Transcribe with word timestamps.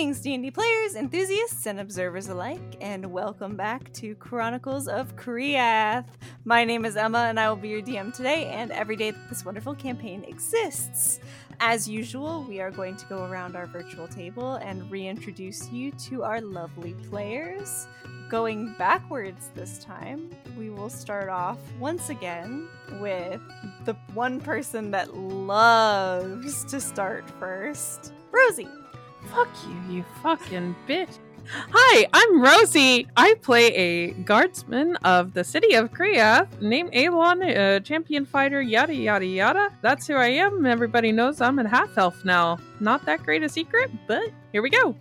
Greetings, 0.00 0.20
D&D 0.20 0.50
players, 0.52 0.94
enthusiasts, 0.94 1.66
and 1.66 1.78
observers 1.78 2.28
alike, 2.28 2.78
and 2.80 3.04
welcome 3.12 3.54
back 3.54 3.92
to 3.92 4.14
Chronicles 4.14 4.88
of 4.88 5.14
Chreathe. 5.14 6.06
My 6.46 6.64
name 6.64 6.86
is 6.86 6.96
Emma, 6.96 7.26
and 7.28 7.38
I 7.38 7.50
will 7.50 7.56
be 7.56 7.68
your 7.68 7.82
DM 7.82 8.10
today 8.16 8.46
and 8.46 8.70
every 8.70 8.96
day 8.96 9.10
that 9.10 9.28
this 9.28 9.44
wonderful 9.44 9.74
campaign 9.74 10.24
exists. 10.24 11.20
As 11.60 11.86
usual, 11.86 12.46
we 12.48 12.62
are 12.62 12.70
going 12.70 12.96
to 12.96 13.04
go 13.10 13.26
around 13.26 13.56
our 13.56 13.66
virtual 13.66 14.08
table 14.08 14.54
and 14.54 14.90
reintroduce 14.90 15.70
you 15.70 15.92
to 16.08 16.22
our 16.22 16.40
lovely 16.40 16.94
players. 17.10 17.86
Going 18.30 18.74
backwards 18.78 19.50
this 19.54 19.84
time, 19.84 20.30
we 20.58 20.70
will 20.70 20.88
start 20.88 21.28
off 21.28 21.58
once 21.78 22.08
again 22.08 22.68
with 23.02 23.42
the 23.84 23.92
one 24.14 24.40
person 24.40 24.92
that 24.92 25.14
loves 25.14 26.64
to 26.64 26.80
start 26.80 27.28
first, 27.38 28.14
Rosie. 28.32 28.79
Fuck 29.26 29.48
you, 29.66 29.94
you 29.94 30.04
fucking 30.22 30.74
bitch. 30.88 31.18
Hi, 31.52 32.06
I'm 32.12 32.42
Rosie. 32.42 33.08
I 33.16 33.34
play 33.42 33.74
a 33.74 34.10
guardsman 34.22 34.96
of 34.96 35.34
the 35.34 35.42
city 35.42 35.74
of 35.74 35.90
Chreathe 35.92 36.46
named 36.60 36.90
Alon, 36.94 37.42
a 37.42 37.76
uh, 37.76 37.80
champion 37.80 38.24
fighter, 38.24 38.60
yada 38.62 38.94
yada 38.94 39.26
yada. 39.26 39.70
That's 39.82 40.06
who 40.06 40.14
I 40.14 40.28
am. 40.28 40.64
Everybody 40.64 41.12
knows 41.12 41.40
I'm 41.40 41.58
a 41.58 41.68
half 41.68 41.96
elf 41.98 42.24
now. 42.24 42.58
Not 42.78 43.04
that 43.06 43.22
great 43.22 43.42
a 43.42 43.48
secret, 43.48 43.90
but 44.06 44.30
here 44.52 44.62
we 44.62 44.70
go. 44.70 44.94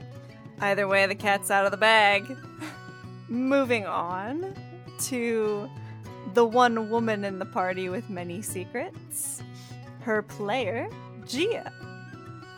Either 0.61 0.87
way, 0.87 1.05
the 1.05 1.15
cat's 1.15 1.51
out 1.51 1.65
of 1.65 1.71
the 1.71 1.77
bag. 1.77 2.35
Moving 3.27 3.85
on 3.85 4.55
to 5.01 5.69
the 6.33 6.45
one 6.45 6.89
woman 6.89 7.25
in 7.25 7.39
the 7.39 7.45
party 7.45 7.89
with 7.89 8.09
many 8.09 8.41
secrets, 8.41 9.43
her 10.01 10.21
player, 10.21 10.89
Gia. 11.27 11.71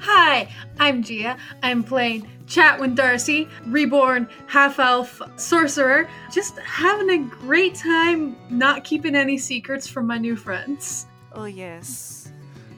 Hi, 0.02 0.48
I'm 0.80 1.04
Gia. 1.04 1.38
I'm 1.62 1.84
playing 1.84 2.28
Chatwin 2.48 2.96
Darcy, 2.96 3.48
reborn 3.68 4.28
half 4.48 4.80
elf 4.80 5.22
sorcerer. 5.36 6.10
Just 6.32 6.58
having 6.60 7.10
a 7.12 7.18
great 7.30 7.76
time 7.76 8.36
not 8.50 8.84
keeping 8.84 9.16
any 9.16 9.38
secrets 9.38 9.88
from 9.88 10.08
my 10.08 10.18
new 10.18 10.36
friends. 10.36 11.06
Oh, 11.34 11.46
yes. 11.46 12.32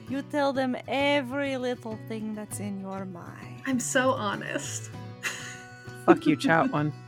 You 0.08 0.20
tell 0.20 0.52
them 0.52 0.76
every 0.86 1.56
little 1.56 1.98
thing 2.08 2.34
that's 2.34 2.60
in 2.60 2.78
your 2.78 3.06
mind. 3.06 3.62
I'm 3.66 3.80
so 3.80 4.10
honest. 4.10 4.90
Fuck 6.04 6.26
you, 6.26 6.36
chat 6.36 6.70
one. 6.70 6.92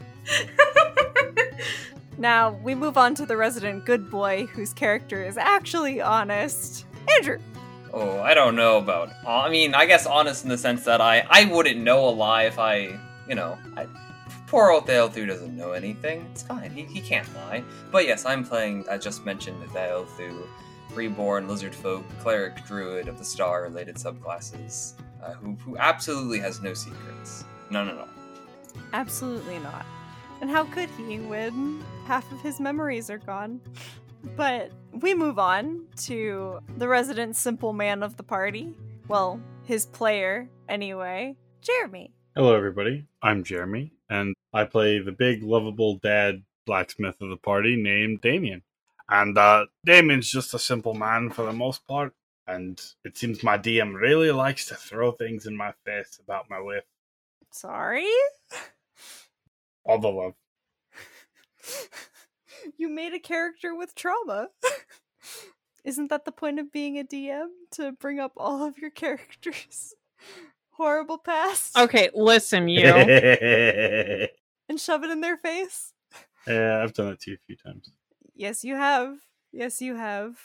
Now, 2.18 2.52
we 2.62 2.74
move 2.74 2.96
on 2.96 3.14
to 3.16 3.26
the 3.26 3.36
resident 3.36 3.84
good 3.84 4.10
boy 4.10 4.46
whose 4.46 4.72
character 4.72 5.22
is 5.22 5.36
actually 5.36 6.00
honest. 6.00 6.86
Andrew. 7.14 7.38
Oh, 7.98 8.20
I 8.20 8.34
don't 8.34 8.56
know 8.56 8.76
about. 8.76 9.08
I 9.26 9.48
mean, 9.48 9.74
I 9.74 9.86
guess 9.86 10.04
honest 10.04 10.44
in 10.44 10.50
the 10.50 10.58
sense 10.58 10.84
that 10.84 11.00
I 11.00 11.26
I 11.30 11.46
wouldn't 11.46 11.80
know 11.80 12.06
a 12.06 12.10
lie 12.10 12.42
if 12.42 12.58
I, 12.58 12.98
you 13.26 13.34
know, 13.34 13.56
I, 13.74 13.86
poor 14.46 14.70
old 14.70 14.86
Theothu 14.86 15.26
doesn't 15.26 15.56
know 15.56 15.72
anything. 15.72 16.28
It's 16.30 16.42
fine. 16.42 16.70
He, 16.72 16.82
he 16.82 17.00
can't 17.00 17.26
lie. 17.34 17.64
But 17.90 18.04
yes, 18.04 18.26
I'm 18.26 18.44
playing. 18.44 18.84
I 18.90 18.98
just 18.98 19.24
mentioned 19.24 19.62
Theothu, 19.70 20.46
reborn 20.92 21.48
lizard 21.48 21.74
folk, 21.74 22.04
cleric, 22.20 22.66
druid 22.66 23.08
of 23.08 23.16
the 23.16 23.24
star-related 23.24 23.94
subclasses, 23.94 24.92
uh, 25.22 25.32
who 25.32 25.54
who 25.64 25.78
absolutely 25.78 26.38
has 26.40 26.60
no 26.60 26.74
secrets. 26.74 27.44
None 27.70 27.88
at 27.88 27.96
all. 27.96 28.08
Absolutely 28.92 29.58
not. 29.60 29.86
And 30.42 30.50
how 30.50 30.64
could 30.64 30.90
he 30.90 31.18
when 31.20 31.82
half 32.04 32.30
of 32.30 32.42
his 32.42 32.60
memories 32.60 33.08
are 33.08 33.16
gone? 33.16 33.58
But 34.34 34.72
we 34.92 35.14
move 35.14 35.38
on 35.38 35.86
to 36.04 36.60
the 36.76 36.88
resident 36.88 37.36
simple 37.36 37.72
man 37.72 38.02
of 38.02 38.16
the 38.16 38.22
party. 38.22 38.74
Well, 39.08 39.40
his 39.64 39.86
player, 39.86 40.48
anyway, 40.68 41.36
Jeremy. 41.62 42.12
Hello, 42.34 42.54
everybody. 42.54 43.06
I'm 43.22 43.44
Jeremy, 43.44 43.92
and 44.10 44.34
I 44.52 44.64
play 44.64 44.98
the 44.98 45.12
big, 45.12 45.42
lovable 45.42 45.96
dad 45.96 46.42
blacksmith 46.66 47.20
of 47.20 47.30
the 47.30 47.36
party 47.36 47.76
named 47.76 48.20
Damian. 48.20 48.62
And 49.08 49.38
uh, 49.38 49.66
Damian's 49.84 50.30
just 50.30 50.54
a 50.54 50.58
simple 50.58 50.94
man 50.94 51.30
for 51.30 51.44
the 51.44 51.52
most 51.52 51.86
part, 51.86 52.12
and 52.46 52.80
it 53.04 53.16
seems 53.16 53.42
my 53.42 53.56
DM 53.56 53.94
really 53.94 54.32
likes 54.32 54.66
to 54.66 54.74
throw 54.74 55.12
things 55.12 55.46
in 55.46 55.56
my 55.56 55.72
face 55.84 56.18
about 56.22 56.50
my 56.50 56.58
wife. 56.58 56.84
Sorry? 57.52 58.10
All 59.84 59.98
the 59.98 60.08
love. 60.08 60.34
you 62.76 62.88
made 62.88 63.12
a 63.14 63.18
character 63.18 63.74
with 63.74 63.94
trauma. 63.94 64.48
Isn't 65.84 66.08
that 66.10 66.24
the 66.24 66.32
point 66.32 66.58
of 66.58 66.72
being 66.72 66.98
a 66.98 67.04
DM? 67.04 67.46
To 67.72 67.92
bring 67.92 68.18
up 68.18 68.32
all 68.36 68.64
of 68.64 68.78
your 68.78 68.90
characters' 68.90 69.94
horrible 70.70 71.18
past 71.18 71.76
Okay, 71.78 72.10
listen, 72.14 72.68
you. 72.68 72.82
and 72.84 74.80
shove 74.80 75.04
it 75.04 75.10
in 75.10 75.20
their 75.20 75.36
face? 75.36 75.92
Yeah, 76.46 76.82
I've 76.82 76.92
done 76.92 77.08
it 77.12 77.20
to 77.20 77.30
you 77.30 77.36
a 77.36 77.44
few 77.46 77.56
times. 77.56 77.90
Yes, 78.34 78.64
you 78.64 78.76
have. 78.76 79.16
Yes, 79.52 79.80
you 79.80 79.96
have. 79.96 80.38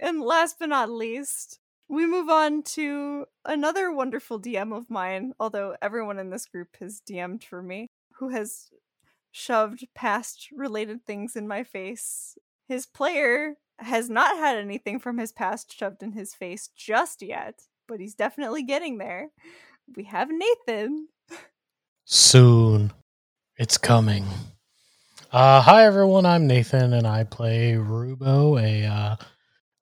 And 0.00 0.20
last 0.20 0.56
but 0.58 0.68
not 0.68 0.90
least, 0.90 1.58
we 1.88 2.06
move 2.06 2.28
on 2.28 2.62
to 2.74 3.26
another 3.44 3.92
wonderful 3.92 4.40
DM 4.40 4.74
of 4.76 4.88
mine, 4.90 5.32
although 5.38 5.76
everyone 5.82 6.18
in 6.18 6.30
this 6.30 6.46
group 6.46 6.68
has 6.80 7.02
DM'd 7.08 7.44
for 7.44 7.62
me, 7.62 7.88
who 8.14 8.30
has 8.30 8.70
shoved 9.32 9.88
past 9.94 10.48
related 10.52 11.04
things 11.04 11.34
in 11.34 11.48
my 11.48 11.64
face. 11.64 12.38
His 12.68 12.86
player 12.86 13.54
has 13.78 14.08
not 14.08 14.36
had 14.36 14.56
anything 14.56 15.00
from 15.00 15.18
his 15.18 15.32
past 15.32 15.76
shoved 15.76 16.02
in 16.02 16.12
his 16.12 16.34
face 16.34 16.68
just 16.76 17.22
yet, 17.22 17.62
but 17.88 17.98
he's 17.98 18.14
definitely 18.14 18.62
getting 18.62 18.98
there. 18.98 19.30
We 19.96 20.04
have 20.04 20.28
Nathan. 20.30 21.08
Soon. 22.04 22.92
It's 23.56 23.78
coming. 23.78 24.26
Uh, 25.30 25.60
hi 25.62 25.84
everyone, 25.86 26.26
I'm 26.26 26.46
Nathan 26.46 26.92
and 26.92 27.06
I 27.06 27.24
play 27.24 27.72
Rubo, 27.72 28.60
a 28.62 28.86
uh, 28.86 29.16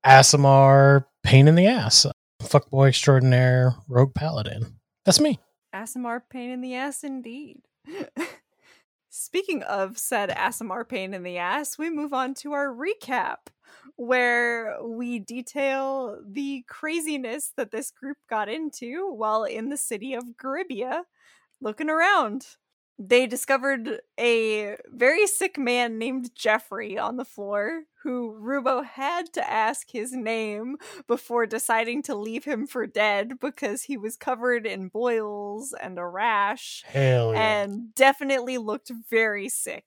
Aasimar 0.05 1.05
pain 1.23 1.47
in 1.47 1.55
the 1.55 1.67
ass. 1.67 2.05
Fuckboy 2.41 2.89
extraordinaire 2.89 3.75
rogue 3.87 4.15
paladin. 4.15 4.79
That's 5.05 5.19
me. 5.19 5.39
Aasimar 5.75 6.21
pain 6.29 6.51
in 6.51 6.61
the 6.61 6.75
ass 6.75 7.03
indeed. 7.03 7.61
Speaking 9.13 9.61
of 9.63 9.97
said 9.97 10.29
Aasimar 10.29 10.87
pain 10.87 11.13
in 11.13 11.23
the 11.23 11.37
ass, 11.37 11.77
we 11.77 11.89
move 11.89 12.13
on 12.13 12.33
to 12.35 12.53
our 12.53 12.73
recap, 12.73 13.49
where 13.97 14.77
we 14.81 15.19
detail 15.19 16.21
the 16.25 16.63
craziness 16.69 17.51
that 17.57 17.71
this 17.71 17.91
group 17.91 18.15
got 18.29 18.47
into 18.47 19.11
while 19.13 19.43
in 19.43 19.67
the 19.67 19.75
city 19.75 20.13
of 20.13 20.37
Garibia 20.41 21.01
looking 21.59 21.89
around. 21.89 22.55
They 22.97 23.27
discovered 23.27 23.99
a 24.17 24.77
very 24.87 25.27
sick 25.27 25.57
man 25.57 25.97
named 25.97 26.33
Jeffrey 26.33 26.97
on 26.97 27.17
the 27.17 27.25
floor, 27.25 27.81
who 28.03 28.37
Rubo 28.41 28.83
had 28.83 29.31
to 29.33 29.49
ask 29.49 29.91
his 29.91 30.11
name 30.11 30.77
before 31.07 31.45
deciding 31.45 32.01
to 32.03 32.15
leave 32.15 32.45
him 32.45 32.65
for 32.65 32.87
dead 32.87 33.39
because 33.39 33.83
he 33.83 33.97
was 33.97 34.17
covered 34.17 34.65
in 34.65 34.87
boils 34.87 35.73
and 35.79 35.99
a 35.99 36.05
rash 36.05 36.83
yeah. 36.93 37.29
and 37.29 37.93
definitely 37.93 38.57
looked 38.57 38.91
very 39.09 39.49
sick. 39.49 39.85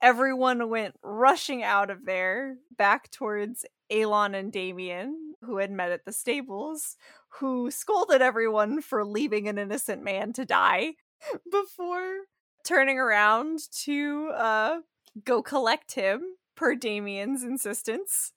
Everyone 0.00 0.70
went 0.70 0.94
rushing 1.02 1.62
out 1.62 1.90
of 1.90 2.06
there 2.06 2.56
back 2.76 3.10
towards 3.10 3.64
Alon 3.90 4.34
and 4.34 4.52
Damian, 4.52 5.34
who 5.42 5.58
had 5.58 5.70
met 5.70 5.90
at 5.90 6.04
the 6.04 6.12
stables, 6.12 6.96
who 7.40 7.70
scolded 7.70 8.22
everyone 8.22 8.80
for 8.80 9.04
leaving 9.04 9.48
an 9.48 9.58
innocent 9.58 10.02
man 10.02 10.32
to 10.34 10.44
die 10.44 10.92
before 11.50 12.20
turning 12.64 12.98
around 12.98 13.60
to 13.84 14.30
uh, 14.34 14.78
go 15.24 15.42
collect 15.42 15.94
him 15.94 16.22
per 16.58 16.74
Damian's 16.74 17.44
insistence 17.44 18.32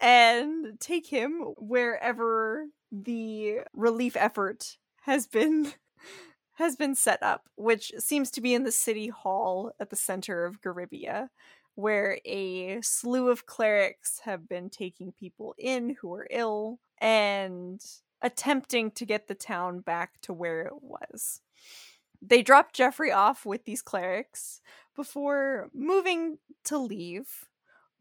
and 0.00 0.80
take 0.80 1.06
him 1.06 1.54
wherever 1.56 2.66
the 2.90 3.60
relief 3.72 4.16
effort 4.16 4.78
has 5.02 5.28
been 5.28 5.72
has 6.54 6.74
been 6.74 6.96
set 6.96 7.22
up, 7.22 7.48
which 7.54 7.92
seems 7.98 8.32
to 8.32 8.40
be 8.40 8.52
in 8.52 8.64
the 8.64 8.72
city 8.72 9.08
hall 9.08 9.70
at 9.78 9.90
the 9.90 9.96
center 9.96 10.44
of 10.44 10.60
Garibia, 10.60 11.28
where 11.76 12.18
a 12.24 12.80
slew 12.82 13.30
of 13.30 13.46
clerics 13.46 14.20
have 14.24 14.48
been 14.48 14.68
taking 14.68 15.12
people 15.12 15.54
in 15.56 15.96
who 16.00 16.12
are 16.12 16.26
ill 16.30 16.80
and 16.98 17.80
attempting 18.20 18.90
to 18.90 19.06
get 19.06 19.28
the 19.28 19.34
town 19.34 19.80
back 19.80 20.20
to 20.22 20.32
where 20.32 20.62
it 20.62 20.82
was. 20.82 21.40
They 22.20 22.42
drop 22.42 22.72
Jeffrey 22.72 23.12
off 23.12 23.46
with 23.46 23.64
these 23.64 23.82
clerics 23.82 24.60
before 24.94 25.70
moving 25.72 26.38
to 26.64 26.78
leave, 26.78 27.48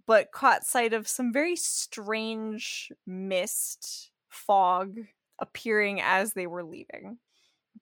but 0.06 0.32
caught 0.32 0.66
sight 0.66 0.94
of 0.94 1.08
some 1.08 1.34
very 1.34 1.56
strange 1.56 2.92
mist, 3.06 4.12
fog 4.30 4.98
appearing 5.40 6.02
as 6.02 6.34
they 6.34 6.48
were 6.48 6.64
leaving. 6.64 7.18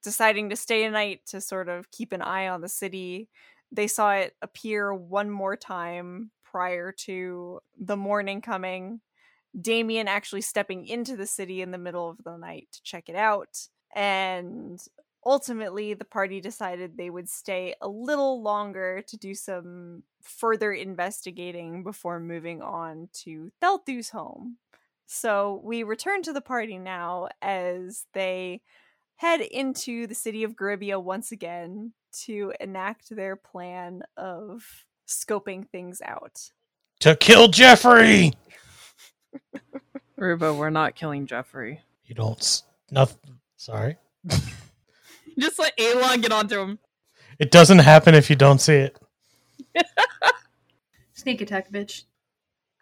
Deciding 0.03 0.49
to 0.49 0.55
stay 0.55 0.83
a 0.83 0.91
night 0.91 1.21
to 1.27 1.41
sort 1.41 1.67
of 1.67 1.91
keep 1.91 2.13
an 2.13 2.21
eye 2.21 2.47
on 2.47 2.61
the 2.61 2.69
city, 2.69 3.27
they 3.71 3.87
saw 3.87 4.13
it 4.13 4.35
appear 4.41 4.93
one 4.93 5.29
more 5.29 5.55
time 5.55 6.31
prior 6.43 6.91
to 6.91 7.59
the 7.77 7.97
morning 7.97 8.41
coming. 8.41 9.01
Damian 9.59 10.07
actually 10.07 10.41
stepping 10.41 10.87
into 10.87 11.17
the 11.17 11.25
city 11.25 11.61
in 11.61 11.71
the 11.71 11.77
middle 11.77 12.09
of 12.09 12.23
the 12.23 12.37
night 12.37 12.67
to 12.71 12.83
check 12.83 13.09
it 13.09 13.15
out 13.15 13.67
and 13.95 14.79
ultimately, 15.25 15.93
the 15.93 16.05
party 16.05 16.41
decided 16.41 16.95
they 16.97 17.09
would 17.09 17.29
stay 17.29 17.75
a 17.81 17.87
little 17.87 18.41
longer 18.41 19.01
to 19.07 19.17
do 19.17 19.33
some 19.35 20.03
further 20.21 20.71
investigating 20.73 21.83
before 21.83 22.19
moving 22.19 22.61
on 22.61 23.09
to 23.23 23.51
Thelthu's 23.61 24.09
home. 24.09 24.57
So 25.07 25.61
we 25.63 25.83
return 25.83 26.21
to 26.23 26.33
the 26.33 26.41
party 26.41 26.77
now 26.77 27.29
as 27.41 28.05
they 28.13 28.61
head 29.15 29.41
into 29.41 30.07
the 30.07 30.15
city 30.15 30.43
of 30.43 30.55
Garibia 30.55 31.01
once 31.01 31.31
again 31.31 31.93
to 32.23 32.53
enact 32.59 33.09
their 33.15 33.35
plan 33.35 34.03
of 34.17 34.63
scoping 35.07 35.67
things 35.69 36.01
out. 36.05 36.51
To 37.01 37.15
kill 37.15 37.47
Jeffrey! 37.47 38.33
Rubo, 40.19 40.55
we're 40.57 40.69
not 40.69 40.95
killing 40.95 41.25
Jeffrey. 41.27 41.81
You 42.05 42.15
don't. 42.15 42.39
s- 42.39 42.63
Nothing. 42.91 43.39
Sorry. 43.57 43.97
Just 45.39 45.59
let 45.59 45.79
Alon 45.79 46.21
get 46.21 46.31
onto 46.31 46.59
him. 46.59 46.79
It 47.39 47.51
doesn't 47.51 47.79
happen 47.79 48.15
if 48.15 48.29
you 48.29 48.35
don't 48.35 48.59
see 48.59 48.75
it. 48.75 48.99
Sneak 51.13 51.41
attack, 51.41 51.71
bitch. 51.71 52.03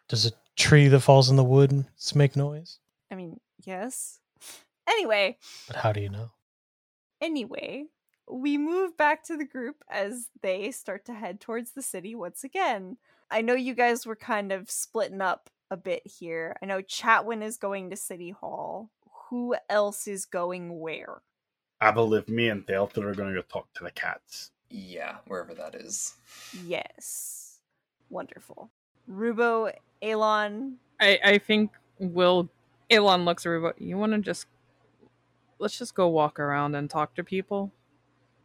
Does 0.08 0.26
a 0.26 0.32
tree 0.56 0.88
that 0.88 1.02
falls 1.02 1.30
in 1.30 1.36
the 1.36 1.44
wood 1.44 1.86
make 2.16 2.36
noise? 2.36 2.80
I 3.12 3.16
mean, 3.16 3.40
yes. 3.64 4.20
Anyway, 4.88 5.38
But 5.68 5.78
how 5.78 5.92
do 5.92 6.02
you 6.02 6.10
know? 6.10 6.32
Anyway, 7.22 7.86
we 8.30 8.58
move 8.58 8.98
back 8.98 9.24
to 9.26 9.38
the 9.38 9.46
group 9.46 9.84
as 9.90 10.30
they 10.42 10.72
start 10.72 11.06
to 11.06 11.14
head 11.14 11.40
towards 11.40 11.72
the 11.72 11.82
city 11.82 12.16
once 12.16 12.44
again. 12.44 12.98
I 13.30 13.42
know 13.42 13.54
you 13.54 13.74
guys 13.74 14.06
were 14.06 14.16
kind 14.16 14.52
of 14.52 14.72
splitting 14.72 15.22
up 15.22 15.50
a 15.70 15.78
bit 15.78 16.04
here. 16.06 16.56
I 16.62 16.66
know 16.66 16.82
Chatwin 16.82 17.44
is 17.44 17.58
going 17.58 17.90
to 17.90 17.96
City 17.96 18.32
Hall. 18.32 18.90
Who 19.30 19.56
else 19.70 20.08
is 20.08 20.26
going 20.26 20.80
where? 20.80 21.22
I 21.80 21.92
believe 21.92 22.28
me 22.28 22.50
and 22.50 22.66
Delta 22.66 23.02
are 23.02 23.14
going 23.14 23.34
to 23.34 23.40
go 23.40 23.46
talk 23.48 23.72
to 23.76 23.84
the 23.84 23.92
cats. 23.92 24.52
Yeah, 24.70 25.18
wherever 25.28 25.54
that 25.54 25.76
is. 25.76 26.16
Yes. 26.66 27.60
Wonderful. 28.10 28.70
Rubo, 29.10 29.72
Elon. 30.02 30.78
I, 31.00 31.20
I 31.24 31.38
think 31.38 31.72
Will 32.00 32.50
Elon 32.90 33.26
looks 33.26 33.46
at 33.46 33.50
Rubo. 33.50 33.74
You 33.78 33.98
want 33.98 34.14
to 34.14 34.20
just 34.20 34.48
let's 35.60 35.78
just 35.78 35.96
go 35.96 36.08
walk 36.08 36.40
around 36.40 36.76
and 36.76 36.90
talk 36.90 37.16
to 37.16 37.24
people. 37.24 37.72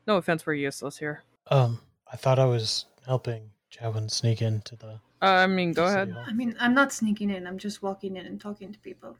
No 0.07 0.17
offense, 0.17 0.45
we're 0.45 0.55
useless 0.55 0.99
here. 0.99 1.23
Um, 1.49 1.81
I 2.13 2.17
thought 2.17 2.39
I 2.39 2.45
was 2.45 2.87
helping 3.07 3.51
Javin 3.71 4.11
sneak 4.11 4.43
into 4.43 4.77
the. 4.77 5.01
Uh, 5.23 5.27
I 5.27 5.47
mean, 5.47 5.73
go 5.73 5.87
ahead. 5.87 6.11
Hall. 6.11 6.25
I 6.27 6.33
mean, 6.33 6.57
I'm 6.59 6.75
not 6.75 6.93
sneaking 6.93 7.31
in. 7.31 7.47
I'm 7.47 7.59
just 7.59 7.83
walking 7.83 8.17
in 8.17 8.27
and 8.27 8.41
talking 8.41 8.73
to 8.73 8.79
people. 8.81 9.17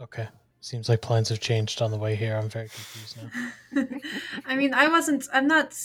Okay. 0.00 0.28
Seems 0.60 0.88
like 0.88 1.00
plans 1.00 1.28
have 1.28 1.40
changed 1.40 1.80
on 1.82 1.90
the 1.90 1.96
way 1.96 2.16
here. 2.16 2.36
I'm 2.36 2.48
very 2.48 2.68
confused 2.68 3.16
now. 3.72 3.86
I 4.46 4.56
mean, 4.56 4.74
I 4.74 4.88
wasn't. 4.88 5.28
I'm 5.32 5.46
not 5.46 5.78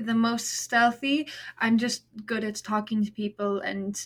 the 0.00 0.14
most 0.14 0.48
stealthy. 0.48 1.28
I'm 1.58 1.78
just 1.78 2.04
good 2.26 2.42
at 2.42 2.56
talking 2.56 3.04
to 3.04 3.12
people 3.12 3.60
and 3.60 4.04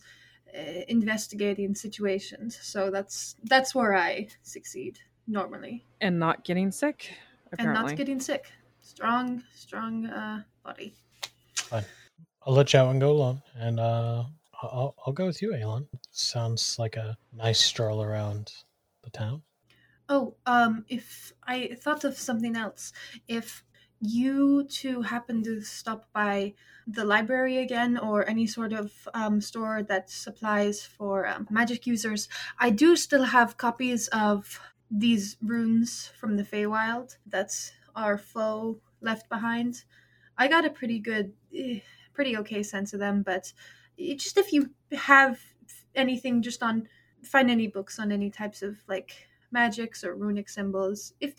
uh, 0.54 0.82
investigating 0.88 1.74
situations. 1.74 2.58
So 2.60 2.90
that's 2.90 3.36
that's 3.44 3.74
where 3.74 3.94
I 3.96 4.28
succeed 4.42 4.98
normally, 5.26 5.84
And 6.00 6.18
not 6.18 6.44
getting 6.44 6.70
sick. 6.70 7.12
and 7.58 7.72
not 7.72 7.96
getting 7.96 8.20
sick. 8.20 8.52
Strong, 8.80 9.42
strong 9.54 10.06
uh, 10.06 10.42
body. 10.64 10.94
I'll 11.72 12.54
let 12.54 12.66
Javin 12.66 12.98
go 12.98 13.12
alone, 13.12 13.42
and 13.54 13.78
uh, 13.78 14.24
I'll, 14.62 14.94
I'll 15.06 15.12
go 15.12 15.26
with 15.26 15.42
you, 15.42 15.50
Aelon. 15.50 15.86
Sounds 16.10 16.76
like 16.78 16.96
a 16.96 17.16
nice 17.32 17.60
stroll 17.60 18.02
around 18.02 18.52
the 19.04 19.10
town. 19.10 19.42
Oh, 20.12 20.34
um, 20.44 20.84
if 20.88 21.32
I 21.44 21.76
thought 21.80 22.02
of 22.02 22.18
something 22.18 22.56
else, 22.56 22.92
if 23.28 23.62
you 24.00 24.64
two 24.64 25.02
happen 25.02 25.44
to 25.44 25.60
stop 25.60 26.08
by 26.12 26.54
the 26.84 27.04
library 27.04 27.58
again 27.58 27.96
or 27.96 28.28
any 28.28 28.48
sort 28.48 28.72
of 28.72 29.08
um, 29.14 29.40
store 29.40 29.84
that 29.84 30.10
supplies 30.10 30.82
for 30.84 31.28
um, 31.28 31.46
magic 31.48 31.86
users, 31.86 32.28
I 32.58 32.70
do 32.70 32.96
still 32.96 33.22
have 33.22 33.56
copies 33.56 34.08
of 34.08 34.58
these 34.90 35.36
runes 35.40 36.08
from 36.18 36.36
the 36.36 36.42
Feywild 36.42 37.16
that 37.26 37.72
our 37.94 38.18
foe 38.18 38.80
left 39.00 39.28
behind. 39.28 39.84
I 40.36 40.48
got 40.48 40.64
a 40.64 40.70
pretty 40.70 40.98
good, 40.98 41.34
eh, 41.56 41.82
pretty 42.14 42.36
okay 42.38 42.64
sense 42.64 42.92
of 42.92 42.98
them, 42.98 43.22
but 43.22 43.52
just 43.96 44.36
if 44.38 44.52
you 44.52 44.70
have 44.90 45.38
anything 45.94 46.42
just 46.42 46.64
on, 46.64 46.88
find 47.22 47.48
any 47.48 47.68
books 47.68 48.00
on 48.00 48.10
any 48.10 48.30
types 48.30 48.60
of 48.62 48.78
like 48.88 49.28
magics 49.52 50.04
or 50.04 50.14
runic 50.14 50.48
symbols 50.48 51.14
if 51.20 51.34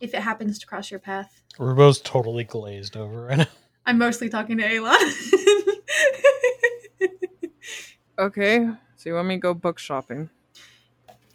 if 0.00 0.12
it 0.14 0.20
happens 0.20 0.58
to 0.58 0.66
cross 0.66 0.90
your 0.90 1.00
path. 1.00 1.42
Rubo's 1.58 2.00
totally 2.00 2.44
glazed 2.44 2.96
over 2.96 3.22
right 3.26 3.38
now. 3.38 3.46
I'm 3.86 3.98
mostly 3.98 4.28
talking 4.28 4.58
to 4.58 4.64
Alon. 4.64 4.96
Okay, 8.18 8.66
so 8.96 9.10
you 9.10 9.14
want 9.14 9.28
me 9.28 9.34
to 9.34 9.40
go 9.40 9.52
book 9.52 9.78
shopping? 9.78 10.30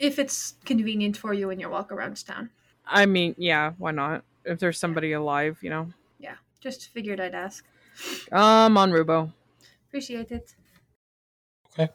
if 0.02 0.18
it's 0.18 0.56
convenient 0.66 1.16
for 1.16 1.32
you 1.32 1.52
in 1.52 1.60
your 1.60 1.70
walk 1.70 1.92
around 1.92 2.26
town. 2.26 2.50
I 2.86 3.06
mean, 3.06 3.36
yeah, 3.38 3.74
why 3.78 3.92
not? 3.92 4.24
If 4.44 4.58
there's 4.58 4.80
somebody 4.80 5.12
alive, 5.12 5.60
you 5.62 5.70
know. 5.70 5.94
Yeah, 6.18 6.36
just 6.60 6.90
figured 6.90 7.20
I'd 7.20 7.36
ask. 7.36 7.64
Um, 8.32 8.78
on 8.78 8.92
Rubo. 8.92 9.32
Appreciate 9.88 10.32
it. 10.32 10.56
Okay. 11.68 11.94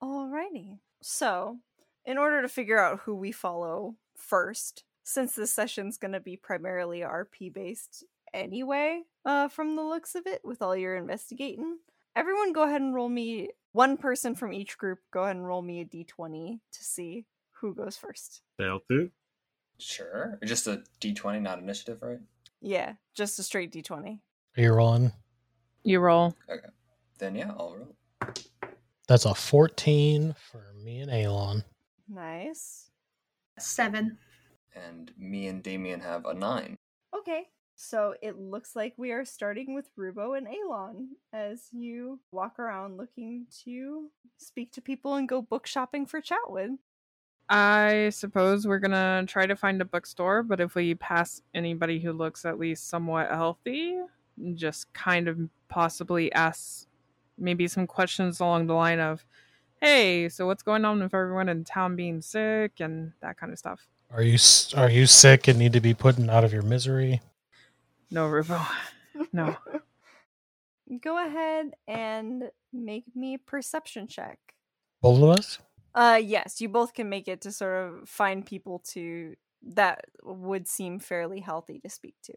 Alrighty. 0.00 0.78
So, 1.02 1.58
in 2.04 2.18
order 2.18 2.42
to 2.42 2.48
figure 2.48 2.78
out 2.78 3.00
who 3.00 3.14
we 3.14 3.32
follow 3.32 3.96
first, 4.16 4.84
since 5.02 5.34
this 5.34 5.52
session's 5.52 5.98
going 5.98 6.12
to 6.12 6.20
be 6.20 6.36
primarily 6.36 7.00
RP 7.00 7.52
based 7.52 8.04
anyway, 8.32 9.02
uh, 9.24 9.48
from 9.48 9.76
the 9.76 9.82
looks 9.82 10.14
of 10.14 10.26
it, 10.26 10.40
with 10.44 10.62
all 10.62 10.76
your 10.76 10.96
investigating, 10.96 11.78
everyone 12.16 12.52
go 12.52 12.64
ahead 12.64 12.80
and 12.80 12.94
roll 12.94 13.08
me 13.08 13.50
one 13.72 13.96
person 13.96 14.34
from 14.34 14.52
each 14.52 14.78
group. 14.78 14.98
Go 15.12 15.24
ahead 15.24 15.36
and 15.36 15.46
roll 15.46 15.62
me 15.62 15.80
a 15.80 15.84
d20 15.84 16.60
to 16.72 16.84
see 16.84 17.26
who 17.52 17.74
goes 17.74 17.96
first. 17.96 18.42
Delta? 18.58 19.10
Sure. 19.78 20.38
Just 20.44 20.66
a 20.66 20.82
d20, 21.00 21.42
not 21.42 21.58
initiative, 21.58 21.98
right? 22.02 22.20
Yeah, 22.60 22.94
just 23.14 23.38
a 23.38 23.42
straight 23.42 23.72
d20. 23.72 24.20
Are 24.56 24.62
you 24.62 24.72
rolling? 24.72 25.12
You 25.82 26.00
roll. 26.00 26.34
Okay. 26.48 26.68
Then 27.18 27.34
yeah, 27.34 27.50
I'll 27.58 27.76
roll. 27.76 28.34
That's 29.06 29.26
a 29.26 29.34
14 29.34 30.34
for 30.50 30.72
me 30.82 31.00
and 31.00 31.10
Aelon. 31.10 31.64
Nice. 32.08 32.90
Seven. 33.58 34.18
And 34.74 35.12
me 35.16 35.46
and 35.46 35.62
Damian 35.62 36.00
have 36.00 36.24
a 36.26 36.34
nine. 36.34 36.76
Okay. 37.16 37.48
So 37.76 38.14
it 38.22 38.38
looks 38.38 38.76
like 38.76 38.94
we 38.96 39.12
are 39.12 39.24
starting 39.24 39.74
with 39.74 39.90
Rubo 39.96 40.38
and 40.38 40.46
Alon 40.46 41.08
as 41.32 41.68
you 41.72 42.20
walk 42.30 42.58
around 42.58 42.96
looking 42.96 43.46
to 43.64 44.10
speak 44.36 44.72
to 44.72 44.80
people 44.80 45.14
and 45.14 45.28
go 45.28 45.42
book 45.42 45.66
shopping 45.66 46.06
for 46.06 46.20
Chatwin. 46.20 46.78
I 47.48 48.10
suppose 48.10 48.66
we're 48.66 48.78
gonna 48.78 49.24
try 49.26 49.46
to 49.46 49.56
find 49.56 49.80
a 49.82 49.84
bookstore, 49.84 50.42
but 50.42 50.60
if 50.60 50.74
we 50.74 50.94
pass 50.94 51.42
anybody 51.52 51.98
who 51.98 52.12
looks 52.12 52.44
at 52.44 52.58
least 52.58 52.88
somewhat 52.88 53.28
healthy, 53.28 53.98
just 54.54 54.92
kind 54.92 55.28
of 55.28 55.38
possibly 55.68 56.32
ask 56.32 56.86
maybe 57.36 57.68
some 57.68 57.86
questions 57.86 58.40
along 58.40 58.66
the 58.66 58.74
line 58.74 59.00
of, 59.00 59.26
"Hey, 59.80 60.28
so 60.28 60.46
what's 60.46 60.62
going 60.62 60.84
on 60.84 61.02
with 61.02 61.14
everyone 61.14 61.48
in 61.48 61.64
town 61.64 61.96
being 61.96 62.20
sick 62.22 62.80
and 62.80 63.12
that 63.20 63.38
kind 63.38 63.52
of 63.52 63.58
stuff." 63.58 63.86
Are 64.10 64.22
you 64.22 64.38
are 64.76 64.90
you 64.90 65.06
sick 65.06 65.48
and 65.48 65.58
need 65.58 65.72
to 65.72 65.80
be 65.80 65.94
put 65.94 66.18
out 66.28 66.44
of 66.44 66.52
your 66.52 66.62
misery? 66.62 67.20
No, 68.10 68.28
Rubo. 68.28 68.64
No. 69.32 69.56
Go 71.02 71.24
ahead 71.24 71.72
and 71.88 72.50
make 72.72 73.04
me 73.16 73.34
a 73.34 73.38
perception 73.38 74.06
check. 74.06 74.38
Both 75.00 75.22
of 75.22 75.28
us? 75.30 75.58
Uh 75.94 76.20
yes, 76.22 76.60
you 76.60 76.68
both 76.68 76.94
can 76.94 77.08
make 77.08 77.26
it 77.26 77.40
to 77.42 77.52
sort 77.52 77.88
of 77.88 78.08
find 78.08 78.46
people 78.46 78.80
to 78.92 79.34
that 79.62 80.04
would 80.22 80.68
seem 80.68 81.00
fairly 81.00 81.40
healthy 81.40 81.80
to 81.80 81.88
speak 81.88 82.14
to. 82.22 82.34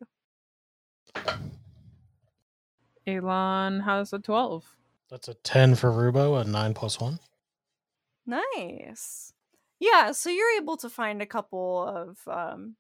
Elon 3.05 3.81
has 3.81 4.13
a 4.13 4.19
12. 4.19 4.65
That's 5.09 5.27
a 5.27 5.33
10 5.33 5.75
for 5.75 5.91
Rubo, 5.91 6.41
a 6.41 6.43
9 6.43 6.73
plus 6.73 6.99
1. 6.99 7.19
Nice. 8.27 9.33
Yeah, 9.79 10.11
so 10.11 10.29
you're 10.29 10.57
able 10.57 10.77
to 10.77 10.89
find 10.89 11.21
a 11.21 11.25
couple 11.25 11.87
of 11.87 12.17
um 12.27 12.75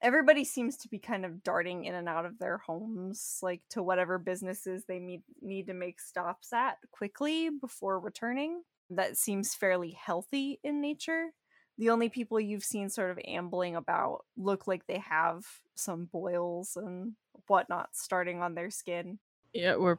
everybody 0.00 0.44
seems 0.44 0.76
to 0.76 0.88
be 0.88 0.98
kind 0.98 1.24
of 1.24 1.42
darting 1.42 1.84
in 1.84 1.94
and 1.94 2.08
out 2.08 2.26
of 2.26 2.38
their 2.38 2.58
homes 2.58 3.38
like 3.40 3.62
to 3.70 3.82
whatever 3.82 4.18
businesses 4.18 4.84
they 4.84 4.98
need 4.98 5.22
need 5.40 5.66
to 5.66 5.74
make 5.74 6.00
stops 6.00 6.52
at 6.52 6.78
quickly 6.90 7.50
before 7.50 7.98
returning. 7.98 8.62
That 8.90 9.16
seems 9.16 9.54
fairly 9.54 9.90
healthy 9.90 10.60
in 10.62 10.80
nature. 10.80 11.30
The 11.78 11.90
only 11.90 12.08
people 12.08 12.38
you've 12.38 12.64
seen 12.64 12.90
sort 12.90 13.10
of 13.10 13.18
ambling 13.26 13.74
about 13.76 14.24
look 14.36 14.66
like 14.66 14.86
they 14.86 14.98
have 14.98 15.44
some 15.74 16.04
boils 16.04 16.76
and 16.76 17.14
whatnot 17.46 17.90
starting 17.92 18.42
on 18.42 18.54
their 18.54 18.70
skin. 18.70 19.18
Yeah, 19.52 19.76
we're 19.76 19.98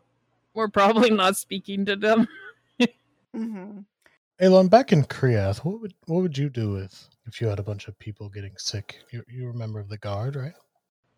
we're 0.54 0.68
probably 0.68 1.10
not 1.10 1.36
speaking 1.36 1.86
to 1.86 1.96
them. 1.96 2.28
Mm-hmm. 3.36 3.80
Aelon, 4.42 4.70
back 4.70 4.92
in 4.92 5.04
Chreathe, 5.04 5.60
what 5.60 5.82
would 5.82 5.94
what 6.08 6.22
would 6.22 6.38
you 6.38 6.50
do 6.50 6.72
with 6.72 7.08
if 7.26 7.40
you 7.40 7.48
had 7.48 7.60
a 7.60 7.64
bunch 7.64 7.88
of 7.88 7.98
people 8.00 8.30
getting 8.30 8.54
sick? 8.58 9.00
You 9.12 9.24
you 9.28 9.46
were 9.46 9.52
a 9.52 9.56
member 9.56 9.80
of 9.80 9.90
the 9.90 9.98
guard, 9.98 10.36
right? 10.36 10.54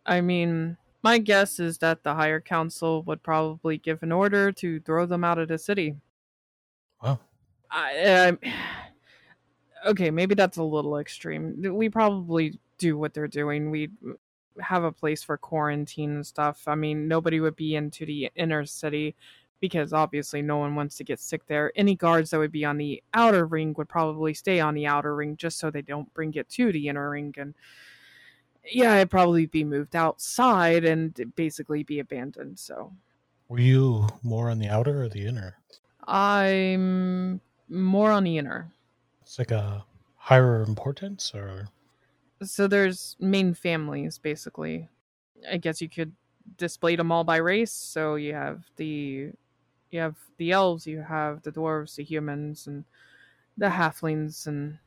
I 0.05 0.21
mean, 0.21 0.77
My 1.05 1.19
guess 1.19 1.59
is 1.59 1.77
that 1.79 2.03
the 2.03 2.15
higher 2.15 2.41
council 2.41 3.03
would 3.03 3.21
probably 3.21 3.77
give 3.77 4.01
an 4.01 4.11
order 4.11 4.51
to 4.53 4.79
throw 4.79 5.05
them 5.05 5.23
out 5.23 5.37
of 5.37 5.47
the 5.47 5.57
city. 5.59 5.95
Wow. 7.03 7.19
I, 7.69 8.37
I, 8.43 8.53
okay, 9.89 10.09
maybe 10.09 10.33
that's 10.35 10.57
a 10.57 10.63
little 10.63 10.97
extreme. 10.97 11.61
We 11.75 11.89
probably 11.89 12.59
do 12.79 12.97
what 12.97 13.13
they're 13.13 13.27
doing. 13.27 13.69
We 13.69 13.91
have 14.59 14.83
a 14.83 14.91
place 14.91 15.21
for 15.21 15.37
quarantine 15.37 16.15
and 16.15 16.25
stuff. 16.25 16.67
I 16.67 16.75
mean, 16.75 17.07
nobody 17.07 17.39
would 17.39 17.55
be 17.55 17.75
into 17.75 18.05
the 18.05 18.31
inner 18.35 18.65
city 18.65 19.15
because 19.59 19.93
obviously 19.93 20.41
no 20.41 20.57
one 20.57 20.75
wants 20.75 20.97
to 20.97 21.03
get 21.03 21.19
sick 21.19 21.45
there. 21.47 21.71
Any 21.75 21.95
guards 21.95 22.29
that 22.31 22.39
would 22.39 22.51
be 22.51 22.65
on 22.65 22.77
the 22.77 23.01
outer 23.13 23.45
ring 23.45 23.73
would 23.77 23.89
probably 23.89 24.33
stay 24.33 24.59
on 24.59 24.73
the 24.73 24.85
outer 24.87 25.15
ring 25.15 25.37
just 25.37 25.57
so 25.59 25.71
they 25.71 25.81
don't 25.81 26.13
bring 26.13 26.33
it 26.35 26.49
to 26.49 26.71
the 26.71 26.87
inner 26.87 27.09
ring 27.11 27.33
and 27.37 27.55
yeah, 28.71 28.95
it'd 28.95 29.11
probably 29.11 29.45
be 29.45 29.63
moved 29.63 29.95
outside 29.95 30.85
and 30.85 31.33
basically 31.35 31.83
be 31.83 31.99
abandoned. 31.99 32.59
So 32.59 32.93
Were 33.47 33.59
you 33.59 34.07
more 34.21 34.49
on 34.49 34.59
the 34.59 34.67
outer 34.69 35.03
or 35.03 35.09
the 35.09 35.25
inner? 35.25 35.57
I'm 36.07 37.41
more 37.69 38.11
on 38.11 38.23
the 38.23 38.37
inner. 38.37 38.71
It's 39.21 39.37
like 39.39 39.51
a 39.51 39.85
higher 40.15 40.61
importance 40.61 41.33
or 41.35 41.67
So 42.43 42.67
there's 42.67 43.15
main 43.19 43.53
families 43.53 44.17
basically. 44.17 44.89
I 45.49 45.57
guess 45.57 45.81
you 45.81 45.89
could 45.89 46.13
display 46.57 46.95
them 46.95 47.11
all 47.11 47.23
by 47.23 47.37
race. 47.37 47.71
So 47.71 48.15
you 48.15 48.33
have 48.33 48.65
the 48.77 49.31
you 49.91 49.99
have 49.99 50.15
the 50.37 50.51
elves, 50.51 50.87
you 50.87 51.01
have 51.01 51.41
the 51.43 51.51
dwarves, 51.51 51.95
the 51.95 52.03
humans, 52.03 52.67
and 52.67 52.85
the 53.57 53.67
halflings, 53.67 54.47
and 54.47 54.77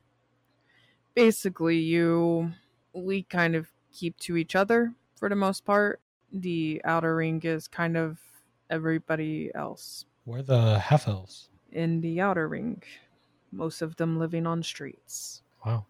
basically 1.15 1.77
you 1.77 2.51
we 2.93 3.23
kind 3.23 3.55
of 3.55 3.67
keep 3.91 4.17
to 4.17 4.37
each 4.37 4.55
other 4.55 4.93
for 5.15 5.29
the 5.29 5.35
most 5.35 5.65
part. 5.65 5.99
The 6.31 6.81
outer 6.85 7.15
ring 7.15 7.41
is 7.43 7.67
kind 7.67 7.97
of 7.97 8.19
everybody 8.69 9.51
else 9.55 10.05
where 10.25 10.43
the 10.43 10.77
half 10.79 11.07
elves? 11.07 11.49
in 11.71 12.01
the 12.01 12.21
outer 12.21 12.47
ring. 12.47 12.81
Most 13.51 13.81
of 13.81 13.95
them 13.95 14.19
living 14.19 14.45
on 14.45 14.63
streets. 14.63 15.41
Wow. 15.65 15.85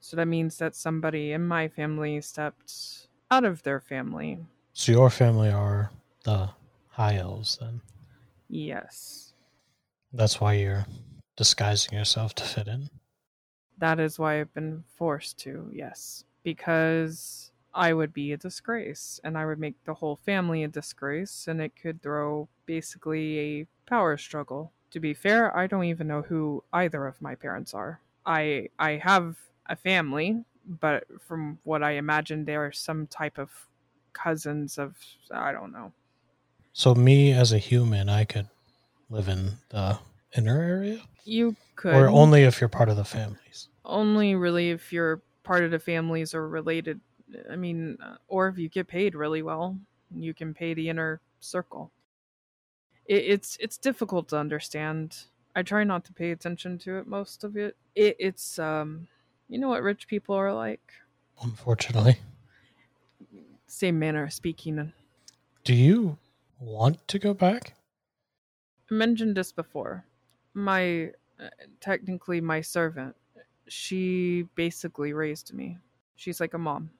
So 0.00 0.16
that 0.16 0.26
means 0.26 0.56
that 0.58 0.74
somebody 0.74 1.32
in 1.32 1.46
my 1.46 1.68
family 1.68 2.20
stepped 2.20 3.08
out 3.30 3.44
of 3.44 3.62
their 3.62 3.80
family. 3.80 4.38
So 4.72 4.92
your 4.92 5.10
family 5.10 5.50
are 5.50 5.90
the 6.24 6.50
high 6.88 7.16
elves 7.16 7.58
then. 7.60 7.80
Yes. 8.48 9.34
That's 10.12 10.40
why 10.40 10.54
you're 10.54 10.86
disguising 11.36 11.96
yourself 11.96 12.34
to 12.36 12.44
fit 12.44 12.68
in. 12.68 12.88
That 13.78 14.00
is 14.00 14.18
why 14.18 14.40
I've 14.40 14.52
been 14.54 14.84
forced 14.96 15.38
to, 15.40 15.70
yes. 15.72 16.24
Because 16.42 17.52
I 17.74 17.92
would 17.92 18.12
be 18.12 18.32
a 18.32 18.36
disgrace, 18.36 19.20
and 19.22 19.38
I 19.38 19.46
would 19.46 19.58
make 19.58 19.76
the 19.84 19.94
whole 19.94 20.16
family 20.16 20.64
a 20.64 20.68
disgrace, 20.68 21.46
and 21.46 21.60
it 21.60 21.76
could 21.80 22.02
throw 22.02 22.48
basically 22.66 23.38
a 23.38 23.66
power 23.86 24.16
struggle. 24.16 24.72
To 24.90 25.00
be 25.00 25.14
fair, 25.14 25.54
I 25.56 25.66
don't 25.66 25.84
even 25.84 26.08
know 26.08 26.22
who 26.22 26.64
either 26.72 27.06
of 27.06 27.20
my 27.20 27.34
parents 27.34 27.74
are. 27.74 28.00
I 28.24 28.70
I 28.78 28.92
have 28.96 29.36
a 29.66 29.76
family, 29.76 30.44
but 30.66 31.04
from 31.20 31.58
what 31.62 31.82
I 31.82 31.92
imagine, 31.92 32.44
they 32.44 32.56
are 32.56 32.72
some 32.72 33.06
type 33.06 33.38
of 33.38 33.50
cousins 34.12 34.78
of 34.78 34.96
I 35.30 35.52
don't 35.52 35.72
know. 35.72 35.92
So 36.72 36.94
me 36.94 37.32
as 37.32 37.52
a 37.52 37.58
human, 37.58 38.08
I 38.08 38.24
could 38.24 38.48
live 39.10 39.28
in 39.28 39.52
the 39.70 39.98
inner 40.36 40.60
area, 40.62 41.00
You 41.24 41.56
could 41.76 41.94
or 41.94 42.08
only 42.08 42.42
if 42.44 42.60
you're 42.60 42.68
part 42.68 42.88
of 42.88 42.96
the 42.96 43.04
families. 43.04 43.68
only 43.84 44.34
really 44.34 44.70
if 44.70 44.92
you're 44.92 45.20
part 45.42 45.64
of 45.64 45.70
the 45.70 45.78
families 45.78 46.34
or 46.34 46.48
related. 46.48 47.00
I 47.50 47.56
mean, 47.56 47.98
uh, 48.02 48.16
or 48.28 48.48
if 48.48 48.58
you 48.58 48.68
get 48.68 48.86
paid 48.88 49.14
really 49.14 49.42
well, 49.42 49.76
you 50.14 50.32
can 50.34 50.54
pay 50.54 50.74
the 50.74 50.88
inner 50.88 51.20
circle. 51.40 51.90
It, 53.06 53.24
it's 53.24 53.56
it's 53.60 53.76
difficult 53.78 54.28
to 54.28 54.36
understand. 54.38 55.24
I 55.56 55.62
try 55.62 55.84
not 55.84 56.04
to 56.04 56.12
pay 56.12 56.30
attention 56.30 56.78
to 56.80 56.98
it 56.98 57.06
most 57.06 57.42
of 57.44 57.56
it. 57.56 57.76
it. 57.94 58.16
It's 58.18 58.58
um, 58.58 59.08
you 59.48 59.58
know 59.58 59.68
what 59.68 59.82
rich 59.82 60.06
people 60.06 60.34
are 60.34 60.52
like. 60.52 60.92
Unfortunately, 61.42 62.18
Same 63.66 63.98
manner 63.98 64.24
of 64.24 64.32
speaking. 64.32 64.92
do 65.64 65.74
you 65.74 66.16
want 66.60 67.06
to 67.08 67.18
go 67.18 67.34
back? 67.34 67.74
I 68.90 68.94
mentioned 68.94 69.36
this 69.36 69.52
before. 69.52 70.04
My 70.54 71.12
uh, 71.38 71.50
technically 71.80 72.40
my 72.40 72.60
servant, 72.60 73.16
she 73.68 74.42
basically 74.54 75.12
raised 75.12 75.52
me. 75.52 75.78
She's 76.16 76.40
like 76.40 76.54
a 76.54 76.58
mom, 76.58 76.90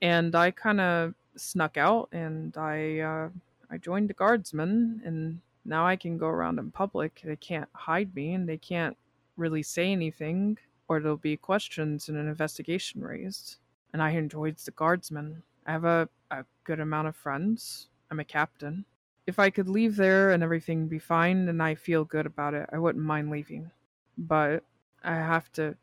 and 0.00 0.34
I 0.34 0.50
kind 0.50 0.80
of 0.80 1.14
snuck 1.36 1.76
out 1.76 2.08
and 2.12 2.56
I 2.56 3.00
uh, 3.00 3.30
I 3.70 3.78
joined 3.78 4.08
the 4.10 4.14
guardsmen, 4.14 5.02
and 5.04 5.40
now 5.64 5.86
I 5.86 5.96
can 5.96 6.18
go 6.18 6.28
around 6.28 6.58
in 6.58 6.70
public. 6.70 7.22
They 7.24 7.36
can't 7.36 7.68
hide 7.74 8.14
me, 8.14 8.34
and 8.34 8.48
they 8.48 8.58
can't 8.58 8.96
really 9.36 9.62
say 9.62 9.90
anything, 9.92 10.58
or 10.88 11.00
there'll 11.00 11.16
be 11.16 11.36
questions 11.36 12.08
and 12.08 12.18
an 12.18 12.28
investigation 12.28 13.02
raised. 13.02 13.58
And 13.92 14.02
I 14.02 14.10
enjoyed 14.10 14.56
the 14.56 14.70
guardsmen. 14.70 15.42
I 15.66 15.72
have 15.72 15.84
a, 15.84 16.08
a 16.30 16.44
good 16.64 16.80
amount 16.80 17.08
of 17.08 17.16
friends. 17.16 17.88
I'm 18.10 18.20
a 18.20 18.24
captain 18.24 18.84
if 19.26 19.38
I 19.38 19.50
could 19.50 19.68
leave 19.68 19.96
there 19.96 20.32
and 20.32 20.42
everything 20.42 20.88
be 20.88 20.98
fine 20.98 21.48
and 21.48 21.62
I 21.62 21.74
feel 21.74 22.04
good 22.04 22.26
about 22.26 22.54
it, 22.54 22.68
I 22.72 22.78
wouldn't 22.78 23.04
mind 23.04 23.30
leaving. 23.30 23.70
But 24.18 24.64
I 25.02 25.14
have 25.14 25.50
to 25.52 25.76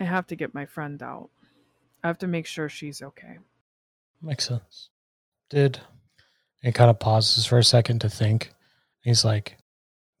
I 0.00 0.04
have 0.04 0.26
to 0.28 0.36
get 0.36 0.54
my 0.54 0.66
friend 0.66 1.02
out. 1.02 1.30
I 2.02 2.08
have 2.08 2.18
to 2.18 2.26
make 2.26 2.46
sure 2.46 2.68
she's 2.68 3.02
okay. 3.02 3.38
Makes 4.22 4.48
sense. 4.48 4.90
Did 5.48 5.80
he 6.62 6.72
kind 6.72 6.90
of 6.90 6.98
pauses 6.98 7.46
for 7.46 7.58
a 7.58 7.64
second 7.64 8.00
to 8.00 8.10
think? 8.10 8.52
He's 9.00 9.24
like, 9.24 9.56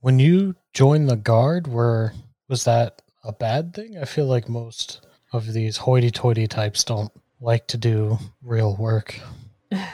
when 0.00 0.18
you 0.18 0.54
joined 0.72 1.08
the 1.08 1.16
guard, 1.16 1.66
were 1.66 2.12
was 2.48 2.64
that 2.64 3.02
a 3.24 3.32
bad 3.32 3.74
thing? 3.74 3.98
I 3.98 4.04
feel 4.04 4.26
like 4.26 4.48
most 4.48 5.06
of 5.32 5.52
these 5.52 5.76
hoity-toity 5.76 6.46
types 6.46 6.84
don't 6.84 7.12
like 7.40 7.66
to 7.68 7.76
do 7.76 8.18
real 8.42 8.76
work. 8.76 9.18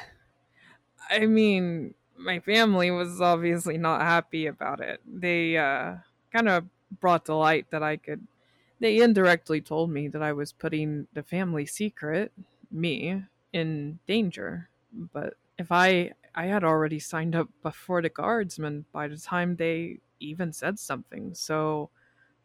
I 1.11 1.27
mean, 1.27 1.95
my 2.23 2.41
family 2.41 2.91
was 2.91 3.21
obviously 3.21 3.79
not 3.79 4.01
happy 4.03 4.47
about 4.47 4.81
it. 4.81 5.01
They 5.07 5.57
uh 5.57 5.97
kind 6.33 6.49
of 6.49 6.67
brought 7.01 7.27
to 7.27 7.35
light 7.35 7.71
that 7.71 7.83
I 7.83 7.97
could 7.97 8.27
they 8.81 9.01
indirectly 9.01 9.61
told 9.61 9.91
me 9.91 10.09
that 10.09 10.23
I 10.23 10.33
was 10.33 10.53
putting 10.53 11.07
the 11.13 11.23
family 11.23 11.67
secret, 11.67 12.33
me, 12.71 13.25
in 13.53 13.99
danger. 14.07 14.69
But 14.93 15.35
if 15.59 15.71
I 15.71 16.13
I 16.35 16.47
had 16.47 16.65
already 16.65 16.99
signed 16.99 17.37
up 17.37 17.49
before 17.63 18.03
the 18.03 18.09
guardsmen 18.09 18.87
by 18.93 19.09
the 19.09 19.19
time 19.19 19.57
they 19.57 19.99
even 20.21 20.53
said 20.53 20.79
something. 20.79 21.35
So 21.35 21.91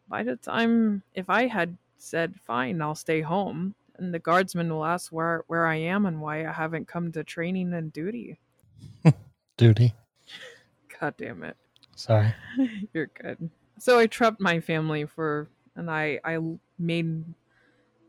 by 0.08 0.22
the 0.22 0.36
time 0.36 1.02
if 1.14 1.30
I 1.30 1.46
had 1.46 1.76
said 1.96 2.40
fine, 2.46 2.80
I'll 2.82 2.94
stay 2.94 3.20
home, 3.22 3.74
and 3.96 4.14
the 4.14 4.18
guardsmen 4.18 4.70
will 4.70 4.84
ask 4.84 5.12
where 5.12 5.44
where 5.48 5.66
I 5.66 5.76
am 5.76 6.06
and 6.06 6.20
why 6.20 6.46
I 6.46 6.52
haven't 6.52 6.88
come 6.88 7.12
to 7.12 7.24
training 7.24 7.74
and 7.74 7.92
duty. 7.92 8.38
Duty. 9.58 9.92
God 10.98 11.14
damn 11.18 11.42
it. 11.42 11.56
Sorry. 11.96 12.32
You're 12.94 13.10
good. 13.22 13.50
So 13.78 13.98
I 13.98 14.06
trapped 14.06 14.40
my 14.40 14.60
family 14.60 15.04
for 15.04 15.48
and 15.76 15.90
I 15.90 16.18
I 16.24 16.38
made 16.78 17.24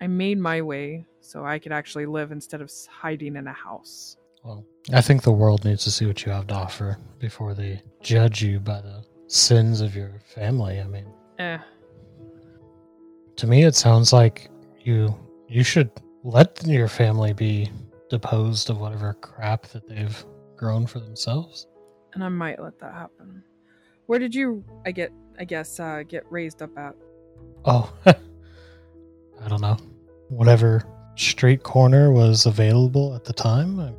I 0.02 0.08
made 0.08 0.38
my 0.40 0.62
way 0.62 1.06
so 1.22 1.44
I 1.46 1.60
could 1.60 1.72
actually 1.72 2.06
live 2.06 2.32
instead 2.32 2.62
of 2.62 2.72
hiding 2.90 3.36
in 3.36 3.48
a 3.48 3.54
house. 3.54 4.16
Well, 4.44 4.64
I 4.94 5.02
think 5.02 5.24
the 5.24 5.32
world 5.34 5.66
needs 5.66 5.84
to 5.84 5.92
see 5.92 6.06
what 6.06 6.26
you 6.26 6.32
have 6.32 6.48
to 6.48 6.54
offer 6.56 6.98
before 7.20 7.54
they 7.54 7.82
judge 8.02 8.42
you 8.42 8.60
by 8.60 8.80
the 8.82 9.04
sins 9.28 9.82
of 9.82 9.96
your 9.96 10.14
family. 10.34 10.80
I 10.80 10.86
mean, 10.88 11.06
Eh. 11.40 11.58
to 13.38 13.48
me 13.48 13.64
it 13.64 13.76
sounds 13.76 14.14
like 14.14 14.50
you 14.80 15.16
you 15.48 15.64
should 15.64 15.90
let 16.24 16.66
your 16.66 16.88
family 16.88 17.34
be 17.34 17.70
deposed 18.10 18.70
of 18.70 18.80
whatever 18.80 19.14
crap 19.16 19.68
that 19.68 19.88
they've 19.88 20.26
grown 20.60 20.86
for 20.86 21.00
themselves. 21.00 21.68
And 22.14 22.24
I 22.24 22.30
might 22.30 22.62
let 22.62 22.78
that 22.80 22.94
happen. 22.94 23.42
Where 24.08 24.20
did 24.20 24.36
you 24.36 24.64
I 24.86 24.92
get 24.92 25.12
I 25.40 25.46
guess 25.46 25.80
uh 25.80 26.04
get 26.08 26.24
raised 26.30 26.62
up 26.62 26.78
at? 26.78 26.96
Oh, 27.66 27.92
I 28.06 29.48
don't 29.48 29.62
know. 29.62 29.78
Whatever 30.28 30.84
street 31.16 31.64
corner 31.64 32.12
was 32.12 32.46
available 32.46 33.16
at 33.16 33.24
the 33.24 33.34
time. 33.34 33.80
I, 33.80 33.94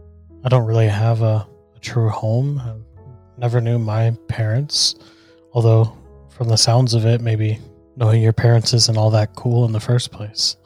I 0.44 0.48
don't 0.48 0.66
really 0.66 0.88
have 0.88 1.22
a, 1.22 1.46
a 1.74 1.78
true 1.80 2.08
home. 2.08 2.58
I 2.58 2.74
never 3.38 3.60
knew 3.60 3.78
my 3.78 4.10
parents, 4.28 4.96
although 5.52 5.96
from 6.28 6.48
the 6.48 6.56
sounds 6.56 6.94
of 6.94 7.06
it, 7.06 7.20
maybe 7.20 7.58
knowing 7.96 8.22
your 8.22 8.32
parents 8.32 8.72
isn't 8.74 8.96
all 8.96 9.10
that 9.10 9.34
cool 9.34 9.64
in 9.64 9.72
the 9.72 9.80
first 9.80 10.10
place. 10.12 10.56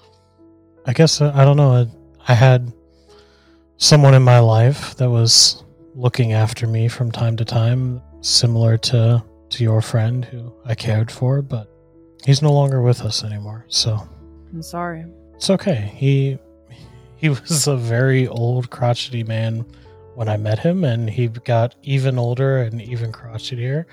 I 0.86 0.92
guess 0.92 1.20
uh, 1.20 1.32
I 1.34 1.44
don't 1.44 1.56
know. 1.56 1.72
I, 1.72 1.86
I 2.32 2.34
had 2.34 2.72
someone 3.76 4.14
in 4.14 4.22
my 4.22 4.38
life 4.38 4.94
that 4.96 5.10
was 5.10 5.63
looking 5.94 6.32
after 6.32 6.66
me 6.66 6.88
from 6.88 7.10
time 7.10 7.36
to 7.36 7.44
time, 7.44 8.02
similar 8.20 8.76
to 8.78 9.22
to 9.50 9.62
your 9.62 9.80
friend 9.80 10.24
who 10.24 10.52
I 10.64 10.74
cared 10.74 11.10
for, 11.10 11.40
but 11.40 11.70
he's 12.24 12.42
no 12.42 12.52
longer 12.52 12.82
with 12.82 13.02
us 13.02 13.22
anymore. 13.22 13.64
So 13.68 13.96
I'm 14.52 14.62
sorry. 14.62 15.04
it's 15.34 15.50
okay. 15.50 15.92
He 15.94 16.38
he 17.16 17.28
was 17.28 17.66
a 17.66 17.76
very 17.76 18.26
old 18.28 18.70
crotchety 18.70 19.22
man 19.22 19.64
when 20.14 20.28
I 20.28 20.36
met 20.36 20.58
him, 20.58 20.84
and 20.84 21.08
he 21.08 21.28
got 21.28 21.74
even 21.82 22.18
older 22.18 22.58
and 22.58 22.80
even 22.82 23.12
crotchetier. 23.12 23.84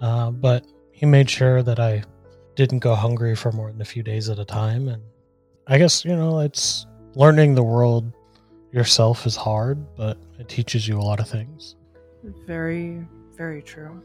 Uh, 0.00 0.30
but 0.30 0.64
he 0.92 1.06
made 1.06 1.28
sure 1.28 1.62
that 1.62 1.78
I 1.78 2.02
didn't 2.56 2.80
go 2.80 2.94
hungry 2.94 3.36
for 3.36 3.52
more 3.52 3.70
than 3.70 3.80
a 3.80 3.84
few 3.84 4.02
days 4.02 4.28
at 4.28 4.38
a 4.38 4.44
time. 4.44 4.88
And 4.88 5.02
I 5.66 5.78
guess, 5.78 6.04
you 6.04 6.16
know, 6.16 6.40
it's 6.40 6.86
learning 7.14 7.54
the 7.54 7.62
world 7.62 8.12
yourself 8.72 9.26
is 9.26 9.36
hard, 9.36 9.84
but 9.96 10.16
it 10.38 10.48
teaches 10.48 10.86
you 10.86 10.98
a 10.98 11.02
lot 11.02 11.20
of 11.20 11.28
things. 11.28 11.76
Very, 12.46 13.06
very 13.36 13.62
true. 13.62 14.02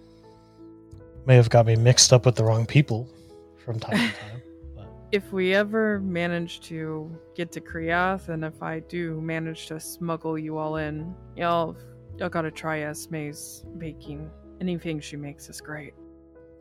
May 1.25 1.35
have 1.35 1.49
got 1.49 1.65
me 1.65 1.75
mixed 1.75 2.13
up 2.13 2.25
with 2.25 2.35
the 2.35 2.43
wrong 2.43 2.65
people 2.65 3.09
from 3.57 3.79
time 3.79 3.97
to 3.97 4.15
time. 4.15 4.41
But 4.75 4.87
If 5.11 5.31
we 5.31 5.53
ever 5.53 5.99
manage 6.01 6.61
to 6.61 7.09
get 7.35 7.51
to 7.53 7.61
Chreathe, 7.61 8.27
and 8.29 8.43
if 8.43 8.61
I 8.61 8.79
do 8.81 9.21
manage 9.21 9.67
to 9.67 9.79
smuggle 9.79 10.37
you 10.37 10.57
all 10.57 10.75
in, 10.77 11.15
y'all, 11.35 11.75
y'all 12.17 12.29
gotta 12.29 12.51
try 12.51 12.79
Esme's 12.79 13.63
baking. 13.77 14.29
Anything 14.61 14.99
she 14.99 15.15
makes 15.17 15.49
is 15.49 15.61
great. 15.61 15.93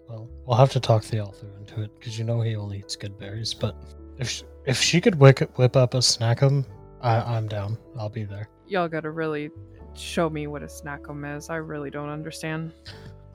well, 0.09 0.29
we'll 0.47 0.57
have 0.57 0.73
to 0.73 0.81
talk 0.81 1.05
the 1.05 1.21
author 1.21 1.47
into 1.59 1.83
it 1.83 1.91
because 1.99 2.19
you 2.19 2.25
know 2.25 2.41
he 2.41 2.57
only 2.57 2.79
eats 2.79 2.97
good 2.97 3.19
berries. 3.19 3.55
But 3.55 3.77
if 4.19 4.29
she, 4.29 4.45
if 4.67 4.81
she 4.81 5.01
could 5.01 5.17
whip, 5.17 5.41
whip 5.59 5.77
up 5.77 5.95
a 5.95 5.99
snackum, 5.99 6.65
I, 7.01 7.21
I'm 7.21 7.49
down. 7.49 7.79
I'll 7.99 8.09
be 8.09 8.25
there. 8.25 8.49
Y'all 8.67 8.89
gotta 8.89 9.11
really 9.11 9.51
show 9.95 10.29
me 10.29 10.47
what 10.47 10.63
a 10.63 10.67
snackum 10.67 11.37
is. 11.37 11.51
I 11.51 11.57
really 11.57 11.91
don't 11.91 12.09
understand. 12.09 12.73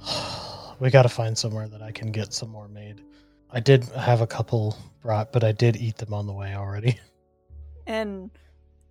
we 0.79 0.89
got 0.89 1.03
to 1.03 1.09
find 1.09 1.37
somewhere 1.37 1.67
that 1.67 1.81
I 1.81 1.91
can 1.91 2.11
get 2.11 2.33
some 2.33 2.49
more 2.49 2.67
made. 2.67 3.01
I 3.51 3.59
did 3.59 3.85
have 3.85 4.21
a 4.21 4.27
couple 4.27 4.77
brought, 5.01 5.31
but 5.31 5.43
I 5.43 5.51
did 5.51 5.75
eat 5.77 5.97
them 5.97 6.13
on 6.13 6.27
the 6.27 6.33
way 6.33 6.55
already. 6.55 6.99
And 7.87 8.29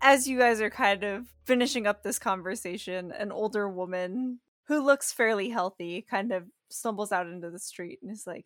as 0.00 0.26
you 0.26 0.40
guys 0.40 0.60
are 0.60 0.70
kind 0.70 1.04
of 1.04 1.26
finishing 1.44 1.86
up 1.86 2.02
this 2.02 2.18
conversation, 2.18 3.12
an 3.12 3.30
older 3.30 3.68
woman 3.68 4.40
who 4.64 4.84
looks 4.84 5.12
fairly 5.12 5.50
healthy 5.50 6.04
kind 6.10 6.32
of 6.32 6.42
stumbles 6.68 7.12
out 7.12 7.28
into 7.28 7.48
the 7.48 7.60
street 7.60 8.00
and 8.02 8.10
is 8.10 8.26
like, 8.26 8.44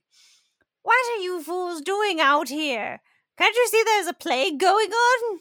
What 0.82 0.98
are 1.14 1.22
you 1.22 1.42
fools 1.42 1.80
doing 1.80 2.20
out 2.20 2.50
here? 2.50 3.00
Can't 3.38 3.56
you 3.56 3.66
see 3.70 3.82
there's 3.82 4.08
a 4.08 4.12
plague 4.12 4.60
going 4.60 4.90
on? 4.90 5.40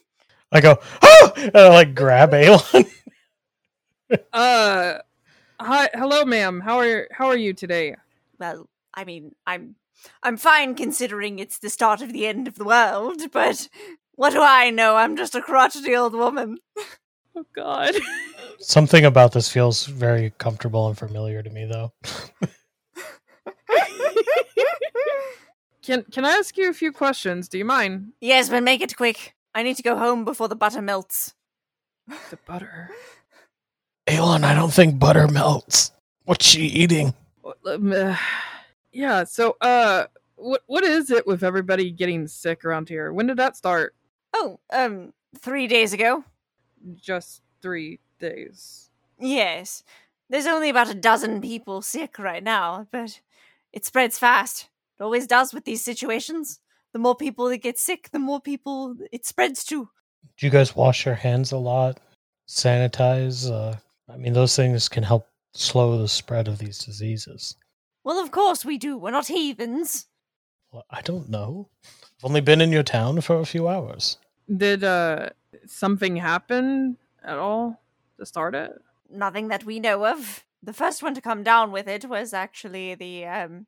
I 0.51 0.59
go, 0.61 0.79
oh, 1.01 1.31
and 1.37 1.55
I 1.55 1.69
like 1.69 1.95
grab 1.95 2.31
Aelon. 2.31 2.87
Uh, 4.33 4.97
hi, 5.57 5.89
hello, 5.93 6.25
ma'am. 6.25 6.59
How 6.59 6.79
are 6.79 7.07
how 7.13 7.27
are 7.27 7.37
you 7.37 7.53
today? 7.53 7.95
Well, 8.37 8.67
I 8.93 9.05
mean, 9.05 9.33
I'm 9.47 9.75
I'm 10.21 10.35
fine 10.35 10.75
considering 10.75 11.39
it's 11.39 11.59
the 11.59 11.69
start 11.69 12.01
of 12.01 12.11
the 12.11 12.27
end 12.27 12.49
of 12.49 12.55
the 12.55 12.65
world, 12.65 13.21
but 13.31 13.69
what 14.15 14.31
do 14.33 14.41
I 14.41 14.69
know? 14.69 14.97
I'm 14.97 15.15
just 15.15 15.33
a 15.33 15.41
crotchety 15.41 15.95
old 15.95 16.13
woman. 16.13 16.57
Oh 17.33 17.45
God. 17.55 17.95
Something 18.59 19.05
about 19.05 19.31
this 19.31 19.47
feels 19.47 19.85
very 19.85 20.33
comfortable 20.37 20.89
and 20.89 20.97
familiar 20.97 21.41
to 21.41 21.49
me, 21.49 21.63
though. 21.63 21.93
can 25.81 26.03
can 26.11 26.25
I 26.25 26.31
ask 26.31 26.57
you 26.57 26.69
a 26.69 26.73
few 26.73 26.91
questions? 26.91 27.47
Do 27.47 27.57
you 27.57 27.63
mind? 27.63 28.11
yes, 28.19 28.49
but 28.49 28.63
make 28.63 28.81
it 28.81 28.97
quick. 28.97 29.33
I 29.53 29.63
need 29.63 29.77
to 29.77 29.83
go 29.83 29.97
home 29.97 30.25
before 30.25 30.47
the 30.47 30.55
butter 30.55 30.81
melts. 30.81 31.33
The 32.07 32.37
butter. 32.45 32.89
Aelon, 34.07 34.43
I 34.43 34.53
don't 34.53 34.73
think 34.73 34.99
butter 34.99 35.27
melts. 35.27 35.91
What's 36.25 36.45
she 36.45 36.61
eating? 36.61 37.13
Yeah. 38.93 39.23
So, 39.23 39.55
uh, 39.61 40.07
what 40.35 40.63
what 40.67 40.83
is 40.83 41.11
it 41.11 41.25
with 41.25 41.43
everybody 41.43 41.91
getting 41.91 42.27
sick 42.27 42.65
around 42.65 42.89
here? 42.89 43.13
When 43.13 43.27
did 43.27 43.37
that 43.37 43.55
start? 43.55 43.95
Oh, 44.33 44.59
um, 44.73 45.13
three 45.39 45.65
days 45.67 45.93
ago. 45.93 46.25
Just 46.95 47.41
three 47.61 47.99
days. 48.19 48.89
Yes. 49.17 49.83
There's 50.29 50.47
only 50.47 50.69
about 50.69 50.89
a 50.89 50.95
dozen 50.95 51.41
people 51.41 51.81
sick 51.81 52.17
right 52.19 52.43
now, 52.43 52.87
but 52.91 53.21
it 53.71 53.85
spreads 53.85 54.17
fast. 54.17 54.69
It 54.99 55.03
always 55.03 55.27
does 55.27 55.53
with 55.53 55.65
these 55.65 55.83
situations. 55.83 56.59
The 56.93 56.99
more 56.99 57.15
people 57.15 57.49
that 57.49 57.57
get 57.57 57.79
sick, 57.79 58.09
the 58.11 58.19
more 58.19 58.41
people 58.41 58.95
it 59.11 59.25
spreads 59.25 59.63
to. 59.65 59.89
Do 60.37 60.45
you 60.45 60.51
guys 60.51 60.75
wash 60.75 61.05
your 61.05 61.15
hands 61.15 61.51
a 61.51 61.57
lot? 61.57 61.99
Sanitize? 62.47 63.49
Uh, 63.49 63.77
I 64.11 64.17
mean, 64.17 64.33
those 64.33 64.55
things 64.55 64.89
can 64.89 65.03
help 65.03 65.27
slow 65.53 65.97
the 65.97 66.07
spread 66.07 66.47
of 66.47 66.57
these 66.57 66.79
diseases. 66.79 67.55
Well, 68.03 68.19
of 68.19 68.31
course 68.31 68.65
we 68.65 68.77
do. 68.77 68.97
We're 68.97 69.11
not 69.11 69.27
heathens. 69.27 70.07
Well, 70.71 70.85
I 70.89 71.01
don't 71.01 71.29
know. 71.29 71.69
I've 71.85 72.25
only 72.25 72.41
been 72.41 72.61
in 72.61 72.71
your 72.71 72.83
town 72.83 73.21
for 73.21 73.39
a 73.39 73.45
few 73.45 73.67
hours. 73.67 74.17
Did 74.55 74.83
uh 74.83 75.29
something 75.67 76.15
happen 76.17 76.97
at 77.23 77.37
all 77.37 77.81
to 78.19 78.25
start 78.25 78.55
it? 78.55 78.71
Nothing 79.09 79.49
that 79.49 79.65
we 79.65 79.79
know 79.79 80.05
of. 80.05 80.43
The 80.63 80.73
first 80.73 81.03
one 81.03 81.13
to 81.15 81.21
come 81.21 81.43
down 81.43 81.71
with 81.71 81.87
it 81.87 82.05
was 82.05 82.33
actually 82.33 82.95
the, 82.95 83.25
um, 83.25 83.65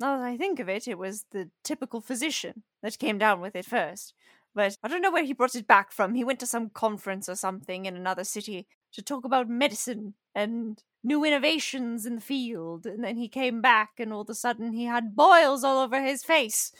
now 0.00 0.18
that 0.18 0.24
I 0.24 0.36
think 0.36 0.60
of 0.60 0.68
it, 0.68 0.88
it 0.88 0.98
was 0.98 1.26
the 1.30 1.50
typical 1.62 2.00
physician 2.00 2.62
that 2.82 2.98
came 2.98 3.18
down 3.18 3.40
with 3.40 3.54
it 3.54 3.64
first. 3.64 4.14
But 4.54 4.76
I 4.82 4.88
don't 4.88 5.02
know 5.02 5.10
where 5.10 5.24
he 5.24 5.32
brought 5.32 5.56
it 5.56 5.66
back 5.66 5.90
from. 5.90 6.14
He 6.14 6.24
went 6.24 6.40
to 6.40 6.46
some 6.46 6.70
conference 6.70 7.28
or 7.28 7.34
something 7.34 7.86
in 7.86 7.96
another 7.96 8.24
city 8.24 8.66
to 8.92 9.02
talk 9.02 9.24
about 9.24 9.48
medicine 9.48 10.14
and 10.34 10.82
new 11.02 11.24
innovations 11.24 12.06
in 12.06 12.16
the 12.16 12.20
field. 12.20 12.86
And 12.86 13.02
then 13.02 13.16
he 13.16 13.28
came 13.28 13.60
back, 13.60 13.92
and 13.98 14.12
all 14.12 14.22
of 14.22 14.30
a 14.30 14.34
sudden 14.34 14.72
he 14.72 14.84
had 14.84 15.16
boils 15.16 15.64
all 15.64 15.82
over 15.82 16.00
his 16.00 16.22
face. 16.22 16.72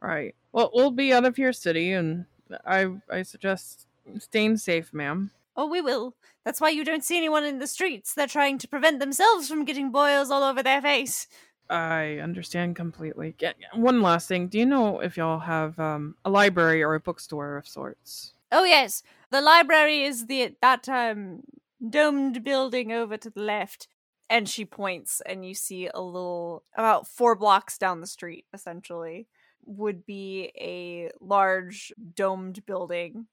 Right. 0.00 0.34
Well, 0.52 0.70
we'll 0.74 0.90
be 0.90 1.12
out 1.12 1.24
of 1.24 1.38
your 1.38 1.52
city, 1.52 1.92
and 1.92 2.26
I 2.64 2.88
I 3.10 3.22
suggest 3.22 3.86
staying 4.18 4.58
safe, 4.58 4.92
ma'am. 4.92 5.30
Oh, 5.56 5.66
we 5.66 5.80
will. 5.80 6.14
That's 6.44 6.60
why 6.60 6.68
you 6.68 6.84
don't 6.84 7.04
see 7.04 7.16
anyone 7.16 7.44
in 7.44 7.58
the 7.58 7.66
streets. 7.66 8.14
They're 8.14 8.26
trying 8.26 8.58
to 8.58 8.68
prevent 8.68 9.00
themselves 9.00 9.48
from 9.48 9.64
getting 9.64 9.90
boils 9.90 10.30
all 10.30 10.42
over 10.42 10.62
their 10.62 10.82
face. 10.82 11.26
I 11.68 12.18
understand 12.18 12.76
completely. 12.76 13.34
One 13.74 14.02
last 14.02 14.28
thing. 14.28 14.48
Do 14.48 14.58
you 14.58 14.66
know 14.66 15.00
if 15.00 15.16
y'all 15.16 15.40
have 15.40 15.78
um, 15.78 16.16
a 16.24 16.30
library 16.30 16.82
or 16.82 16.94
a 16.94 17.00
bookstore 17.00 17.56
of 17.56 17.66
sorts? 17.66 18.32
Oh 18.52 18.64
yes, 18.64 19.02
the 19.30 19.40
library 19.40 20.04
is 20.04 20.26
the 20.26 20.54
that 20.62 20.88
um 20.88 21.42
domed 21.88 22.44
building 22.44 22.92
over 22.92 23.16
to 23.16 23.30
the 23.30 23.40
left. 23.40 23.88
And 24.28 24.48
she 24.48 24.64
points, 24.64 25.22
and 25.24 25.46
you 25.46 25.54
see 25.54 25.86
a 25.86 26.00
little 26.00 26.64
about 26.76 27.06
four 27.06 27.36
blocks 27.36 27.78
down 27.78 28.00
the 28.00 28.08
street, 28.08 28.44
essentially, 28.52 29.28
would 29.64 30.04
be 30.04 30.50
a 30.56 31.12
large 31.20 31.92
domed 32.14 32.66
building 32.66 33.28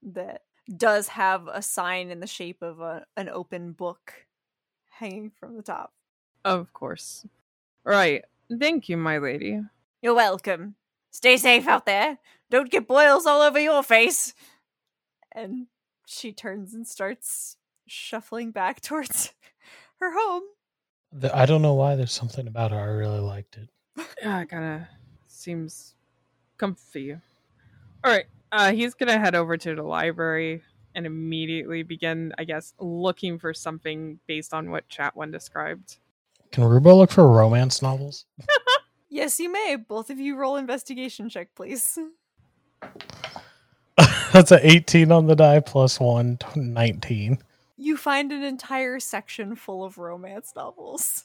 that 0.00 0.42
does 0.76 1.08
have 1.08 1.48
a 1.48 1.60
sign 1.60 2.10
in 2.10 2.20
the 2.20 2.26
shape 2.28 2.62
of 2.62 2.80
a, 2.80 3.04
an 3.16 3.28
open 3.28 3.72
book 3.72 4.26
hanging 4.90 5.30
from 5.30 5.56
the 5.56 5.62
top. 5.62 5.92
Of 6.44 6.72
course. 6.72 7.26
Right. 7.88 8.22
Thank 8.60 8.88
you, 8.90 8.96
my 8.98 9.16
lady. 9.18 9.60
You're 10.02 10.14
welcome. 10.14 10.74
Stay 11.10 11.38
safe 11.38 11.66
out 11.66 11.86
there. 11.86 12.18
Don't 12.50 12.70
get 12.70 12.86
boils 12.86 13.24
all 13.26 13.40
over 13.40 13.58
your 13.58 13.82
face. 13.82 14.34
And 15.32 15.68
she 16.06 16.32
turns 16.32 16.74
and 16.74 16.86
starts 16.86 17.56
shuffling 17.86 18.50
back 18.50 18.80
towards 18.82 19.32
her 20.00 20.12
home. 20.12 20.42
The- 21.12 21.34
I 21.36 21.46
don't 21.46 21.62
know 21.62 21.74
why. 21.74 21.96
There's 21.96 22.12
something 22.12 22.46
about 22.46 22.72
her. 22.72 22.78
I 22.78 22.84
really 22.84 23.20
liked 23.20 23.56
it. 23.56 23.68
Yeah, 24.22 24.40
it 24.42 24.50
kind 24.50 24.82
of 24.82 24.88
seems 25.26 25.94
comfy. 26.58 27.12
All 27.12 28.12
right. 28.12 28.26
Uh, 28.52 28.72
he's 28.72 28.94
gonna 28.94 29.18
head 29.18 29.34
over 29.34 29.56
to 29.56 29.74
the 29.74 29.82
library 29.82 30.62
and 30.94 31.06
immediately 31.06 31.82
begin, 31.82 32.32
I 32.38 32.44
guess, 32.44 32.74
looking 32.78 33.38
for 33.38 33.52
something 33.54 34.20
based 34.26 34.52
on 34.54 34.70
what 34.70 34.88
Chatwin 34.88 35.32
described. 35.32 35.98
Can 36.50 36.64
Rubo 36.64 36.96
look 36.96 37.10
for 37.10 37.28
romance 37.28 37.82
novels? 37.82 38.26
Yes, 39.10 39.40
you 39.40 39.50
may. 39.50 39.76
Both 39.76 40.10
of 40.10 40.20
you 40.20 40.36
roll 40.36 40.56
investigation 40.56 41.28
check, 41.28 41.48
please. 41.54 41.98
That's 44.32 44.52
an 44.52 44.60
18 44.62 45.10
on 45.10 45.26
the 45.26 45.34
die 45.34 45.60
plus 45.60 45.98
one, 45.98 46.38
19. 46.54 47.38
You 47.76 47.96
find 47.96 48.32
an 48.32 48.42
entire 48.42 49.00
section 49.00 49.56
full 49.56 49.82
of 49.82 49.98
romance 49.98 50.52
novels. 50.54 51.24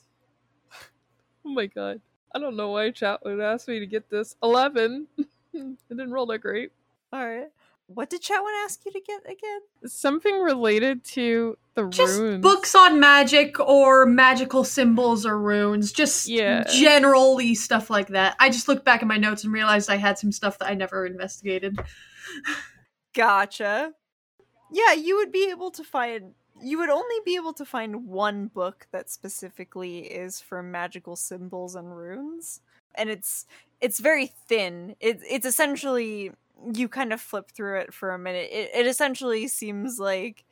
Oh 1.45 1.49
my 1.49 1.65
god. 1.65 1.99
I 2.33 2.39
don't 2.39 2.55
know 2.55 2.69
why 2.69 2.89
chat 2.91 3.23
would 3.25 3.41
ask 3.41 3.67
me 3.67 3.79
to 3.79 3.85
get 3.85 4.09
this. 4.09 4.37
11. 4.41 5.07
it 5.17 5.77
didn't 5.89 6.11
roll 6.11 6.25
that 6.27 6.39
great. 6.39 6.71
All 7.11 7.27
right. 7.27 7.51
What 7.93 8.09
did 8.09 8.21
Chatwin 8.21 8.63
ask 8.63 8.83
you 8.85 8.91
to 8.91 8.99
get 8.99 9.21
again? 9.25 9.59
Something 9.85 10.39
related 10.39 11.03
to 11.05 11.57
the 11.75 11.83
runes. 11.83 11.97
Just 11.97 12.19
runes. 12.19 12.41
books 12.41 12.75
on 12.75 12.99
magic 12.99 13.59
or 13.59 14.05
magical 14.05 14.63
symbols 14.63 15.25
or 15.25 15.37
runes. 15.39 15.91
Just 15.91 16.27
Yeah. 16.27 16.63
generally 16.71 17.55
stuff 17.55 17.89
like 17.89 18.09
that. 18.09 18.35
I 18.39 18.49
just 18.49 18.67
looked 18.67 18.85
back 18.85 19.01
at 19.01 19.07
my 19.07 19.17
notes 19.17 19.43
and 19.43 19.51
realized 19.53 19.89
I 19.89 19.97
had 19.97 20.17
some 20.17 20.31
stuff 20.31 20.59
that 20.59 20.69
I 20.69 20.73
never 20.73 21.05
investigated. 21.05 21.79
Gotcha. 23.13 23.93
Yeah, 24.71 24.93
you 24.93 25.17
would 25.17 25.31
be 25.31 25.49
able 25.49 25.71
to 25.71 25.83
find. 25.83 26.33
You 26.61 26.77
would 26.79 26.89
only 26.89 27.15
be 27.25 27.35
able 27.35 27.53
to 27.53 27.65
find 27.65 28.07
one 28.07 28.47
book 28.47 28.87
that 28.91 29.09
specifically 29.09 29.99
is 30.01 30.39
for 30.39 30.63
magical 30.63 31.15
symbols 31.15 31.75
and 31.75 31.95
runes, 31.95 32.61
and 32.95 33.09
it's 33.09 33.45
it's 33.81 33.99
very 33.99 34.27
thin. 34.47 34.95
It, 34.99 35.19
it's 35.29 35.45
essentially 35.45 36.31
you 36.73 36.87
kind 36.87 37.13
of 37.13 37.21
flip 37.21 37.51
through 37.51 37.79
it 37.79 37.93
for 37.93 38.11
a 38.11 38.19
minute. 38.19 38.49
It, 38.51 38.71
it 38.73 38.87
essentially 38.87 39.47
seems 39.47 39.99
like 39.99 40.45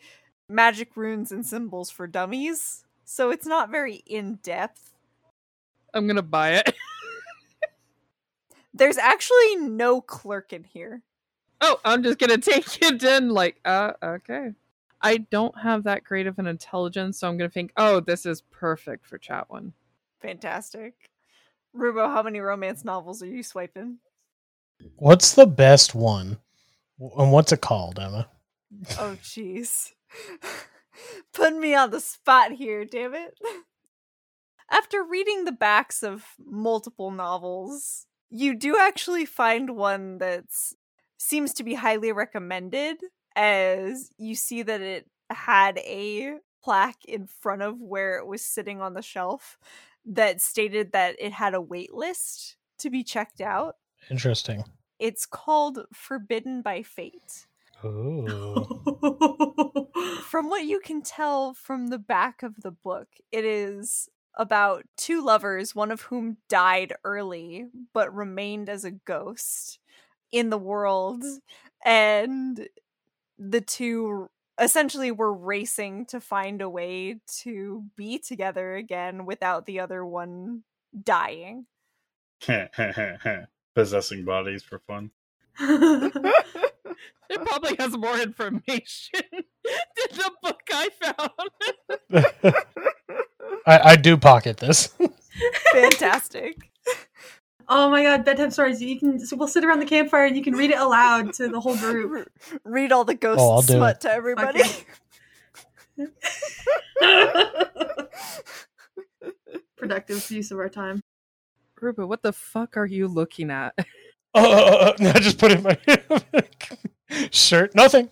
magic 0.49 0.95
runes 0.95 1.31
and 1.31 1.45
symbols 1.45 1.89
for 1.89 2.07
dummies, 2.07 2.83
so 3.05 3.31
it's 3.31 3.45
not 3.45 3.69
very 3.69 3.95
in 4.05 4.35
depth. 4.43 4.93
I'm 5.93 6.07
gonna 6.07 6.21
buy 6.21 6.53
it. 6.55 6.75
There's 8.73 8.97
actually 8.97 9.57
no 9.57 10.01
clerk 10.01 10.53
in 10.53 10.63
here. 10.63 11.01
oh, 11.61 11.79
I'm 11.83 12.03
just 12.03 12.19
gonna 12.19 12.37
take 12.37 12.81
it 12.81 13.03
in. 13.03 13.29
Like, 13.29 13.59
uh, 13.65 13.93
okay. 14.03 14.51
I 15.01 15.17
don't 15.17 15.57
have 15.59 15.83
that 15.83 16.03
great 16.03 16.27
of 16.27 16.37
an 16.39 16.47
intelligence, 16.47 17.19
so 17.19 17.27
I'm 17.27 17.37
gonna 17.37 17.49
think, 17.49 17.71
oh, 17.77 17.99
this 17.99 18.25
is 18.25 18.41
perfect 18.51 19.05
for 19.05 19.17
Chatwin. 19.17 19.73
Fantastic. 20.21 20.93
Rubo, 21.75 22.13
how 22.13 22.21
many 22.21 22.39
romance 22.39 22.83
novels 22.83 23.23
are 23.23 23.27
you 23.27 23.43
swiping? 23.43 23.97
What's 24.95 25.33
the 25.33 25.47
best 25.47 25.95
one? 25.95 26.37
And 27.17 27.31
what's 27.31 27.51
it 27.51 27.61
called, 27.61 27.99
Emma? 27.99 28.29
Oh, 28.99 29.17
jeez. 29.21 29.91
Putting 31.33 31.59
me 31.59 31.73
on 31.73 31.89
the 31.89 31.99
spot 31.99 32.51
here, 32.51 32.85
damn 32.85 33.15
it. 33.15 33.37
After 34.69 35.03
reading 35.03 35.43
the 35.43 35.51
backs 35.51 36.03
of 36.03 36.25
multiple 36.39 37.11
novels, 37.11 38.05
you 38.29 38.55
do 38.55 38.77
actually 38.79 39.25
find 39.25 39.75
one 39.75 40.19
that 40.19 40.45
seems 41.17 41.53
to 41.53 41.63
be 41.63 41.73
highly 41.73 42.11
recommended 42.11 42.97
as 43.35 44.11
you 44.17 44.35
see 44.35 44.61
that 44.61 44.81
it 44.81 45.07
had 45.29 45.77
a 45.79 46.35
plaque 46.63 47.03
in 47.05 47.27
front 47.27 47.61
of 47.61 47.79
where 47.79 48.17
it 48.17 48.25
was 48.25 48.43
sitting 48.43 48.81
on 48.81 48.93
the 48.93 49.01
shelf 49.01 49.57
that 50.05 50.41
stated 50.41 50.91
that 50.93 51.15
it 51.19 51.33
had 51.33 51.53
a 51.53 51.61
wait 51.61 51.93
list 51.93 52.55
to 52.79 52.89
be 52.89 53.03
checked 53.03 53.41
out. 53.41 53.75
Interesting. 54.09 54.63
It's 54.99 55.25
called 55.25 55.79
Forbidden 55.93 56.61
by 56.61 56.83
Fate. 56.83 57.47
From 57.81 58.27
what 60.49 60.65
you 60.65 60.79
can 60.79 61.01
tell 61.01 61.55
from 61.55 61.87
the 61.87 61.97
back 61.97 62.43
of 62.43 62.61
the 62.61 62.71
book, 62.71 63.07
it 63.31 63.43
is 63.43 64.07
about 64.35 64.83
two 64.97 65.25
lovers, 65.25 65.73
one 65.73 65.91
of 65.91 66.01
whom 66.01 66.37
died 66.47 66.93
early 67.03 67.65
but 67.93 68.13
remained 68.13 68.69
as 68.69 68.85
a 68.85 68.91
ghost 68.91 69.79
in 70.31 70.51
the 70.51 70.57
world. 70.57 71.23
And 71.83 72.67
the 73.39 73.61
two 73.61 74.29
essentially 74.59 75.11
were 75.11 75.33
racing 75.33 76.05
to 76.07 76.21
find 76.21 76.61
a 76.61 76.69
way 76.69 77.15
to 77.39 77.85
be 77.95 78.19
together 78.19 78.75
again 78.75 79.25
without 79.25 79.65
the 79.65 79.79
other 79.79 80.05
one 80.05 80.63
dying. 81.03 81.65
Possessing 83.75 84.25
bodies 84.25 84.63
for 84.63 84.79
fun. 84.79 85.11
It 87.29 87.41
probably 87.45 87.77
has 87.79 87.95
more 87.95 88.19
information 88.19 89.21
than 89.31 89.41
the 90.11 90.31
book 90.43 90.59
I 90.69 90.89
found. 90.99 92.53
I, 93.65 93.79
I 93.91 93.95
do 93.95 94.17
pocket 94.17 94.57
this. 94.57 94.93
Fantastic. 95.71 96.57
oh 97.69 97.89
my 97.89 98.03
god, 98.03 98.25
bedtime 98.25 98.51
stories. 98.51 98.81
You 98.81 98.99
can 98.99 99.17
so 99.17 99.37
we'll 99.37 99.47
sit 99.47 99.63
around 99.63 99.79
the 99.79 99.85
campfire 99.85 100.25
and 100.25 100.35
you 100.35 100.43
can 100.43 100.55
read 100.55 100.71
it 100.71 100.77
aloud 100.77 101.31
to 101.35 101.47
the 101.47 101.61
whole 101.61 101.77
group. 101.77 102.29
Read 102.65 102.91
all 102.91 103.05
the 103.05 103.15
ghost 103.15 103.39
Oh, 103.41 103.61
smut 103.61 103.95
it. 103.95 104.01
to 104.01 104.11
everybody. 104.11 104.63
Productive 109.77 110.29
use 110.31 110.51
of 110.51 110.59
our 110.59 110.69
time. 110.69 111.01
Rubo, 111.81 112.07
what 112.07 112.21
the 112.21 112.33
fuck 112.33 112.77
are 112.77 112.85
you 112.85 113.07
looking 113.07 113.49
at? 113.51 113.73
oh, 114.35 114.93
I 114.99 115.19
just 115.19 115.37
put 115.37 115.51
it 115.51 115.57
in 115.57 115.63
my 115.63 115.77
shirt. 117.31 117.75
Nothing. 117.75 118.09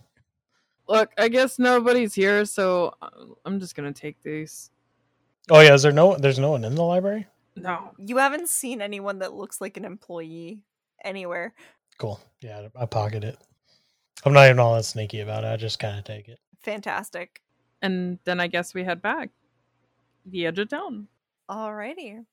Look, 0.88 1.10
I 1.16 1.28
guess 1.28 1.58
nobody's 1.58 2.14
here, 2.14 2.44
so 2.44 2.94
uh, 3.00 3.08
I'm 3.44 3.60
just 3.60 3.74
gonna 3.76 3.92
take 3.92 4.20
these. 4.22 4.70
Oh 5.48 5.60
yeah, 5.60 5.74
is 5.74 5.82
there 5.82 5.92
no? 5.92 6.16
There's 6.16 6.38
no 6.38 6.50
one 6.50 6.64
in 6.64 6.74
the 6.74 6.82
library. 6.82 7.26
No. 7.56 7.90
you 7.98 8.16
haven't 8.16 8.48
seen 8.48 8.80
anyone 8.80 9.18
that 9.18 9.34
looks 9.34 9.60
like 9.60 9.76
an 9.76 9.84
employee 9.84 10.60
anywhere. 11.04 11.52
Cool. 11.98 12.20
Yeah, 12.40 12.68
I 12.74 12.86
pocket 12.86 13.24
it. 13.24 13.36
I'm 14.24 14.32
not 14.32 14.46
even 14.46 14.58
all 14.58 14.74
that 14.74 14.84
sneaky 14.84 15.20
about 15.20 15.44
it. 15.44 15.48
I 15.48 15.56
just 15.56 15.78
kind 15.78 15.98
of 15.98 16.04
take 16.04 16.28
it. 16.28 16.38
Fantastic. 16.62 17.42
And 17.82 18.18
then 18.24 18.40
I 18.40 18.46
guess 18.46 18.74
we 18.74 18.84
head 18.84 19.02
back. 19.02 19.30
The 20.26 20.46
edge 20.46 20.58
of 20.58 20.68
town. 20.68 21.08
Alrighty. 21.50 22.24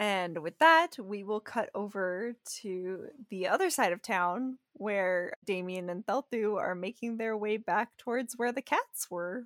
And 0.00 0.38
with 0.42 0.58
that, 0.60 0.96
we 0.98 1.24
will 1.24 1.40
cut 1.40 1.68
over 1.74 2.34
to 2.62 3.08
the 3.28 3.46
other 3.48 3.68
side 3.68 3.92
of 3.92 4.00
town 4.00 4.56
where 4.72 5.34
Damian 5.44 5.90
and 5.90 6.06
Thelthu 6.06 6.56
are 6.56 6.74
making 6.74 7.18
their 7.18 7.36
way 7.36 7.58
back 7.58 7.98
towards 7.98 8.32
where 8.38 8.50
the 8.50 8.62
cats 8.62 9.10
were. 9.10 9.44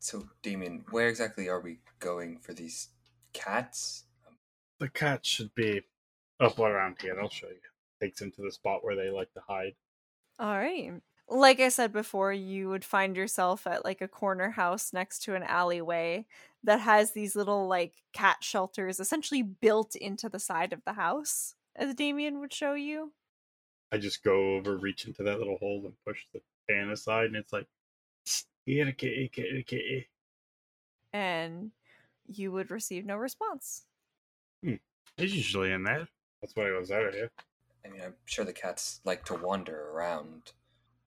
So, 0.00 0.28
Damian, 0.42 0.84
where 0.90 1.08
exactly 1.08 1.48
are 1.48 1.62
we 1.62 1.78
going 2.00 2.38
for 2.40 2.52
these 2.52 2.90
cats? 3.32 4.04
Um, 4.28 4.36
the 4.78 4.90
cats 4.90 5.26
should 5.26 5.54
be 5.54 5.80
up 6.38 6.58
around 6.58 6.96
here. 7.00 7.18
I'll 7.18 7.30
show 7.30 7.48
you. 7.48 7.56
Takes 7.98 8.20
him 8.20 8.30
to 8.32 8.42
the 8.42 8.52
spot 8.52 8.84
where 8.84 8.96
they 8.96 9.08
like 9.08 9.32
to 9.32 9.40
hide. 9.48 9.72
All 10.38 10.58
right. 10.58 10.92
Like 11.30 11.60
I 11.60 11.70
said 11.70 11.94
before, 11.94 12.34
you 12.34 12.68
would 12.68 12.84
find 12.84 13.16
yourself 13.16 13.66
at 13.66 13.86
like 13.86 14.02
a 14.02 14.08
corner 14.08 14.50
house 14.50 14.92
next 14.92 15.20
to 15.20 15.34
an 15.34 15.44
alleyway 15.44 16.26
that 16.64 16.80
has 16.80 17.12
these 17.12 17.36
little 17.36 17.68
like 17.68 18.02
cat 18.12 18.38
shelters 18.40 18.98
essentially 18.98 19.42
built 19.42 19.94
into 19.94 20.28
the 20.28 20.38
side 20.38 20.72
of 20.72 20.82
the 20.84 20.94
house, 20.94 21.54
as 21.76 21.94
Damian 21.94 22.40
would 22.40 22.52
show 22.52 22.74
you. 22.74 23.12
I 23.92 23.98
just 23.98 24.24
go 24.24 24.56
over, 24.56 24.76
reach 24.76 25.06
into 25.06 25.22
that 25.22 25.38
little 25.38 25.58
hole, 25.58 25.82
and 25.84 25.94
push 26.04 26.24
the 26.32 26.40
pan 26.68 26.90
aside, 26.90 27.26
and 27.26 27.36
it's 27.36 27.52
like, 27.52 27.66
here, 28.66 28.90
kitty, 28.92 29.28
kitty, 29.28 29.62
kitty. 29.62 30.08
And 31.12 31.70
you 32.26 32.50
would 32.50 32.70
receive 32.70 33.04
no 33.04 33.16
response. 33.16 33.84
Hmm. 34.64 34.74
He's 35.16 35.34
usually 35.34 35.70
in 35.70 35.84
there. 35.84 36.08
That's 36.40 36.56
why 36.56 36.66
he 36.66 36.72
was 36.72 36.90
out 36.90 37.06
of 37.06 37.14
here. 37.14 37.30
I 37.84 37.88
mean, 37.90 38.00
I'm 38.02 38.14
sure 38.24 38.44
the 38.44 38.52
cats 38.52 39.00
like 39.04 39.24
to 39.26 39.34
wander 39.34 39.90
around. 39.90 40.52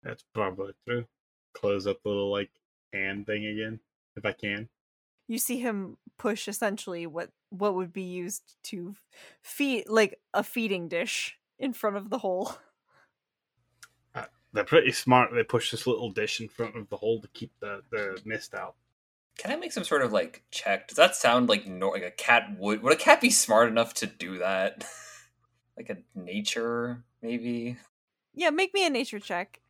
That's 0.04 0.24
probably 0.34 0.74
true. 0.88 1.06
Close 1.54 1.88
up 1.88 2.02
the 2.04 2.10
little 2.10 2.32
like 2.32 2.52
hand 2.94 3.26
thing 3.26 3.48
again, 3.48 3.80
if 4.16 4.26
I 4.26 4.32
can. 4.32 4.70
You 5.28 5.40
see 5.40 5.58
him 5.60 5.98
push 6.18 6.48
essentially 6.48 7.06
what 7.06 7.30
what 7.50 7.76
would 7.76 7.94
be 7.94 8.04
used 8.04 8.56
to 8.64 8.96
feed 9.42 9.86
like 9.88 10.20
a 10.34 10.44
feeding 10.44 10.88
dish 10.88 11.38
in 11.60 11.74
front 11.74 11.98
of 11.98 12.10
the 12.10 12.20
hole. 12.20 12.56
Uh, 14.16 14.26
they're 14.52 14.64
pretty 14.64 14.92
smart. 14.92 15.30
They 15.32 15.44
push 15.44 15.70
this 15.70 15.86
little 15.86 16.10
dish 16.10 16.42
in 16.42 16.48
front 16.48 16.76
of 16.76 16.90
the 16.90 16.98
hole 16.98 17.22
to 17.22 17.28
keep 17.28 17.52
the, 17.60 17.82
the 17.92 18.20
mist 18.26 18.56
out. 18.56 18.74
Can 19.38 19.52
I 19.52 19.56
make 19.56 19.72
some 19.72 19.84
sort 19.84 20.02
of 20.02 20.12
like 20.12 20.44
check? 20.50 20.88
Does 20.88 20.98
that 20.98 21.16
sound 21.16 21.48
like 21.48 21.68
no, 21.68 21.90
like 21.90 22.02
a 22.02 22.10
cat 22.10 22.56
would? 22.58 22.82
Would 22.82 22.94
a 22.94 22.96
cat 22.96 23.22
be 23.22 23.30
smart 23.30 23.70
enough 23.70 23.94
to 23.96 24.08
do 24.08 24.40
that? 24.40 24.84
like 25.78 25.92
a 25.92 25.98
nature, 26.16 27.04
maybe. 27.22 27.78
Yeah, 28.34 28.50
make 28.50 28.74
me 28.74 28.86
a 28.86 28.90
nature 28.90 29.20
check. 29.20 29.62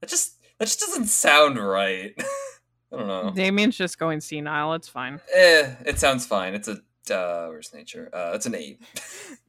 That 0.00 0.10
just 0.10 0.40
that 0.58 0.66
just 0.66 0.80
doesn't 0.80 1.06
sound 1.06 1.58
right. 1.58 2.20
I 2.92 2.96
don't 2.96 3.06
know. 3.06 3.30
Damian's 3.34 3.76
just 3.76 3.98
going 3.98 4.20
senile. 4.20 4.74
It's 4.74 4.88
fine. 4.88 5.20
Eh, 5.34 5.74
it 5.86 5.98
sounds 5.98 6.26
fine. 6.26 6.54
It's 6.54 6.68
a 6.68 6.80
uh, 7.10 7.48
where's 7.48 7.72
nature? 7.74 8.10
Uh, 8.12 8.32
it's 8.34 8.46
an 8.46 8.54
eight. 8.54 8.80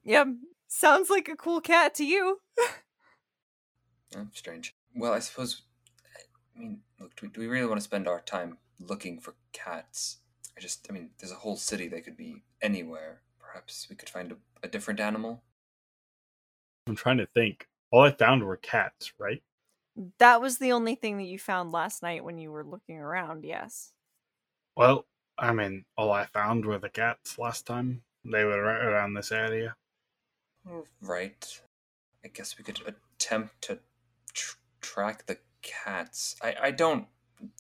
Yep. 0.06 0.28
Sounds 0.68 1.10
like 1.10 1.30
a 1.30 1.36
cool 1.38 1.62
cat 1.62 1.96
to 1.96 2.06
you. 2.06 2.40
Oh, 4.16 4.28
strange. 4.32 4.76
Well, 4.96 5.12
I 5.12 5.18
suppose. 5.18 5.64
I 6.56 6.60
mean, 6.60 6.82
look, 7.00 7.16
do 7.16 7.26
we, 7.26 7.34
do 7.34 7.40
we 7.42 7.48
really 7.48 7.66
want 7.66 7.80
to 7.80 7.84
spend 7.84 8.08
our 8.08 8.22
time 8.22 8.60
looking 8.80 9.20
for 9.20 9.34
cats? 9.54 10.18
I 10.56 10.62
just, 10.62 10.86
I 10.88 10.94
mean, 10.94 11.10
there's 11.18 11.32
a 11.32 11.36
whole 11.36 11.56
city. 11.56 11.88
They 11.88 12.02
could 12.02 12.16
be 12.16 12.44
anywhere. 12.62 13.22
Perhaps 13.40 13.88
we 13.90 13.96
could 13.96 14.10
find 14.10 14.32
a, 14.32 14.36
a 14.62 14.68
different 14.68 15.00
animal. 15.00 15.42
I'm 16.86 16.96
trying 16.96 17.18
to 17.18 17.26
think. 17.26 17.68
All 17.92 18.04
I 18.04 18.12
found 18.12 18.44
were 18.44 18.58
cats, 18.58 19.14
right? 19.18 19.42
That 20.18 20.42
was 20.42 20.58
the 20.58 20.72
only 20.72 20.96
thing 20.96 21.18
that 21.18 21.26
you 21.26 21.38
found 21.38 21.72
last 21.72 22.02
night 22.02 22.24
when 22.24 22.38
you 22.38 22.52
were 22.52 22.64
looking 22.64 22.98
around, 22.98 23.44
yes. 23.44 23.94
Well, 24.76 25.06
I 25.38 25.54
mean, 25.54 25.86
all 25.98 26.12
I 26.12 26.26
found 26.26 26.66
were 26.66 26.80
the 26.80 26.90
cats 26.90 27.38
last 27.38 27.66
time. 27.66 28.04
They 28.26 28.44
were 28.44 28.62
right 28.62 28.84
around 28.84 29.14
this 29.14 29.32
area. 29.32 29.76
Right. 31.02 31.62
I 32.24 32.30
guess 32.30 32.58
we 32.58 32.64
could 32.64 32.80
attempt 32.88 33.62
to 33.64 33.80
tr- 34.34 34.58
track 34.82 35.26
the 35.26 35.38
cats. 35.62 36.36
I, 36.42 36.56
I 36.62 36.72
don't. 36.72 37.08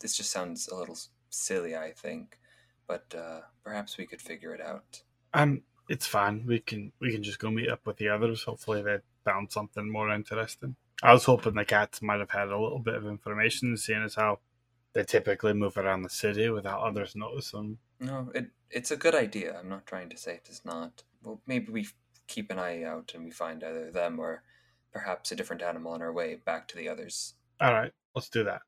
This 0.01 0.15
just 0.15 0.31
sounds 0.31 0.67
a 0.69 0.75
little 0.75 0.97
silly, 1.29 1.75
I 1.75 1.91
think, 1.91 2.39
but 2.87 3.13
uh, 3.15 3.41
perhaps 3.63 3.97
we 3.97 4.05
could 4.05 4.21
figure 4.21 4.55
it 4.55 4.61
out. 4.61 5.01
Um, 5.33 5.63
it's 5.89 6.07
fine. 6.07 6.45
We 6.45 6.59
can 6.59 6.93
we 7.01 7.11
can 7.11 7.23
just 7.23 7.39
go 7.39 7.51
meet 7.51 7.69
up 7.69 7.85
with 7.85 7.97
the 7.97 8.09
others. 8.09 8.43
Hopefully, 8.43 8.81
they 8.81 8.99
found 9.25 9.51
something 9.51 9.91
more 9.91 10.09
interesting. 10.09 10.75
I 11.03 11.11
was 11.11 11.25
hoping 11.25 11.55
the 11.55 11.65
cats 11.65 12.01
might 12.01 12.21
have 12.21 12.31
had 12.31 12.47
a 12.47 12.59
little 12.59 12.79
bit 12.79 12.95
of 12.95 13.05
information, 13.05 13.75
seeing 13.75 14.03
as 14.03 14.15
how 14.15 14.39
they 14.93 15.03
typically 15.03 15.53
move 15.53 15.75
around 15.75 16.03
the 16.03 16.09
city 16.09 16.49
without 16.49 16.81
others 16.81 17.13
noticing. 17.13 17.77
No, 17.99 18.31
it 18.33 18.47
it's 18.69 18.89
a 18.89 18.97
good 18.97 19.13
idea. 19.13 19.59
I'm 19.59 19.69
not 19.69 19.85
trying 19.85 20.09
to 20.09 20.17
say 20.17 20.35
it 20.35 20.47
is 20.49 20.61
not. 20.63 21.03
Well, 21.21 21.41
maybe 21.45 21.73
we 21.73 21.87
keep 22.27 22.49
an 22.51 22.57
eye 22.57 22.83
out 22.83 23.11
and 23.13 23.25
we 23.25 23.31
find 23.31 23.63
either 23.63 23.91
them 23.91 24.17
or 24.17 24.43
perhaps 24.93 25.31
a 25.31 25.35
different 25.35 25.61
animal 25.61 25.91
on 25.91 26.01
our 26.01 26.13
way 26.13 26.35
back 26.35 26.69
to 26.69 26.77
the 26.77 26.87
others. 26.87 27.33
All 27.59 27.73
right, 27.73 27.91
let's 28.15 28.29
do 28.29 28.45
that. 28.45 28.61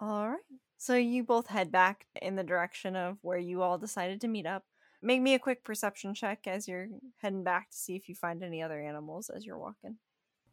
All 0.00 0.30
right. 0.30 0.40
So 0.76 0.96
you 0.96 1.22
both 1.22 1.46
head 1.46 1.70
back 1.70 2.06
in 2.20 2.34
the 2.34 2.42
direction 2.42 2.96
of 2.96 3.18
where 3.22 3.38
you 3.38 3.62
all 3.62 3.78
decided 3.78 4.20
to 4.22 4.28
meet 4.28 4.44
up. 4.44 4.64
Make 5.00 5.22
me 5.22 5.34
a 5.34 5.38
quick 5.38 5.64
perception 5.64 6.14
check 6.14 6.46
as 6.46 6.66
you're 6.66 6.88
heading 7.18 7.44
back 7.44 7.70
to 7.70 7.76
see 7.76 7.94
if 7.94 8.08
you 8.08 8.16
find 8.16 8.42
any 8.42 8.60
other 8.60 8.80
animals 8.80 9.30
as 9.30 9.46
you're 9.46 9.58
walking. 9.58 9.98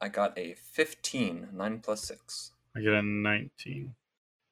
I 0.01 0.09
got 0.09 0.37
a 0.37 0.55
15, 0.55 1.49
9 1.53 1.79
plus 1.79 2.03
6. 2.05 2.51
I 2.75 2.81
get 2.81 2.93
a 2.93 3.01
19. 3.03 3.93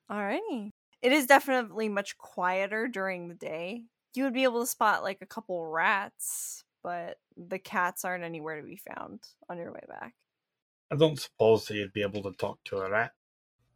Alrighty. 0.09 0.69
It 1.01 1.12
is 1.12 1.25
definitely 1.25 1.89
much 1.89 2.17
quieter 2.17 2.88
during 2.88 3.27
the 3.27 3.35
day. 3.35 3.85
You 4.13 4.25
would 4.25 4.33
be 4.33 4.43
able 4.43 4.62
to 4.62 4.67
spot 4.67 5.01
like 5.01 5.19
a 5.21 5.25
couple 5.25 5.65
rats, 5.65 6.63
but 6.83 7.17
the 7.35 7.59
cats 7.59 8.05
aren't 8.05 8.23
anywhere 8.23 8.62
to 8.62 8.67
be 8.67 8.79
found 8.95 9.21
on 9.49 9.57
your 9.57 9.71
way 9.71 9.83
back. 9.88 10.13
I 10.91 10.95
don't 10.95 11.19
suppose 11.19 11.65
that 11.65 11.75
you'd 11.75 11.93
be 11.93 12.01
able 12.01 12.23
to 12.23 12.31
talk 12.31 12.63
to 12.65 12.79
a 12.79 12.89
rat. 12.89 13.13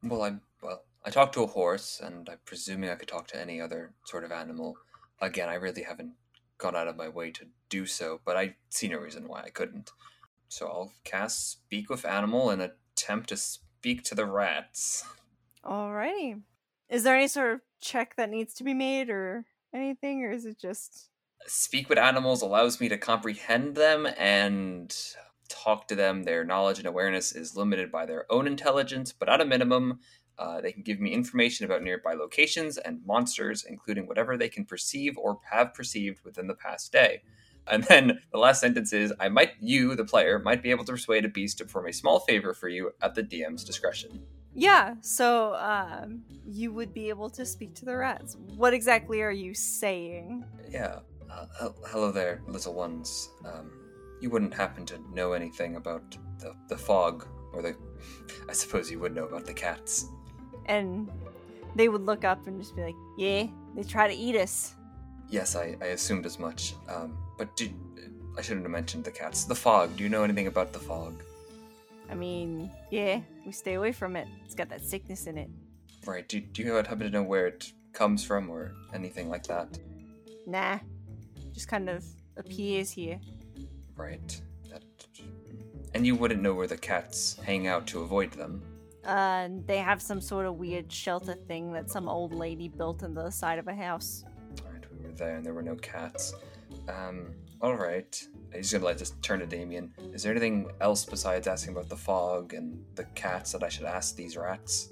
Well, 0.03 0.23
I 0.23 0.35
well, 0.61 0.83
I 1.05 1.09
talked 1.09 1.33
to 1.35 1.43
a 1.43 1.47
horse, 1.47 2.01
and 2.03 2.27
I'm 2.27 2.39
presuming 2.45 2.89
I 2.89 2.95
could 2.95 3.07
talk 3.07 3.27
to 3.27 3.39
any 3.39 3.61
other 3.61 3.93
sort 4.05 4.23
of 4.23 4.31
animal. 4.31 4.77
Again, 5.21 5.49
I 5.49 5.55
really 5.55 5.83
haven't 5.83 6.13
gone 6.57 6.75
out 6.75 6.87
of 6.87 6.97
my 6.97 7.09
way 7.09 7.31
to 7.31 7.45
do 7.69 7.85
so, 7.85 8.19
but 8.25 8.35
I 8.35 8.55
see 8.69 8.87
no 8.87 8.97
reason 8.97 9.27
why 9.27 9.43
I 9.43 9.49
couldn't. 9.49 9.91
So 10.53 10.67
I'll 10.67 10.93
cast 11.03 11.49
Speak 11.49 11.89
with 11.89 12.05
Animal 12.05 12.51
and 12.51 12.61
attempt 12.61 13.29
to 13.29 13.37
speak 13.37 14.03
to 14.03 14.13
the 14.13 14.27
rats. 14.27 15.03
Alrighty. 15.65 16.43
Is 16.89 17.03
there 17.03 17.15
any 17.15 17.27
sort 17.27 17.55
of 17.55 17.61
check 17.81 18.15
that 18.17 18.29
needs 18.29 18.53
to 18.55 18.63
be 18.63 18.75
made 18.75 19.09
or 19.09 19.45
anything, 19.73 20.23
or 20.23 20.31
is 20.31 20.45
it 20.45 20.59
just 20.59 21.09
Speak 21.47 21.89
with 21.89 21.97
animals 21.97 22.43
allows 22.43 22.79
me 22.79 22.87
to 22.89 22.99
comprehend 22.99 23.75
them 23.75 24.07
and 24.15 24.95
talk 25.49 25.87
to 25.87 25.95
them. 25.95 26.21
Their 26.21 26.45
knowledge 26.45 26.77
and 26.77 26.87
awareness 26.87 27.31
is 27.31 27.57
limited 27.57 27.91
by 27.91 28.05
their 28.05 28.31
own 28.31 28.45
intelligence, 28.45 29.11
but 29.11 29.29
at 29.29 29.41
a 29.41 29.45
minimum, 29.45 30.01
uh, 30.37 30.61
they 30.61 30.71
can 30.71 30.83
give 30.83 30.99
me 30.99 31.13
information 31.13 31.65
about 31.65 31.81
nearby 31.81 32.13
locations 32.13 32.77
and 32.77 33.03
monsters, 33.07 33.65
including 33.67 34.05
whatever 34.07 34.37
they 34.37 34.49
can 34.49 34.65
perceive 34.65 35.17
or 35.17 35.39
have 35.49 35.73
perceived 35.73 36.23
within 36.23 36.45
the 36.45 36.53
past 36.53 36.91
day. 36.91 37.23
And 37.67 37.83
then 37.85 38.19
the 38.31 38.37
last 38.37 38.59
sentence 38.59 38.91
is 38.93 39.13
I 39.19 39.29
might, 39.29 39.51
you, 39.59 39.95
the 39.95 40.05
player, 40.05 40.39
might 40.39 40.61
be 40.61 40.71
able 40.71 40.85
to 40.85 40.91
persuade 40.91 41.25
a 41.25 41.29
beast 41.29 41.57
to 41.59 41.65
perform 41.65 41.87
a 41.87 41.93
small 41.93 42.19
favor 42.19 42.53
for 42.53 42.67
you 42.67 42.91
at 43.01 43.15
the 43.15 43.23
DM's 43.23 43.63
discretion. 43.63 44.21
Yeah, 44.53 44.95
so 45.01 45.55
um, 45.55 46.21
you 46.45 46.71
would 46.73 46.93
be 46.93 47.09
able 47.09 47.29
to 47.31 47.45
speak 47.45 47.73
to 47.75 47.85
the 47.85 47.95
rats. 47.95 48.37
What 48.55 48.73
exactly 48.73 49.21
are 49.21 49.31
you 49.31 49.53
saying? 49.53 50.45
Yeah. 50.69 50.99
Uh, 51.31 51.69
hello 51.87 52.11
there, 52.11 52.43
little 52.47 52.73
ones. 52.73 53.29
Um, 53.45 53.71
you 54.21 54.29
wouldn't 54.29 54.53
happen 54.53 54.85
to 54.85 54.99
know 55.13 55.33
anything 55.33 55.75
about 55.77 56.15
the, 56.39 56.53
the 56.67 56.77
fog, 56.77 57.27
or 57.53 57.61
the. 57.61 57.75
I 58.49 58.53
suppose 58.53 58.91
you 58.91 58.99
would 58.99 59.15
know 59.15 59.25
about 59.25 59.45
the 59.45 59.53
cats. 59.53 60.07
And 60.67 61.09
they 61.75 61.89
would 61.89 62.05
look 62.05 62.23
up 62.23 62.45
and 62.45 62.59
just 62.61 62.75
be 62.75 62.83
like, 62.83 62.95
"Yeah, 63.17 63.47
they 63.75 63.83
try 63.83 64.07
to 64.07 64.13
eat 64.13 64.35
us." 64.35 64.75
Yes, 65.29 65.55
I, 65.55 65.75
I 65.81 65.87
assumed 65.87 66.27
as 66.27 66.37
much. 66.37 66.75
Um, 66.87 67.17
but 67.43 67.69
I 68.37 68.41
shouldn't 68.41 68.65
have 68.65 68.71
mentioned 68.71 69.03
the 69.03 69.11
cats. 69.11 69.43
The 69.45 69.55
fog. 69.55 69.95
Do 69.97 70.03
you 70.03 70.09
know 70.09 70.23
anything 70.23 70.47
about 70.47 70.73
the 70.73 70.79
fog? 70.79 71.21
I 72.09 72.15
mean, 72.15 72.71
yeah, 72.89 73.21
we 73.45 73.51
stay 73.51 73.75
away 73.75 73.91
from 73.91 74.15
it. 74.15 74.27
It's 74.45 74.55
got 74.55 74.69
that 74.69 74.81
sickness 74.81 75.27
in 75.27 75.37
it. 75.37 75.49
Right. 76.05 76.27
Do, 76.27 76.39
do 76.39 76.63
you 76.63 76.73
happen 76.73 76.99
to 76.99 77.09
know 77.09 77.23
where 77.23 77.47
it 77.47 77.71
comes 77.93 78.23
from 78.23 78.49
or 78.49 78.73
anything 78.93 79.29
like 79.29 79.43
that? 79.47 79.79
Nah, 80.45 80.79
just 81.53 81.67
kind 81.67 81.89
of 81.89 82.03
appears 82.37 82.91
here. 82.91 83.19
Right. 83.95 84.41
That. 84.69 84.83
And 85.93 86.05
you 86.05 86.15
wouldn't 86.15 86.41
know 86.41 86.53
where 86.53 86.67
the 86.67 86.77
cats 86.77 87.39
hang 87.45 87.67
out 87.67 87.87
to 87.87 88.01
avoid 88.01 88.31
them. 88.31 88.61
Uh, 89.05 89.49
they 89.65 89.77
have 89.77 90.01
some 90.01 90.21
sort 90.21 90.45
of 90.45 90.55
weird 90.55 90.91
shelter 90.91 91.35
thing 91.35 91.71
that 91.73 91.89
some 91.89 92.07
old 92.09 92.33
lady 92.33 92.67
built 92.67 93.03
in 93.03 93.13
the 93.13 93.29
side 93.29 93.59
of 93.59 93.67
a 93.67 93.75
house. 93.75 94.23
Alright, 94.65 94.85
we 94.91 95.05
were 95.05 95.13
there 95.13 95.35
and 95.35 95.45
there 95.45 95.53
were 95.53 95.61
no 95.61 95.75
cats. 95.75 96.33
Um, 96.87 97.33
alright. 97.61 98.21
He's 98.53 98.71
gonna 98.71 98.85
like 98.85 98.97
just 98.97 99.21
turn 99.21 99.39
to 99.39 99.45
Damian. 99.45 99.93
Is 100.13 100.23
there 100.23 100.31
anything 100.31 100.69
else 100.81 101.05
besides 101.05 101.47
asking 101.47 101.73
about 101.73 101.89
the 101.89 101.97
fog 101.97 102.53
and 102.53 102.83
the 102.95 103.05
cats 103.15 103.51
that 103.53 103.63
I 103.63 103.69
should 103.69 103.85
ask 103.85 104.15
these 104.15 104.37
rats? 104.37 104.91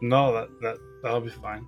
No, 0.00 0.32
that 0.32 0.48
that 0.60 0.78
that'll 1.02 1.20
be 1.20 1.30
fine. 1.30 1.66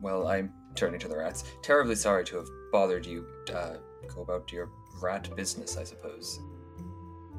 Well, 0.00 0.28
I'm 0.28 0.52
turning 0.74 1.00
to 1.00 1.08
the 1.08 1.16
rats. 1.16 1.44
Terribly 1.62 1.96
sorry 1.96 2.24
to 2.26 2.36
have 2.36 2.48
bothered 2.70 3.04
you. 3.04 3.26
Uh, 3.52 3.76
go 4.14 4.22
about 4.22 4.52
your 4.52 4.70
rat 5.02 5.34
business, 5.34 5.76
I 5.76 5.84
suppose. 5.84 6.40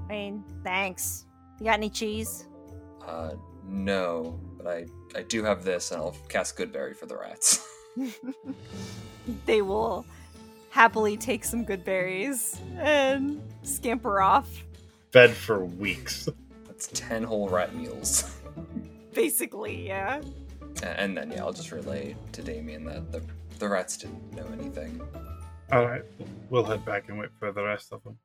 I 0.10 0.12
mean, 0.12 0.44
thanks. 0.64 1.26
You 1.60 1.66
got 1.66 1.76
any 1.76 1.90
cheese? 1.90 2.48
Uh, 3.06 3.36
no, 3.66 4.40
but 4.58 4.68
I 4.68 4.86
I 5.16 5.24
do 5.24 5.44
have 5.44 5.64
this, 5.64 5.92
and 5.92 6.02
I'll 6.02 6.16
cast 6.28 6.58
Goodberry 6.58 6.96
for 6.96 7.06
the 7.06 7.18
rats. 7.18 7.66
they 9.46 9.62
will 9.62 10.06
happily 10.70 11.18
take 11.18 11.44
some 11.44 11.64
good 11.64 11.84
berries 11.84 12.60
and 12.78 13.42
scamper 13.64 14.22
off. 14.22 14.64
Fed 15.12 15.32
for 15.32 15.66
weeks. 15.66 16.30
That's 16.68 16.88
ten 16.88 17.24
whole 17.24 17.50
rat 17.50 17.76
meals. 17.76 18.36
Basically, 19.14 19.88
yeah. 19.88 20.22
and 20.84 21.18
then 21.18 21.32
yeah, 21.32 21.44
I'll 21.44 21.54
just 21.54 21.72
relay 21.72 22.16
to 22.32 22.42
Damian 22.42 22.86
that 22.86 23.12
the 23.12 23.22
the 23.58 23.68
rats 23.68 23.98
didn't 23.98 24.34
know 24.36 24.46
anything. 24.54 25.02
All 25.72 25.86
right, 25.86 26.04
we'll 26.50 26.64
head 26.64 26.86
back 26.86 27.10
and 27.10 27.20
wait 27.20 27.30
for 27.38 27.52
the 27.52 27.64
rest 27.64 27.92
of 27.92 28.04
them. 28.04 28.18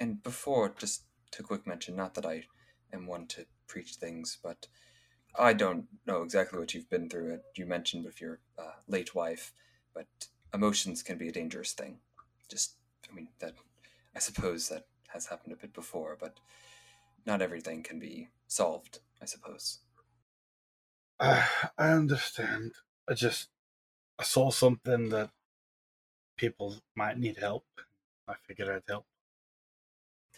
And 0.00 0.22
before, 0.22 0.72
just 0.78 1.04
to 1.32 1.42
quick 1.42 1.66
mention, 1.66 1.94
not 1.94 2.14
that 2.14 2.26
I 2.26 2.44
am 2.92 3.06
one 3.06 3.26
to 3.28 3.46
preach 3.66 3.94
things, 3.94 4.38
but 4.42 4.66
I 5.38 5.52
don't 5.52 5.86
know 6.06 6.22
exactly 6.22 6.58
what 6.58 6.74
you've 6.74 6.90
been 6.90 7.08
through. 7.08 7.34
It 7.34 7.42
you 7.56 7.66
mentioned 7.66 8.04
with 8.04 8.20
your 8.20 8.40
uh, 8.58 8.72
late 8.88 9.14
wife, 9.14 9.52
but 9.94 10.06
emotions 10.52 11.02
can 11.02 11.18
be 11.18 11.28
a 11.28 11.32
dangerous 11.32 11.72
thing. 11.72 11.98
Just, 12.48 12.74
I 13.10 13.14
mean, 13.14 13.28
that 13.40 13.54
I 14.14 14.18
suppose 14.18 14.68
that 14.68 14.86
has 15.08 15.26
happened 15.26 15.52
a 15.52 15.56
bit 15.56 15.72
before, 15.72 16.16
but 16.18 16.40
not 17.26 17.42
everything 17.42 17.82
can 17.82 17.98
be 17.98 18.28
solved. 18.46 19.00
I 19.22 19.26
suppose. 19.26 19.80
Uh, 21.18 21.44
I 21.76 21.90
understand. 21.90 22.72
I 23.08 23.14
just 23.14 23.48
I 24.18 24.22
saw 24.22 24.50
something 24.50 25.10
that 25.10 25.30
people 26.36 26.76
might 26.94 27.18
need 27.18 27.36
help. 27.36 27.66
I 28.26 28.34
figured 28.46 28.68
I'd 28.68 28.82
help. 28.88 29.06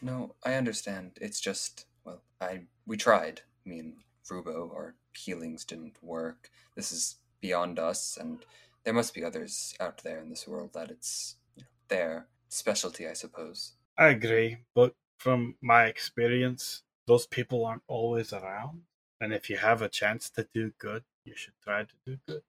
No, 0.00 0.34
I 0.44 0.54
understand. 0.54 1.12
It's 1.20 1.40
just, 1.40 1.86
well, 2.04 2.22
I 2.40 2.62
we 2.86 2.96
tried. 2.96 3.42
Me 3.64 3.78
and 3.78 3.94
Rubo, 4.28 4.74
our 4.74 4.96
healings 5.16 5.64
didn't 5.64 6.02
work. 6.02 6.50
This 6.74 6.90
is 6.90 7.16
beyond 7.40 7.78
us, 7.78 8.16
and 8.20 8.44
there 8.84 8.94
must 8.94 9.14
be 9.14 9.24
others 9.24 9.74
out 9.80 10.02
there 10.02 10.20
in 10.20 10.30
this 10.30 10.46
world 10.46 10.70
that 10.74 10.90
it's 10.90 11.36
you 11.56 11.62
know, 11.62 11.68
their 11.88 12.26
specialty, 12.48 13.06
I 13.06 13.12
suppose. 13.12 13.72
I 13.98 14.08
agree, 14.08 14.58
but 14.74 14.94
from 15.18 15.56
my 15.60 15.84
experience, 15.84 16.82
those 17.06 17.26
people 17.26 17.64
aren't 17.64 17.82
always 17.86 18.32
around. 18.32 18.82
And 19.20 19.32
if 19.32 19.48
you 19.48 19.56
have 19.56 19.82
a 19.82 19.88
chance 19.88 20.28
to 20.30 20.48
do 20.52 20.72
good, 20.78 21.04
you 21.24 21.34
should 21.36 21.54
try 21.62 21.84
to 21.84 21.94
do 22.04 22.18
good. 22.26 22.42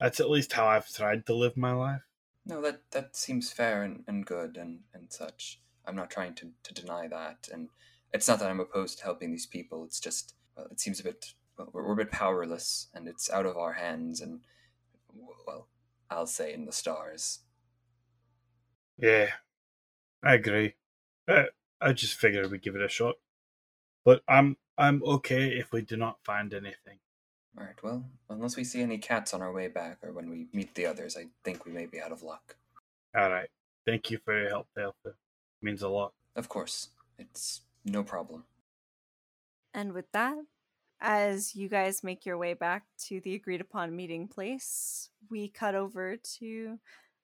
That's 0.00 0.20
at 0.20 0.30
least 0.30 0.52
how 0.52 0.66
I've 0.66 0.90
tried 0.90 1.26
to 1.26 1.34
live 1.34 1.56
my 1.56 1.72
life. 1.72 2.02
No, 2.44 2.62
that 2.62 2.80
that 2.92 3.16
seems 3.16 3.52
fair 3.52 3.82
and, 3.82 4.04
and 4.06 4.24
good 4.24 4.56
and, 4.56 4.80
and 4.94 5.12
such. 5.12 5.60
I'm 5.86 5.96
not 5.96 6.10
trying 6.10 6.34
to, 6.36 6.50
to 6.62 6.74
deny 6.74 7.08
that, 7.08 7.48
and 7.52 7.68
it's 8.12 8.28
not 8.28 8.38
that 8.38 8.48
I'm 8.48 8.60
opposed 8.60 8.98
to 8.98 9.04
helping 9.04 9.30
these 9.30 9.46
people. 9.46 9.84
It's 9.84 10.00
just 10.00 10.34
well, 10.56 10.68
it 10.70 10.80
seems 10.80 11.00
a 11.00 11.04
bit 11.04 11.34
well, 11.58 11.68
we're, 11.72 11.84
we're 11.86 11.92
a 11.94 11.96
bit 11.96 12.12
powerless, 12.12 12.88
and 12.94 13.08
it's 13.08 13.30
out 13.30 13.46
of 13.46 13.56
our 13.56 13.72
hands, 13.72 14.20
and 14.20 14.40
I'll 16.10 16.26
say 16.26 16.52
in 16.52 16.64
the 16.64 16.72
stars. 16.72 17.40
Yeah, 18.98 19.28
I 20.22 20.34
agree. 20.34 20.74
I, 21.28 21.46
I 21.80 21.92
just 21.92 22.14
figured 22.14 22.50
we'd 22.50 22.62
give 22.62 22.76
it 22.76 22.82
a 22.82 22.88
shot. 22.88 23.16
But 24.04 24.22
I'm 24.28 24.56
I'm 24.78 25.02
okay 25.04 25.48
if 25.48 25.72
we 25.72 25.82
do 25.82 25.96
not 25.96 26.18
find 26.24 26.54
anything. 26.54 26.98
All 27.58 27.64
right. 27.64 27.82
Well, 27.82 28.04
unless 28.28 28.56
we 28.56 28.64
see 28.64 28.82
any 28.82 28.98
cats 28.98 29.32
on 29.34 29.42
our 29.42 29.52
way 29.52 29.68
back, 29.68 29.98
or 30.02 30.12
when 30.12 30.30
we 30.30 30.46
meet 30.52 30.74
the 30.74 30.86
others, 30.86 31.16
I 31.16 31.26
think 31.44 31.64
we 31.64 31.72
may 31.72 31.86
be 31.86 32.00
out 32.00 32.12
of 32.12 32.22
luck. 32.22 32.56
All 33.16 33.30
right. 33.30 33.48
Thank 33.86 34.10
you 34.10 34.18
for 34.24 34.38
your 34.38 34.48
help, 34.50 34.68
Delta. 34.76 35.14
means 35.62 35.82
a 35.82 35.88
lot. 35.88 36.12
Of 36.34 36.48
course, 36.48 36.90
it's 37.18 37.62
no 37.84 38.02
problem. 38.02 38.44
And 39.72 39.92
with 39.92 40.10
that, 40.12 40.36
as 41.00 41.54
you 41.54 41.68
guys 41.68 42.04
make 42.04 42.24
your 42.24 42.38
way 42.38 42.54
back 42.54 42.84
to 43.06 43.20
the 43.20 43.34
agreed 43.34 43.60
upon 43.60 43.94
meeting 43.94 44.28
place, 44.28 45.10
we 45.30 45.48
cut 45.48 45.74
over 45.74 46.16
to 46.38 46.78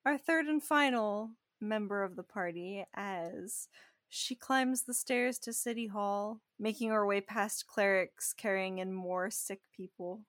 our 0.04 0.18
third 0.18 0.46
and 0.46 0.62
final 0.62 1.30
member 1.60 2.02
of 2.02 2.16
the 2.16 2.22
party 2.22 2.84
as 2.94 3.68
she 4.08 4.34
climbs 4.34 4.82
the 4.82 4.92
stairs 4.92 5.38
to 5.38 5.52
City 5.52 5.86
Hall, 5.86 6.40
making 6.58 6.90
her 6.90 7.06
way 7.06 7.20
past 7.20 7.66
clerics 7.66 8.34
carrying 8.34 8.78
in 8.78 8.92
more 8.92 9.30
sick 9.30 9.60
people. 9.74 10.20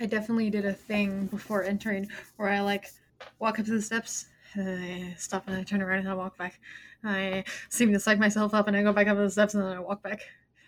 I 0.00 0.06
definitely 0.06 0.50
did 0.50 0.64
a 0.64 0.72
thing 0.72 1.26
before 1.26 1.62
entering 1.62 2.08
where 2.36 2.48
I 2.48 2.60
like 2.60 2.90
walk 3.38 3.58
up 3.58 3.66
to 3.66 3.72
the 3.72 3.82
steps, 3.82 4.26
and 4.54 4.68
I 4.68 5.14
stop 5.18 5.46
and 5.46 5.56
I 5.56 5.62
turn 5.62 5.82
around 5.82 6.00
and 6.00 6.08
I 6.08 6.14
walk 6.14 6.38
back. 6.38 6.58
I 7.04 7.44
seem 7.68 7.92
to 7.92 8.00
psych 8.00 8.18
myself 8.18 8.54
up 8.54 8.66
and 8.66 8.76
I 8.76 8.82
go 8.82 8.92
back 8.92 9.08
up 9.08 9.18
the 9.18 9.30
steps 9.30 9.54
and 9.54 9.62
then 9.62 9.76
I 9.76 9.80
walk 9.80 10.02
back. 10.02 10.20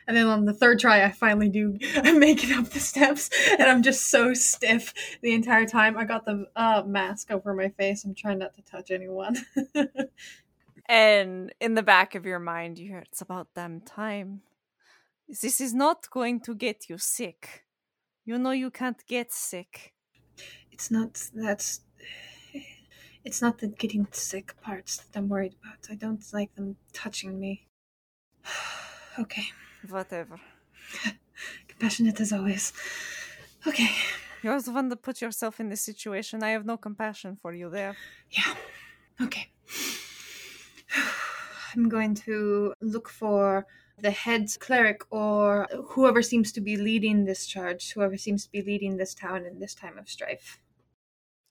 And 0.06 0.16
then 0.16 0.26
on 0.26 0.44
the 0.44 0.52
third 0.52 0.78
try, 0.78 1.04
I 1.04 1.10
finally 1.10 1.48
do 1.48 1.72
make 2.14 2.44
it 2.44 2.56
up 2.56 2.68
the 2.68 2.80
steps, 2.80 3.28
and 3.58 3.64
I'm 3.64 3.82
just 3.82 4.08
so 4.08 4.34
stiff 4.34 4.94
the 5.20 5.34
entire 5.34 5.66
time. 5.66 5.96
I 5.96 6.04
got 6.04 6.24
the 6.24 6.46
uh, 6.54 6.84
mask 6.86 7.30
over 7.30 7.52
my 7.54 7.70
face. 7.70 8.04
I'm 8.04 8.14
trying 8.14 8.38
not 8.38 8.54
to 8.54 8.62
touch 8.62 8.90
anyone. 8.90 9.36
And 10.88 11.52
in 11.60 11.74
the 11.74 11.82
back 11.82 12.14
of 12.14 12.24
your 12.24 12.38
mind, 12.38 12.78
you 12.78 12.88
hear 12.88 12.98
it's 12.98 13.20
about 13.20 13.48
damn 13.54 13.80
time. 13.80 14.42
This 15.28 15.60
is 15.60 15.74
not 15.74 16.08
going 16.10 16.40
to 16.42 16.54
get 16.54 16.88
you 16.88 16.98
sick. 16.98 17.64
You 18.24 18.38
know 18.38 18.52
you 18.52 18.70
can't 18.70 19.04
get 19.06 19.32
sick. 19.32 19.94
it's 20.70 20.90
not 20.90 21.20
that's. 21.34 21.80
It's 23.24 23.42
not 23.42 23.58
the 23.58 23.66
getting 23.66 24.06
sick 24.12 24.54
parts 24.60 24.98
that 24.98 25.18
I'm 25.18 25.28
worried 25.28 25.56
about. 25.60 25.90
I 25.90 25.96
don't 25.96 26.22
like 26.32 26.54
them 26.54 26.76
touching 26.92 27.40
me. 27.40 27.66
okay, 29.18 29.46
Whatever. 29.90 30.40
compassionate 31.68 32.20
as 32.20 32.32
always. 32.32 32.72
Okay, 33.66 33.90
You're 34.42 34.60
the 34.60 34.72
one 34.72 34.88
that 34.90 35.02
put 35.02 35.20
yourself 35.20 35.60
in 35.60 35.68
this 35.68 35.80
situation. 35.80 36.42
I 36.42 36.50
have 36.50 36.64
no 36.64 36.76
compassion 36.76 37.36
for 37.36 37.52
you 37.52 37.68
there. 37.68 37.96
Yeah. 38.30 38.54
Okay. 39.20 39.48
I'm 41.74 41.88
going 41.88 42.14
to 42.26 42.72
look 42.80 43.08
for 43.08 43.66
the 43.98 44.10
head 44.10 44.48
cleric 44.60 45.02
or 45.10 45.66
whoever 45.88 46.22
seems 46.22 46.52
to 46.52 46.60
be 46.60 46.76
leading 46.76 47.24
this 47.24 47.46
charge, 47.46 47.92
whoever 47.92 48.16
seems 48.16 48.44
to 48.44 48.50
be 48.50 48.62
leading 48.62 48.96
this 48.96 49.14
town 49.14 49.46
in 49.46 49.58
this 49.58 49.74
time 49.74 49.98
of 49.98 50.08
strife. 50.08 50.60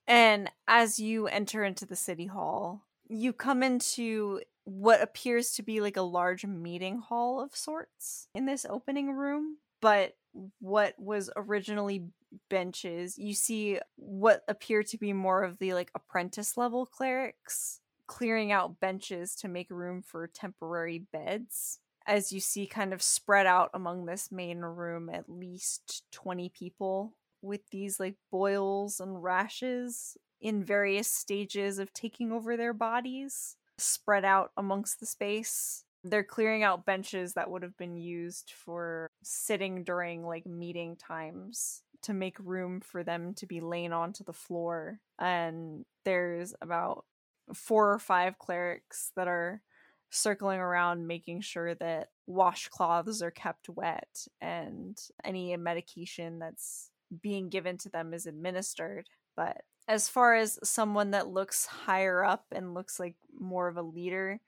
And 0.07 0.51
as 0.67 0.99
you 0.99 1.27
enter 1.27 1.63
into 1.63 1.85
the 1.85 1.95
city 1.95 2.27
hall, 2.27 2.83
you 3.07 3.33
come 3.33 3.63
into 3.63 4.41
what 4.65 5.01
appears 5.01 5.51
to 5.53 5.63
be 5.63 5.79
like 5.79 5.97
a 5.97 6.01
large 6.01 6.45
meeting 6.45 6.99
hall 6.99 7.41
of 7.41 7.55
sorts 7.55 8.27
in 8.35 8.45
this 8.45 8.65
opening 8.69 9.11
room. 9.11 9.57
But 9.81 10.15
what 10.59 10.95
was 10.97 11.29
originally 11.35 12.05
benches, 12.49 13.17
you 13.17 13.33
see 13.33 13.79
what 13.95 14.43
appear 14.47 14.83
to 14.83 14.97
be 14.97 15.13
more 15.13 15.43
of 15.43 15.59
the 15.59 15.73
like 15.73 15.91
apprentice 15.95 16.57
level 16.57 16.85
clerics 16.85 17.79
clearing 18.07 18.51
out 18.51 18.79
benches 18.79 19.35
to 19.35 19.47
make 19.47 19.69
room 19.69 20.01
for 20.01 20.27
temporary 20.27 20.99
beds. 21.11 21.79
As 22.07 22.31
you 22.31 22.39
see, 22.39 22.67
kind 22.67 22.93
of 22.93 23.01
spread 23.01 23.47
out 23.47 23.71
among 23.73 24.05
this 24.05 24.31
main 24.31 24.59
room, 24.59 25.09
at 25.09 25.27
least 25.27 26.03
20 26.11 26.49
people 26.49 27.13
with 27.41 27.61
these 27.71 27.99
like 27.99 28.15
boils 28.31 28.99
and 28.99 29.23
rashes 29.23 30.17
in 30.39 30.63
various 30.63 31.07
stages 31.07 31.79
of 31.79 31.93
taking 31.93 32.31
over 32.31 32.55
their 32.57 32.73
bodies, 32.73 33.55
spread 33.77 34.25
out 34.25 34.51
amongst 34.57 34.99
the 34.99 35.05
space. 35.05 35.83
They're 36.03 36.23
clearing 36.23 36.63
out 36.63 36.85
benches 36.85 37.33
that 37.33 37.49
would 37.49 37.63
have 37.63 37.77
been 37.77 37.97
used 37.97 38.51
for 38.55 39.09
sitting 39.23 39.83
during 39.83 40.25
like 40.25 40.45
meeting 40.45 40.95
times 40.95 41.81
to 42.03 42.13
make 42.13 42.37
room 42.39 42.81
for 42.81 43.03
them 43.03 43.33
to 43.35 43.47
be 43.47 43.59
laying 43.59 43.91
onto 43.91 44.23
the 44.23 44.33
floor. 44.33 44.99
And 45.19 45.85
there's 46.03 46.53
about 46.61 47.05
four 47.53 47.91
or 47.91 47.99
five 47.99 48.37
clerics 48.37 49.11
that 49.15 49.27
are 49.27 49.61
circling 50.11 50.59
around 50.59 51.07
making 51.07 51.41
sure 51.41 51.75
that 51.75 52.09
washcloths 52.29 53.21
are 53.21 53.31
kept 53.31 53.69
wet 53.69 54.27
and 54.41 54.97
any 55.23 55.55
medication 55.57 56.39
that's 56.39 56.91
being 57.21 57.49
given 57.49 57.77
to 57.77 57.89
them 57.89 58.13
is 58.13 58.25
administered. 58.25 59.09
But 59.35 59.61
as 59.87 60.09
far 60.09 60.35
as 60.35 60.59
someone 60.63 61.11
that 61.11 61.27
looks 61.27 61.65
higher 61.65 62.23
up 62.23 62.45
and 62.51 62.73
looks 62.73 62.99
like 62.99 63.15
more 63.37 63.67
of 63.67 63.77
a 63.77 63.81
leader, 63.81 64.39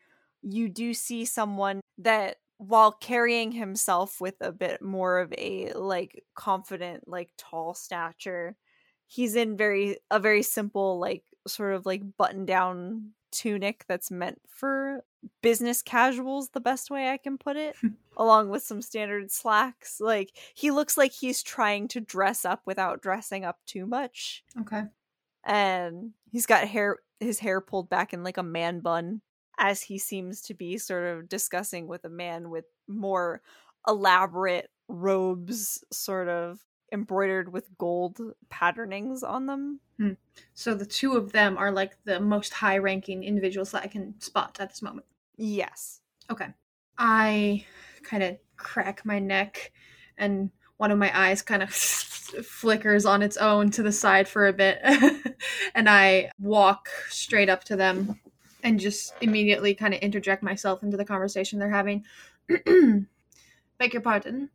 you 0.42 0.70
do 0.70 0.94
see 0.94 1.26
someone 1.26 1.82
that 2.00 2.38
while 2.58 2.92
carrying 2.92 3.52
himself 3.52 4.20
with 4.20 4.36
a 4.42 4.52
bit 4.52 4.82
more 4.82 5.20
of 5.20 5.34
a 5.38 5.72
like 5.74 6.24
confident 6.36 7.08
like 7.08 7.30
tall 7.38 7.74
stature 7.76 8.56
he's 9.08 9.36
in 9.36 9.56
very 9.56 9.98
a 10.10 10.20
very 10.20 10.42
simple 10.42 11.00
like 11.00 11.24
sort 11.48 11.74
of 11.74 11.86
like 11.86 12.02
button 12.18 12.46
down 12.46 13.12
tunic 13.38 13.86
that's 13.88 14.10
meant 14.12 14.42
for 14.48 15.04
business 15.44 15.82
casuals 15.84 16.50
the 16.50 16.60
best 16.60 16.90
way 16.90 17.10
i 17.12 17.18
can 17.18 17.38
put 17.38 17.56
it 17.56 17.78
along 18.18 18.50
with 18.50 18.64
some 18.64 18.82
standard 18.82 19.30
slacks 19.32 20.00
like 20.02 20.32
he 20.56 20.72
looks 20.72 20.98
like 20.98 21.12
he's 21.12 21.44
trying 21.44 21.88
to 21.88 22.02
dress 22.02 22.46
up 22.46 22.62
without 22.66 23.02
dressing 23.02 23.46
up 23.46 23.60
too 23.68 23.86
much 23.86 24.44
Okay. 24.60 24.84
and 25.46 26.14
he's 26.32 26.46
got 26.46 26.68
hair 26.68 26.98
his 27.20 27.40
hair 27.40 27.62
pulled 27.62 27.90
back 27.90 28.14
in 28.14 28.24
like 28.24 28.38
a 28.38 28.44
man 28.44 28.80
bun 28.80 29.22
as 29.60 29.82
he 29.82 29.98
seems 29.98 30.42
to 30.42 30.54
be 30.54 30.78
sort 30.78 31.04
of 31.06 31.28
discussing 31.30 31.88
with 31.88 32.06
a 32.06 32.10
man 32.10 32.50
with 32.50 32.66
more 32.88 33.42
elaborate 33.88 34.70
robes 34.88 35.84
sort 35.92 36.30
of 36.30 36.60
embroidered 36.92 37.52
with 37.52 37.78
gold 37.78 38.20
patternings 38.50 39.24
on 39.24 39.46
them 39.46 39.80
hmm. 39.98 40.14
So 40.54 40.74
the 40.74 40.86
two 40.86 41.14
of 41.14 41.32
them 41.32 41.58
are 41.58 41.72
like 41.72 41.98
the 42.06 42.20
most 42.20 42.54
high 42.54 42.78
ranking 42.78 43.24
individuals 43.24 43.72
that 43.72 43.84
I 43.84 43.88
can 43.88 44.20
spot 44.22 44.58
at 44.60 44.70
this 44.70 44.82
moment. 44.82 45.06
yes 45.38 46.02
Okay. 46.30 46.48
I 46.98 47.66
kind 48.04 48.24
of 48.24 48.38
crack 48.56 49.06
my 49.06 49.20
neck 49.20 49.72
and 50.18 50.50
one 50.78 50.92
of 50.92 50.98
my 50.98 51.18
eyes 51.18 51.42
kind 51.42 51.64
of 51.64 51.70
flickers 51.74 53.06
on 53.06 53.22
its 53.22 53.38
own 53.38 53.72
to 53.72 53.84
the 53.84 53.92
side 53.92 54.28
for 54.28 54.48
a 54.48 54.54
bit. 54.54 54.80
and 55.76 55.90
I 55.90 56.32
walk 56.40 56.90
straight 57.10 57.50
up 57.50 57.64
to 57.66 57.76
them 57.76 58.20
and 58.64 58.80
just 58.80 59.14
immediately 59.22 59.74
kind 59.74 59.94
of 59.94 60.02
interject 60.02 60.44
myself 60.44 60.84
into 60.84 60.98
the 60.98 61.06
conversation 61.06 61.60
they're 61.60 61.70
having. 61.70 62.04
Beg 63.78 63.94
your 63.94 64.02
pardon. 64.02 64.50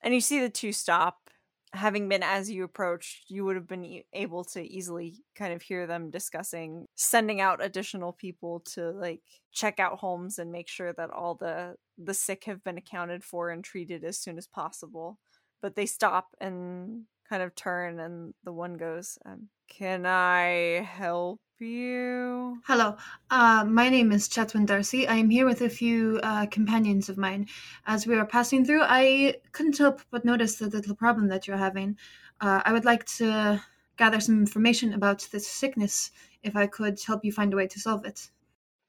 and 0.00 0.14
you 0.14 0.20
see 0.20 0.40
the 0.40 0.48
two 0.48 0.72
stop 0.72 1.27
having 1.72 2.08
been 2.08 2.22
as 2.22 2.50
you 2.50 2.64
approached 2.64 3.24
you 3.28 3.44
would 3.44 3.56
have 3.56 3.66
been 3.66 4.02
able 4.12 4.42
to 4.42 4.62
easily 4.62 5.14
kind 5.34 5.52
of 5.52 5.60
hear 5.60 5.86
them 5.86 6.10
discussing 6.10 6.86
sending 6.94 7.40
out 7.40 7.62
additional 7.62 8.12
people 8.12 8.60
to 8.60 8.90
like 8.92 9.20
check 9.52 9.78
out 9.78 9.98
homes 9.98 10.38
and 10.38 10.50
make 10.50 10.68
sure 10.68 10.92
that 10.94 11.10
all 11.10 11.34
the 11.34 11.74
the 11.98 12.14
sick 12.14 12.44
have 12.44 12.62
been 12.64 12.78
accounted 12.78 13.22
for 13.22 13.50
and 13.50 13.64
treated 13.64 14.02
as 14.04 14.18
soon 14.18 14.38
as 14.38 14.46
possible 14.46 15.18
but 15.60 15.74
they 15.74 15.86
stop 15.86 16.28
and 16.40 17.04
kind 17.28 17.42
of 17.42 17.54
turn 17.54 18.00
and 18.00 18.32
the 18.44 18.52
one 18.52 18.76
goes 18.76 19.18
um, 19.26 19.48
can 19.68 20.06
i 20.06 20.82
help 20.90 21.40
you 21.60 22.60
Hello, 22.66 22.96
uh, 23.30 23.64
my 23.64 23.88
name 23.88 24.12
is 24.12 24.28
Chatwin 24.28 24.66
Darcy. 24.66 25.08
I 25.08 25.16
am 25.16 25.30
here 25.30 25.46
with 25.46 25.60
a 25.62 25.68
few 25.68 26.20
uh, 26.22 26.46
companions 26.46 27.08
of 27.08 27.18
mine. 27.18 27.48
As 27.86 28.06
we 28.06 28.16
are 28.16 28.26
passing 28.26 28.64
through, 28.64 28.82
I 28.82 29.34
couldn't 29.52 29.78
help 29.78 30.00
but 30.10 30.24
notice 30.24 30.56
the 30.56 30.68
little 30.68 30.94
problem 30.94 31.28
that 31.28 31.46
you're 31.46 31.56
having. 31.56 31.96
Uh, 32.40 32.62
I 32.64 32.72
would 32.72 32.84
like 32.84 33.04
to 33.16 33.62
gather 33.96 34.20
some 34.20 34.38
information 34.38 34.92
about 34.92 35.26
this 35.32 35.48
sickness, 35.48 36.10
if 36.42 36.54
I 36.54 36.66
could 36.66 37.00
help 37.02 37.24
you 37.24 37.32
find 37.32 37.52
a 37.52 37.56
way 37.56 37.66
to 37.66 37.80
solve 37.80 38.04
it. 38.04 38.30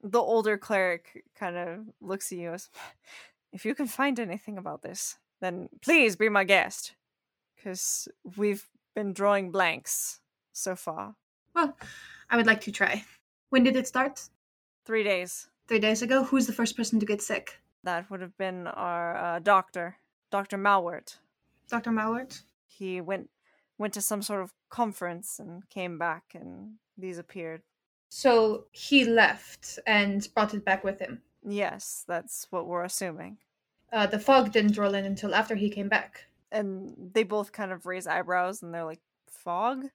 the 0.02 0.20
older 0.20 0.56
cleric 0.56 1.24
kind 1.34 1.56
of 1.56 1.80
looks 2.00 2.32
at 2.32 2.38
you 2.38 2.52
as 2.52 2.70
if 3.52 3.64
you 3.64 3.74
can 3.74 3.86
find 3.86 4.18
anything 4.18 4.56
about 4.58 4.82
this 4.82 5.18
then 5.40 5.68
please 5.82 6.16
be 6.16 6.28
my 6.28 6.44
guest 6.44 6.94
because 7.56 8.08
we've 8.36 8.68
been 8.94 9.12
drawing 9.12 9.50
blanks 9.50 10.20
so 10.52 10.74
far 10.76 11.16
Well, 11.54 11.76
I 12.30 12.36
would 12.36 12.46
like 12.46 12.60
to 12.62 12.72
try. 12.72 13.04
When 13.50 13.64
did 13.64 13.76
it 13.76 13.86
start? 13.88 14.28
three 14.84 15.02
days 15.04 15.48
Three 15.68 15.78
days 15.78 16.02
ago. 16.02 16.24
Who's 16.24 16.46
the 16.46 16.52
first 16.52 16.76
person 16.76 16.98
to 17.00 17.06
get 17.06 17.22
sick? 17.22 17.58
that 17.82 18.10
would 18.10 18.20
have 18.20 18.36
been 18.36 18.66
our 18.66 19.16
uh, 19.16 19.38
doctor 19.38 19.96
dr 20.30 20.56
malwart 20.58 21.16
Dr. 21.68 21.90
Mallard? 21.90 22.36
he 22.66 23.00
went 23.00 23.30
went 23.78 23.94
to 23.94 24.00
some 24.02 24.20
sort 24.22 24.42
of 24.42 24.52
conference 24.68 25.38
and 25.38 25.66
came 25.70 25.96
back 25.98 26.24
and 26.34 26.74
these 26.98 27.16
appeared 27.18 27.62
So 28.10 28.66
he 28.72 29.04
left 29.06 29.78
and 29.86 30.28
brought 30.34 30.52
it 30.54 30.64
back 30.64 30.84
with 30.84 30.98
him. 31.00 31.22
yes 31.42 32.04
that's 32.06 32.46
what 32.50 32.66
we're 32.66 32.84
assuming 32.84 33.38
Uh, 33.92 34.06
the 34.06 34.18
fog 34.18 34.52
didn't 34.52 34.76
roll 34.76 34.94
in 34.94 35.04
until 35.06 35.34
after 35.34 35.54
he 35.54 35.70
came 35.70 35.88
back. 35.88 36.26
and 36.52 36.94
they 37.14 37.22
both 37.22 37.50
kind 37.52 37.72
of 37.72 37.86
raise 37.86 38.06
eyebrows 38.06 38.62
and 38.62 38.74
they're 38.74 38.84
like 38.84 39.00
fog 39.26 39.86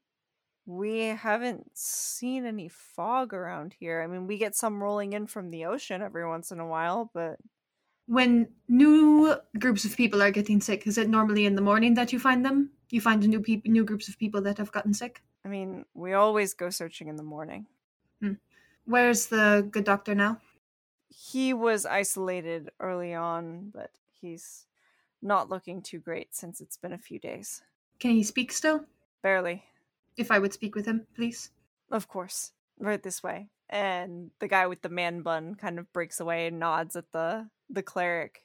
we 0.66 0.99
haven't 0.99 1.70
seen 1.78 2.45
any 2.45 2.68
fog 2.68 3.34
around 3.34 3.74
here 3.80 4.01
i 4.01 4.07
mean 4.07 4.28
we 4.28 4.38
get 4.38 4.55
some 4.55 4.82
rolling 4.82 5.13
in 5.13 5.28
from 5.28 5.49
the 5.51 5.66
ocean 5.66 6.01
every 6.01 6.28
once 6.28 6.51
in 6.51 6.59
a 6.59 6.68
while 6.68 7.09
but 7.13 7.39
When 8.07 8.53
new 8.68 9.36
groups 9.59 9.84
of 9.86 9.95
people 9.97 10.22
are 10.22 10.32
getting 10.32 10.61
sick, 10.61 10.86
is 10.86 10.97
it 10.97 11.09
normally 11.09 11.45
in 11.45 11.55
the 11.55 11.61
morning 11.61 11.95
that 11.95 12.13
you 12.13 12.20
find 12.20 12.45
them? 12.45 12.72
You 12.91 13.01
find 13.01 13.28
new 13.28 13.41
new 13.66 13.84
groups 13.84 14.07
of 14.09 14.18
people 14.20 14.41
that 14.43 14.57
have 14.59 14.72
gotten 14.72 14.93
sick. 14.93 15.24
i 15.43 15.47
mean 15.47 15.86
we 15.93 16.13
always 16.13 16.53
go 16.53 16.70
searching 16.70 17.07
in 17.07 17.16
the 17.16 17.24
morning 17.36 17.66
hmm. 18.22 18.34
Where's 18.86 19.28
the 19.28 19.68
good 19.72 19.86
doctor 19.86 20.16
now? 20.16 20.41
he 21.07 21.53
was 21.53 21.86
isolated 21.86 22.70
early 22.80 23.13
on 23.13 23.72
but 23.74 23.91
he's 24.22 24.68
not 25.22 25.49
looking 25.49 25.82
too 25.82 25.99
great 25.99 26.36
since 26.36 26.61
it's 26.61 26.78
been 26.78 26.93
a 26.93 26.97
few 27.09 27.20
days 27.20 27.61
Can 27.99 28.11
he 28.11 28.24
speak 28.24 28.51
still? 28.51 28.86
barely 29.22 29.63
If 30.18 30.32
I 30.32 30.39
would 30.39 30.53
speak 30.53 30.76
with 30.76 30.86
him, 30.86 31.05
please. 31.16 31.51
Of 31.91 32.07
course. 32.07 32.51
Right 32.80 33.01
this 33.01 33.24
way. 33.24 33.49
And 33.70 34.32
the 34.39 34.47
guy 34.47 34.68
with 34.68 34.82
the 34.82 34.89
man 34.89 35.22
bun 35.22 35.55
kind 35.55 35.80
of 35.80 35.91
breaks 35.91 36.20
away 36.20 36.47
and 36.47 36.59
nods 36.59 36.95
at 36.95 37.11
the 37.11 37.49
the 37.70 37.84
cleric 37.84 38.41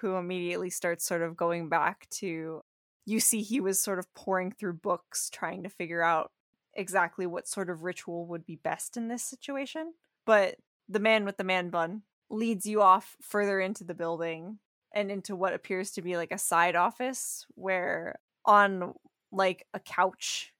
who 0.00 0.16
immediately 0.16 0.70
starts 0.70 1.04
sort 1.04 1.22
of 1.22 1.36
going 1.36 1.68
back 1.68 2.08
to 2.08 2.62
you 3.04 3.20
see 3.20 3.42
he 3.42 3.60
was 3.60 3.80
sort 3.80 3.98
of 3.98 4.12
pouring 4.14 4.52
through 4.52 4.74
books 4.74 5.28
trying 5.30 5.62
to 5.62 5.68
figure 5.68 6.02
out 6.02 6.30
exactly 6.74 7.26
what 7.26 7.48
sort 7.48 7.68
of 7.68 7.82
ritual 7.82 8.26
would 8.26 8.46
be 8.46 8.56
best 8.56 8.96
in 8.96 9.08
this 9.08 9.22
situation. 9.22 9.92
But 10.24 10.56
the 10.88 11.00
man 11.00 11.24
with 11.24 11.36
the 11.36 11.44
man 11.44 11.70
bun 11.70 12.02
leads 12.30 12.66
you 12.66 12.82
off 12.82 13.16
further 13.20 13.60
into 13.60 13.84
the 13.84 13.94
building 13.94 14.58
and 14.94 15.10
into 15.10 15.34
what 15.34 15.54
appears 15.54 15.90
to 15.92 16.02
be 16.02 16.16
like 16.16 16.32
a 16.32 16.38
side 16.38 16.76
office 16.76 17.46
where 17.54 18.16
on 18.44 18.94
like 19.32 19.66
a 19.74 19.80
couch 19.80 20.52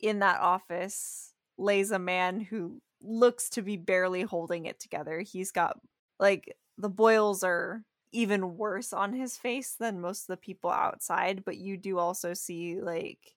in 0.00 0.20
that 0.20 0.40
office 0.40 1.34
lays 1.56 1.90
a 1.90 1.98
man 1.98 2.40
who 2.40 2.80
looks 3.00 3.50
to 3.50 3.62
be 3.62 3.76
barely 3.76 4.22
holding 4.22 4.66
it 4.66 4.80
together. 4.80 5.20
He's 5.20 5.52
got 5.52 5.80
like 6.18 6.56
the 6.76 6.90
boils 6.90 7.42
are 7.42 7.84
even 8.12 8.56
worse 8.56 8.92
on 8.92 9.12
his 9.12 9.36
face 9.36 9.74
than 9.76 10.00
most 10.00 10.22
of 10.22 10.26
the 10.28 10.36
people 10.36 10.70
outside, 10.70 11.44
but 11.44 11.58
you 11.58 11.76
do 11.76 11.98
also 11.98 12.34
see 12.34 12.80
like 12.80 13.34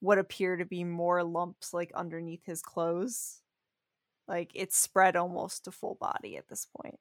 what 0.00 0.18
appear 0.18 0.56
to 0.56 0.64
be 0.64 0.84
more 0.84 1.22
lumps 1.24 1.72
like 1.72 1.92
underneath 1.94 2.44
his 2.44 2.62
clothes. 2.62 3.42
Like 4.28 4.52
it's 4.54 4.76
spread 4.76 5.16
almost 5.16 5.64
to 5.64 5.72
full 5.72 5.96
body 5.96 6.36
at 6.36 6.48
this 6.48 6.66
point. 6.66 7.00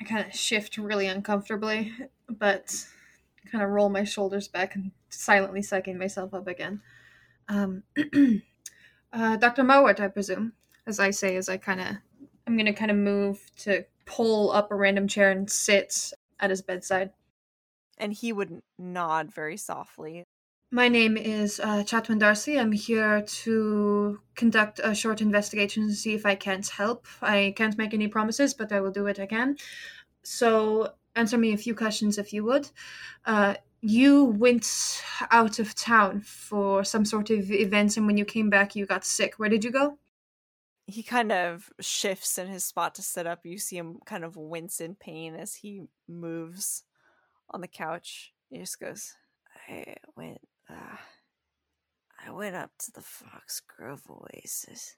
I 0.00 0.04
kind 0.04 0.26
of 0.26 0.34
shift 0.34 0.78
really 0.78 1.06
uncomfortably, 1.06 1.92
but 2.28 2.88
kind 3.50 3.62
of 3.64 3.70
roll 3.70 3.88
my 3.88 4.04
shoulders 4.04 4.48
back 4.48 4.74
and 4.74 4.92
silently 5.10 5.62
sucking 5.62 5.98
myself 5.98 6.34
up 6.34 6.46
again. 6.46 6.82
Um, 7.50 7.82
uh, 9.12 9.36
Dr. 9.36 9.64
Mowat, 9.64 10.00
I 10.00 10.08
presume, 10.08 10.52
as 10.86 11.00
I 11.00 11.10
say, 11.10 11.36
as 11.36 11.48
I 11.48 11.56
kind 11.56 11.80
of, 11.80 11.96
I'm 12.46 12.56
gonna 12.56 12.72
kind 12.72 12.92
of 12.92 12.96
move 12.96 13.40
to 13.58 13.84
pull 14.06 14.52
up 14.52 14.70
a 14.70 14.76
random 14.76 15.08
chair 15.08 15.30
and 15.30 15.50
sit 15.50 16.12
at 16.38 16.50
his 16.50 16.62
bedside. 16.62 17.10
And 17.98 18.12
he 18.12 18.32
would 18.32 18.62
nod 18.78 19.34
very 19.34 19.56
softly. 19.56 20.24
My 20.70 20.88
name 20.88 21.16
is 21.16 21.58
uh, 21.58 21.82
Chatwin 21.82 22.20
Darcy. 22.20 22.56
I'm 22.56 22.70
here 22.70 23.22
to 23.22 24.20
conduct 24.36 24.80
a 24.82 24.94
short 24.94 25.20
investigation 25.20 25.88
to 25.88 25.94
see 25.94 26.14
if 26.14 26.24
I 26.24 26.36
can't 26.36 26.66
help. 26.66 27.06
I 27.20 27.52
can't 27.56 27.76
make 27.76 27.92
any 27.92 28.06
promises, 28.06 28.54
but 28.54 28.70
I 28.70 28.80
will 28.80 28.92
do 28.92 29.02
what 29.02 29.18
I 29.18 29.26
can. 29.26 29.56
So, 30.22 30.92
answer 31.16 31.36
me 31.36 31.52
a 31.52 31.56
few 31.56 31.74
questions 31.74 32.18
if 32.18 32.32
you 32.32 32.44
would. 32.44 32.70
Uh, 33.26 33.54
you 33.80 34.24
went 34.24 35.02
out 35.30 35.58
of 35.58 35.74
town 35.74 36.20
for 36.20 36.84
some 36.84 37.04
sort 37.04 37.30
of 37.30 37.50
event, 37.50 37.96
and 37.96 38.06
when 38.06 38.16
you 38.16 38.24
came 38.24 38.50
back, 38.50 38.76
you 38.76 38.86
got 38.86 39.04
sick. 39.04 39.34
Where 39.38 39.48
did 39.48 39.64
you 39.64 39.70
go? 39.70 39.98
He 40.86 41.02
kind 41.02 41.30
of 41.32 41.70
shifts 41.80 42.36
in 42.36 42.48
his 42.48 42.64
spot 42.64 42.94
to 42.96 43.02
sit 43.02 43.26
up. 43.26 43.46
You 43.46 43.58
see 43.58 43.76
him 43.76 44.00
kind 44.04 44.24
of 44.24 44.36
wince 44.36 44.80
in 44.80 44.96
pain 44.96 45.36
as 45.36 45.54
he 45.54 45.82
moves 46.08 46.84
on 47.50 47.60
the 47.60 47.68
couch. 47.68 48.32
He 48.50 48.58
just 48.58 48.80
goes, 48.80 49.14
I 49.68 49.94
went 50.16 50.40
uh, 50.68 50.96
I 52.26 52.30
went 52.32 52.56
up 52.56 52.70
to 52.80 52.92
the 52.92 53.00
Foxgrove 53.00 54.10
Oasis. 54.10 54.96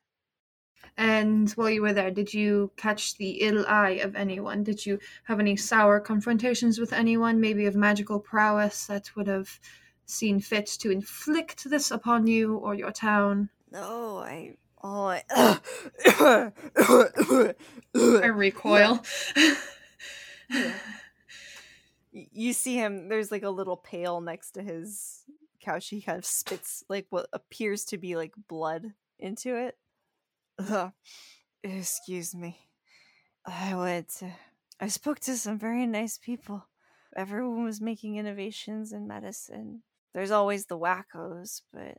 And 0.97 1.51
while 1.53 1.70
you 1.70 1.83
were 1.83 1.93
there, 1.93 2.11
did 2.11 2.35
you 2.35 2.70
catch 2.76 3.16
the 3.16 3.41
ill 3.41 3.64
eye 3.66 4.01
of 4.03 4.14
anyone? 4.14 4.62
Did 4.62 4.85
you 4.85 4.99
have 5.24 5.41
any 5.41 5.57
sour 5.57 6.01
confrontations 6.01 6.78
with 6.78 6.93
anyone, 6.93 7.41
maybe 7.41 7.66
of 7.66 7.74
magical 7.74 8.20
prowess 8.20 8.87
that 8.87 9.14
would 9.16 9.26
have 9.26 9.59
seen 10.07 10.41
fit 10.41 10.66
to 10.66 10.91
inflict 10.91 11.68
this 11.68 11.91
upon 11.91 12.26
you 12.26 12.57
or 12.57 12.74
your 12.74 12.93
town? 12.93 13.49
No, 13.70 14.18
I. 14.18 14.57
Oh, 14.83 15.07
I. 15.07 15.22
I 17.95 18.26
recoil. 18.26 19.03
you 22.12 22.53
see 22.53 22.74
him, 22.74 23.09
there's 23.09 23.30
like 23.30 23.45
a 23.45 23.51
little 23.51 23.76
pail 23.76 24.20
next 24.20 24.53
to 24.53 24.62
his 24.62 25.24
couch. 25.61 25.89
He 25.89 26.03
kind 26.03 26.18
of 26.18 26.26
spits 26.26 26.85
like 26.89 27.07
what 27.11 27.28
appears 27.33 27.85
to 27.87 27.99
be 27.99 28.16
like 28.16 28.35
blood 28.49 28.93
into 29.18 29.57
it. 29.57 29.76
Ugh. 30.59 30.92
Excuse 31.62 32.34
me. 32.34 32.59
I 33.44 33.74
went 33.74 34.09
to, 34.18 34.32
I 34.80 34.88
spoke 34.88 35.20
to 35.20 35.36
some 35.36 35.59
very 35.59 35.86
nice 35.86 36.18
people. 36.18 36.66
Everyone 37.16 37.64
was 37.64 37.80
making 37.80 38.16
innovations 38.16 38.92
in 38.92 39.07
medicine. 39.07 39.82
There's 40.14 40.30
always 40.30 40.66
the 40.66 40.78
wackos, 40.78 41.62
but 41.72 41.98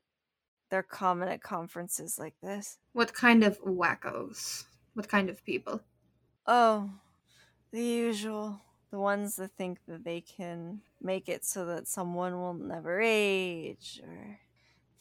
they're 0.69 0.83
common 0.83 1.29
at 1.29 1.41
conferences 1.41 2.17
like 2.17 2.35
this. 2.41 2.77
What 2.93 3.13
kind 3.13 3.43
of 3.43 3.61
wackos? 3.61 4.65
What 4.93 5.07
kind 5.07 5.29
of 5.29 5.43
people? 5.45 5.81
Oh, 6.45 6.91
the 7.71 7.83
usual. 7.83 8.61
The 8.91 8.99
ones 8.99 9.37
that 9.37 9.51
think 9.57 9.79
that 9.87 10.03
they 10.03 10.21
can 10.21 10.81
make 11.01 11.27
it 11.27 11.43
so 11.45 11.65
that 11.65 11.87
someone 11.87 12.35
will 12.35 12.53
never 12.53 13.01
age, 13.01 13.99
or 14.03 14.39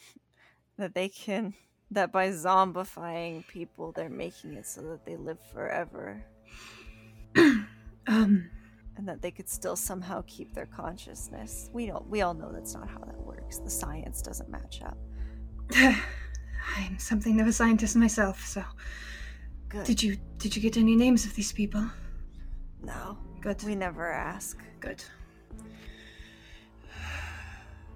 that 0.79 0.95
they 0.95 1.09
can 1.11 1.55
that 1.95 2.13
by 2.13 2.31
zombifying 2.31 3.47
people 3.47 3.93
they're 3.93 4.09
making 4.09 4.55
it 4.55 4.67
so 4.67 4.81
that 4.83 5.05
they 5.05 5.17
live 5.17 5.39
forever. 5.53 6.25
Um 8.09 8.51
and 8.97 9.09
that 9.09 9.23
they 9.23 9.31
could 9.31 9.49
still 9.49 9.77
somehow 9.77 10.23
keep 10.27 10.55
their 10.55 10.67
consciousness. 10.67 11.71
We 11.73 11.87
don't 11.87 12.07
we 12.09 12.23
all 12.23 12.35
know 12.35 12.51
that's 12.53 12.75
not 12.75 12.89
how 12.91 12.99
that 12.99 13.19
works. 13.21 13.59
The 13.59 13.71
science 13.71 14.23
doesn't 14.23 14.51
match 14.51 14.83
up. 14.83 14.99
I'm 16.77 16.99
something 16.99 17.41
of 17.41 17.47
a 17.47 17.53
scientist 17.53 17.97
myself 17.97 18.45
so. 18.45 18.65
Good. 19.69 19.85
Did 19.85 20.03
you 20.03 20.17
did 20.39 20.55
you 20.55 20.63
get 20.63 20.77
any 20.77 20.97
names 20.97 21.25
of 21.25 21.35
these 21.35 21.53
people? 21.53 21.85
No. 22.83 23.19
Good. 23.41 23.63
We 23.63 23.75
never 23.75 24.13
ask. 24.13 24.59
Good. 24.81 25.03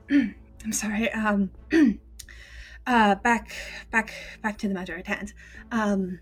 I'm 0.11 0.73
sorry 0.73 1.13
um 1.13 1.51
uh 2.87 3.15
back 3.17 3.53
back 3.91 4.13
back 4.43 4.59
to 4.59 4.69
the 4.69 4.75
matter 4.75 4.97
at 4.97 5.07
hand. 5.07 5.33
Um 5.73 6.21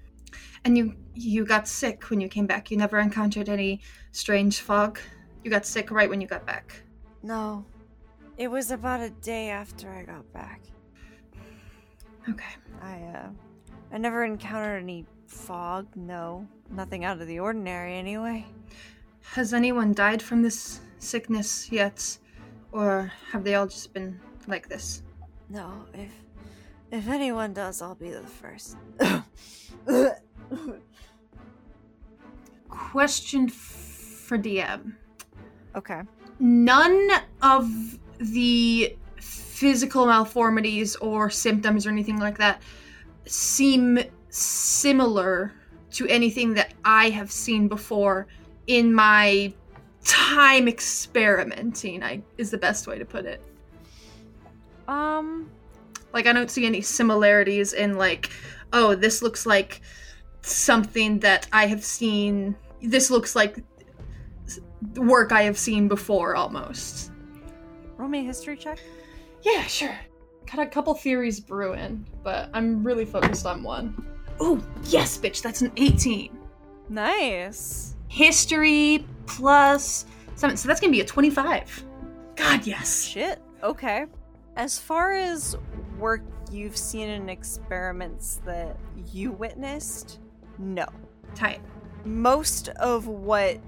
and 0.64 0.78
you 0.78 0.94
you 1.14 1.44
got 1.44 1.68
sick 1.68 2.10
when 2.10 2.20
you 2.20 2.28
came 2.28 2.46
back. 2.46 2.70
You 2.70 2.76
never 2.76 2.98
encountered 2.98 3.48
any 3.48 3.80
strange 4.12 4.60
fog. 4.60 4.98
You 5.42 5.50
got 5.50 5.66
sick 5.66 5.90
right 5.90 6.08
when 6.08 6.20
you 6.20 6.26
got 6.26 6.46
back. 6.46 6.82
No. 7.22 7.64
It 8.36 8.48
was 8.48 8.70
about 8.70 9.00
a 9.00 9.10
day 9.10 9.50
after 9.50 9.90
i 9.90 10.02
got 10.02 10.30
back. 10.32 10.62
Okay. 12.28 12.54
I 12.82 12.94
uh 13.14 13.28
i 13.92 13.98
never 13.98 14.24
encountered 14.24 14.82
any 14.82 15.06
fog 15.26 15.86
no. 15.94 16.46
Nothing 16.70 17.04
out 17.04 17.20
of 17.20 17.26
the 17.26 17.40
ordinary 17.40 17.96
anyway. 17.96 18.46
Has 19.32 19.52
anyone 19.52 19.92
died 19.92 20.22
from 20.22 20.42
this 20.42 20.80
sickness 20.98 21.70
yet? 21.70 22.18
Or 22.72 23.12
have 23.30 23.44
they 23.44 23.54
all 23.54 23.66
just 23.66 23.92
been 23.92 24.18
like 24.48 24.68
this? 24.68 25.02
No. 25.48 25.84
If 25.92 26.10
if 26.94 27.08
anyone 27.08 27.52
does, 27.52 27.82
I'll 27.82 27.96
be 27.96 28.10
the 28.10 28.22
first. 28.22 28.76
Question 32.68 33.48
for 33.48 34.38
DM. 34.38 34.94
Okay. 35.74 36.02
None 36.38 37.10
of 37.42 37.98
the 38.18 38.96
physical 39.16 40.06
malformities 40.06 40.94
or 40.96 41.30
symptoms 41.30 41.86
or 41.86 41.90
anything 41.90 42.18
like 42.18 42.38
that 42.38 42.62
seem 43.26 43.98
similar 44.28 45.52
to 45.90 46.06
anything 46.06 46.54
that 46.54 46.74
I 46.84 47.10
have 47.10 47.30
seen 47.30 47.66
before 47.66 48.26
in 48.66 48.94
my 48.94 49.52
time 50.04 50.68
experimenting. 50.68 52.02
I 52.02 52.22
is 52.38 52.50
the 52.50 52.58
best 52.58 52.86
way 52.86 52.98
to 52.98 53.04
put 53.04 53.24
it. 53.24 53.42
Um 54.86 55.50
like 56.14 56.26
I 56.26 56.32
don't 56.32 56.50
see 56.50 56.64
any 56.64 56.80
similarities 56.80 57.74
in 57.74 57.98
like, 57.98 58.30
oh, 58.72 58.94
this 58.94 59.20
looks 59.20 59.44
like 59.44 59.82
something 60.40 61.18
that 61.18 61.48
I 61.52 61.66
have 61.66 61.84
seen. 61.84 62.56
This 62.80 63.10
looks 63.10 63.34
like 63.36 63.62
work 64.94 65.32
I 65.32 65.42
have 65.42 65.58
seen 65.58 65.88
before 65.88 66.36
almost. 66.36 67.10
Roll 67.96 68.08
me 68.08 68.20
a 68.20 68.22
history 68.22 68.56
check. 68.56 68.78
Yeah, 69.42 69.62
sure. 69.62 69.98
Got 70.50 70.66
a 70.66 70.66
couple 70.66 70.94
theories 70.94 71.40
brewing, 71.40 72.06
but 72.22 72.48
I'm 72.54 72.84
really 72.84 73.04
focused 73.04 73.44
on 73.44 73.62
one. 73.62 74.06
Oh, 74.40 74.62
yes, 74.84 75.18
bitch, 75.18 75.42
that's 75.42 75.62
an 75.62 75.72
18. 75.76 76.36
Nice. 76.88 77.96
History 78.08 79.04
plus 79.26 80.06
seven, 80.36 80.56
so 80.56 80.68
that's 80.68 80.80
gonna 80.80 80.92
be 80.92 81.00
a 81.00 81.04
25. 81.04 81.84
God, 82.36 82.66
yes. 82.66 83.04
Shit. 83.04 83.42
Okay. 83.62 84.06
As 84.56 84.78
far 84.78 85.12
as 85.12 85.56
work 85.98 86.22
you've 86.50 86.76
seen 86.76 87.08
in 87.08 87.28
experiments 87.28 88.40
that 88.44 88.76
you 89.12 89.32
witnessed, 89.32 90.20
no. 90.58 90.86
Tight. 91.34 91.60
Most 92.04 92.68
of 92.68 93.08
what 93.08 93.58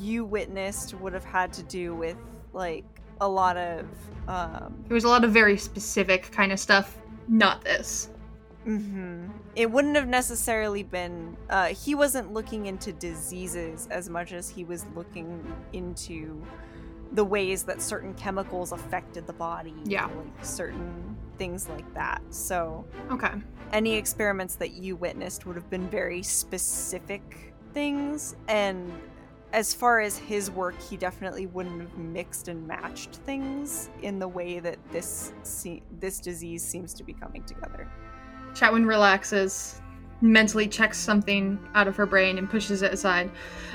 you 0.00 0.24
witnessed 0.24 0.94
would 0.94 1.12
have 1.12 1.24
had 1.24 1.52
to 1.54 1.62
do 1.62 1.94
with 1.94 2.16
like 2.52 2.84
a 3.20 3.28
lot 3.28 3.56
of 3.56 3.86
um 4.28 4.84
There 4.88 4.94
was 4.94 5.04
a 5.04 5.08
lot 5.08 5.24
of 5.24 5.32
very 5.32 5.56
specific 5.56 6.30
kind 6.32 6.52
of 6.52 6.58
stuff. 6.58 6.98
Not 7.28 7.62
this. 7.64 8.10
Mm-hmm. 8.66 9.28
It 9.56 9.70
wouldn't 9.70 9.96
have 9.96 10.08
necessarily 10.08 10.82
been. 10.82 11.36
Uh, 11.50 11.66
he 11.66 11.94
wasn't 11.94 12.32
looking 12.32 12.66
into 12.66 12.92
diseases 12.92 13.88
as 13.90 14.08
much 14.08 14.32
as 14.32 14.48
he 14.48 14.64
was 14.64 14.86
looking 14.94 15.52
into 15.72 16.44
the 17.12 17.24
ways 17.24 17.62
that 17.64 17.80
certain 17.82 18.14
chemicals 18.14 18.72
affected 18.72 19.26
the 19.26 19.32
body. 19.32 19.74
Yeah. 19.84 20.06
Like 20.06 20.44
certain 20.44 21.16
things 21.38 21.68
like 21.68 21.92
that. 21.94 22.22
So 22.30 22.84
Okay. 23.10 23.32
any 23.72 23.94
experiments 23.94 24.56
that 24.56 24.72
you 24.72 24.96
witnessed 24.96 25.46
would 25.46 25.56
have 25.56 25.68
been 25.70 25.88
very 25.88 26.22
specific 26.22 27.52
things 27.72 28.36
and 28.48 28.92
as 29.54 29.72
far 29.74 30.00
as 30.00 30.16
his 30.16 30.50
work 30.50 30.74
he 30.80 30.96
definitely 30.96 31.46
wouldn't 31.46 31.80
have 31.80 31.96
mixed 31.98 32.48
and 32.48 32.66
matched 32.66 33.16
things 33.16 33.88
in 34.02 34.18
the 34.18 34.28
way 34.28 34.58
that 34.60 34.78
this 34.92 35.32
se- 35.42 35.82
this 35.98 36.20
disease 36.20 36.62
seems 36.62 36.92
to 36.94 37.02
be 37.02 37.12
coming 37.14 37.42
together 37.44 37.88
Chatwin 38.54 38.86
relaxes, 38.86 39.80
mentally 40.20 40.68
checks 40.68 40.98
something 40.98 41.58
out 41.74 41.88
of 41.88 41.96
her 41.96 42.04
brain 42.06 42.36
and 42.38 42.48
pushes 42.50 42.82
it 42.82 42.92
aside. 42.92 43.30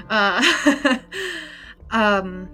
Uh, 0.09 0.99
um, 1.91 2.47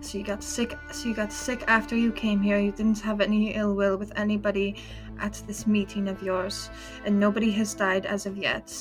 so 0.00 0.18
you 0.18 0.24
got 0.24 0.42
sick. 0.42 0.76
So 0.92 1.08
you 1.08 1.14
got 1.14 1.32
sick 1.32 1.64
after 1.66 1.96
you 1.96 2.12
came 2.12 2.40
here. 2.40 2.58
You 2.58 2.72
didn't 2.72 3.00
have 3.00 3.20
any 3.20 3.54
ill 3.54 3.74
will 3.74 3.96
with 3.96 4.12
anybody 4.16 4.76
at 5.20 5.42
this 5.46 5.66
meeting 5.66 6.08
of 6.08 6.22
yours, 6.22 6.70
and 7.04 7.18
nobody 7.18 7.50
has 7.52 7.74
died 7.74 8.06
as 8.06 8.26
of 8.26 8.36
yet, 8.36 8.72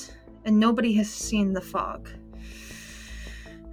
and 0.46 0.60
nobody 0.60 0.94
has 0.94 1.10
seen 1.10 1.54
the 1.54 1.62
fog. 1.62 2.10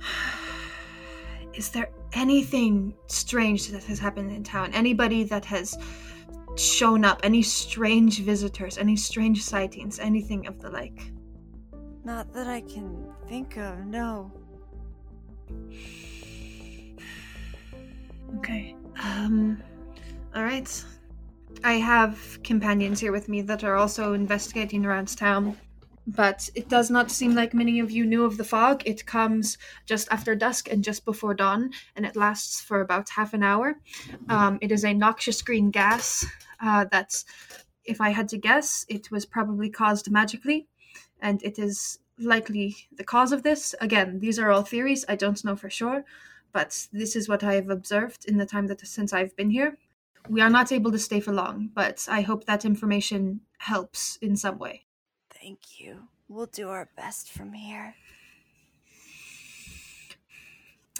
Is 1.55 1.69
there 1.71 1.91
anything 2.13 2.95
strange 3.07 3.69
that 3.69 3.85
has 3.85 3.99
happened 3.99 4.31
in 4.31 4.43
town? 4.43 4.73
Anybody 4.75 5.25
that 5.25 5.45
has 5.45 5.79
shown 6.57 7.05
up? 7.05 7.21
Any 7.23 7.43
strange 7.43 8.21
visitors? 8.21 8.77
Any 8.77 8.97
strange 8.97 9.43
sightings? 9.45 10.01
Anything 10.01 10.47
of 10.47 10.61
the 10.61 10.71
like? 10.71 11.13
not 12.05 12.31
that 12.35 12.47
i 12.47 12.61
can 12.61 13.07
think 13.29 13.57
of 13.57 13.87
no 13.87 14.31
Okay. 18.39 18.77
Um. 19.03 19.63
All 20.35 20.43
right. 20.43 20.85
I 21.63 21.75
have 21.75 22.43
companions 22.43 23.01
here 23.01 23.13
with 23.13 23.29
me 23.29 23.41
that 23.43 23.65
are 23.65 23.77
also 23.77 24.13
investigating 24.13 24.85
around 24.85 25.17
town, 25.17 25.57
but 26.07 26.49
it 26.55 26.69
does 26.69 26.91
not 26.91 27.11
seem 27.11 27.35
like 27.35 27.55
many 27.55 27.81
of 27.81 27.91
you 27.91 28.05
knew 28.05 28.25
of 28.25 28.37
the 28.37 28.45
fog. 28.45 28.83
It 28.85 29.07
comes 29.07 29.57
just 29.87 30.09
after 30.11 30.35
dusk 30.35 30.71
and 30.71 30.85
just 30.85 31.05
before 31.05 31.35
dawn, 31.35 31.71
and 31.97 32.05
it 32.05 32.17
lasts 32.17 32.61
for 32.61 32.81
about 32.81 33.09
half 33.09 33.33
an 33.35 33.43
hour. 33.43 33.77
Um, 34.29 34.59
it 34.61 34.73
is 34.73 34.85
a 34.85 34.93
noxious 34.93 35.41
green 35.41 35.71
gas 35.71 36.27
uh, 36.61 36.87
that's, 36.91 37.25
if 37.85 38.01
I 38.01 38.11
had 38.11 38.29
to 38.31 38.39
guess, 38.39 38.85
it 38.89 39.11
was 39.11 39.25
probably 39.25 39.71
caused 39.71 40.11
magically, 40.11 40.67
and 41.21 41.43
it 41.43 41.59
is 41.59 41.99
likely 42.19 42.77
the 42.97 43.05
cause 43.05 43.33
of 43.33 43.43
this. 43.43 43.75
Again, 43.81 44.19
these 44.21 44.39
are 44.39 44.51
all 44.51 44.63
theories. 44.63 45.05
I 45.09 45.17
don't 45.17 45.43
know 45.45 45.57
for 45.57 45.71
sure 45.71 46.05
but 46.55 46.89
this 46.91 47.15
is 47.15 47.29
what 47.29 47.45
I 47.45 47.55
have 47.55 47.69
observed 47.69 48.25
in 48.27 48.39
the 48.39 48.47
time 48.47 48.69
that 48.69 48.81
since 48.87 49.13
I've 49.13 49.37
been 49.37 49.51
here. 49.51 49.77
We 50.31 50.41
are 50.41 50.49
not 50.49 50.73
able 50.73 50.91
to 50.93 50.99
stay 50.99 51.21
for 51.21 51.33
long, 51.33 51.69
but 51.75 52.07
I 52.11 52.23
hope 52.23 52.47
that 52.47 52.65
information 52.65 53.43
helps 53.59 54.17
in 54.23 54.37
some 54.37 54.59
way. 54.59 54.87
thank 55.31 55.79
you 55.79 56.09
we'll 56.29 56.47
do 56.47 56.71
our 56.71 56.89
best 56.97 57.31
from 57.31 57.53
here 57.53 57.95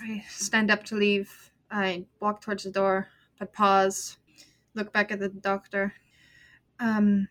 I 0.01 0.25
stand 0.29 0.71
up 0.71 0.85
to 0.85 0.97
leave. 0.97 1.51
I 1.71 2.07
walk 2.21 2.41
towards 2.41 2.65
the 2.65 2.71
door, 2.71 3.09
but 3.39 3.53
pause, 3.53 4.19
look 4.75 4.93
back 4.93 5.13
at 5.13 5.21
the 5.21 5.29
doctor. 5.29 5.95
Um, 6.81 7.29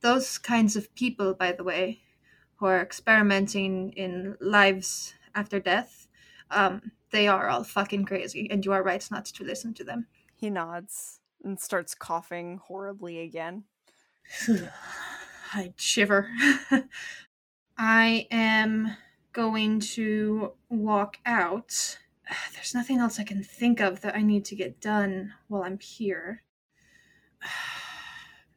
those 0.00 0.38
kinds 0.38 0.76
of 0.76 0.94
people, 0.94 1.34
by 1.34 1.52
the 1.52 1.64
way, 1.64 2.00
who 2.56 2.66
are 2.66 2.80
experimenting 2.80 3.92
in 3.92 4.36
lives 4.40 5.14
after 5.34 5.58
death, 5.58 6.06
um, 6.50 6.92
they 7.10 7.28
are 7.28 7.48
all 7.48 7.64
fucking 7.64 8.04
crazy, 8.04 8.48
and 8.50 8.64
you 8.64 8.72
are 8.72 8.82
right 8.82 9.06
not 9.10 9.24
to 9.26 9.44
listen 9.44 9.74
to 9.74 9.84
them. 9.84 10.06
he 10.34 10.50
nods 10.50 11.20
and 11.44 11.60
starts 11.60 11.94
coughing 11.94 12.58
horribly 12.66 13.20
again 13.20 13.64
I 15.52 15.72
shiver. 15.76 16.28
I 17.78 18.26
am 18.30 18.96
going 19.32 19.80
to 19.80 20.52
walk 20.68 21.18
out. 21.24 21.98
There's 22.54 22.74
nothing 22.74 22.98
else 22.98 23.18
I 23.18 23.24
can 23.24 23.42
think 23.42 23.80
of 23.80 24.00
that 24.00 24.16
I 24.16 24.22
need 24.22 24.44
to 24.46 24.56
get 24.56 24.80
done 24.80 25.34
while 25.48 25.62
I'm 25.62 25.78
here. 25.78 26.42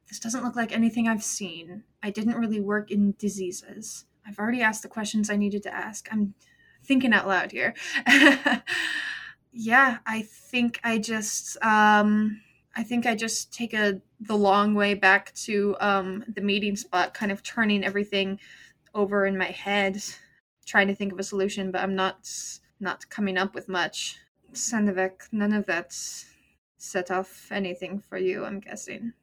This 0.07 0.19
doesn't 0.19 0.43
look 0.43 0.55
like 0.55 0.71
anything 0.71 1.07
I've 1.07 1.23
seen. 1.23 1.83
I 2.01 2.09
didn't 2.09 2.33
really 2.33 2.59
work 2.59 2.89
in 2.89 3.13
diseases. 3.19 4.05
I've 4.25 4.39
already 4.39 4.59
asked 4.59 4.81
the 4.81 4.87
questions 4.87 5.29
I 5.29 5.35
needed 5.35 5.61
to 5.61 5.71
ask. 5.71 6.07
I'm 6.11 6.33
thinking 6.89 7.13
out 7.13 7.27
loud 7.27 7.51
here. 7.51 7.73
yeah, 9.53 9.99
I 10.05 10.23
think 10.23 10.79
I 10.83 10.97
just 10.97 11.57
um 11.63 12.41
I 12.75 12.83
think 12.83 13.05
I 13.05 13.15
just 13.15 13.53
take 13.53 13.73
a 13.73 14.01
the 14.31 14.35
long 14.49 14.73
way 14.75 14.93
back 14.95 15.33
to 15.45 15.75
um 15.79 16.25
the 16.35 16.41
meeting 16.41 16.75
spot, 16.75 17.13
kind 17.13 17.31
of 17.31 17.43
turning 17.43 17.83
everything 17.83 18.39
over 18.93 19.25
in 19.25 19.37
my 19.37 19.51
head, 19.65 19.95
trying 20.65 20.87
to 20.87 20.95
think 20.95 21.13
of 21.13 21.19
a 21.19 21.23
solution, 21.23 21.71
but 21.71 21.81
I'm 21.83 21.95
not 21.95 22.19
not 22.79 23.09
coming 23.09 23.37
up 23.37 23.53
with 23.55 23.67
much. 23.69 24.17
Sandevek, 24.53 25.15
none 25.31 25.53
of 25.53 25.65
that 25.67 25.93
set 26.77 27.11
off 27.11 27.51
anything 27.51 27.99
for 28.09 28.17
you, 28.17 28.45
I'm 28.45 28.59
guessing. 28.59 29.13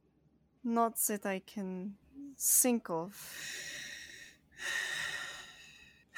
not 0.64 0.94
that 1.08 1.24
i 1.26 1.38
can 1.54 1.94
think 2.38 2.90
of 2.90 3.12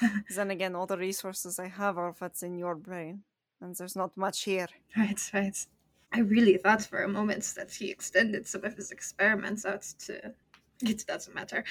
then 0.35 0.51
again 0.51 0.75
all 0.75 0.85
the 0.85 0.97
resources 0.97 1.59
i 1.59 1.67
have 1.67 1.97
are 1.97 2.13
what's 2.19 2.43
in 2.43 2.57
your 2.57 2.75
brain 2.75 3.23
and 3.61 3.75
there's 3.75 3.95
not 3.95 4.15
much 4.17 4.43
here 4.43 4.67
Right, 4.97 5.21
right. 5.33 5.65
I 6.11 6.21
really 6.21 6.57
thought 6.57 6.81
for 6.81 7.03
a 7.03 7.07
moment 7.07 7.53
that 7.55 7.71
he 7.71 7.91
extended 7.91 8.47
some 8.47 8.65
of 8.65 8.73
his 8.75 8.89
experiments 8.89 9.63
out 9.63 9.83
to. 10.05 10.33
It 10.81 11.05
doesn't 11.05 11.35
matter. 11.35 11.63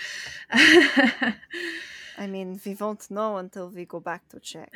i 0.52 2.26
mean 2.26 2.60
we 2.64 2.74
won't 2.74 3.10
know 3.10 3.36
until 3.38 3.68
we 3.70 3.84
go 3.84 4.00
back 4.00 4.28
to 4.28 4.38
check 4.40 4.70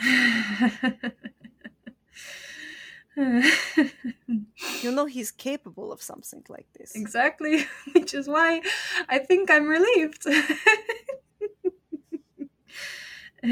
you 4.83 4.91
know 4.91 5.07
he's 5.07 5.31
capable 5.31 5.93
of 5.93 6.01
something 6.01 6.43
like 6.49 6.67
this 6.79 6.95
exactly, 6.95 7.67
which 7.93 8.15
is 8.15 8.27
why 8.29 8.63
I 9.09 9.19
think 9.19 9.51
I'm 9.51 9.67
relieved. 9.69 10.27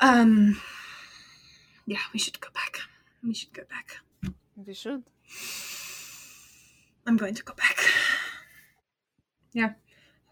um, 0.00 0.60
yeah, 1.86 1.98
we 2.12 2.18
should 2.18 2.40
go 2.40 2.48
back. 2.54 2.78
We 3.22 3.34
should 3.34 3.52
go 3.52 3.62
back. 3.70 4.00
we 4.56 4.74
should 4.74 5.04
I'm 7.06 7.16
going 7.16 7.34
to 7.34 7.42
go 7.42 7.54
back. 7.54 7.78
Yeah, 9.52 9.72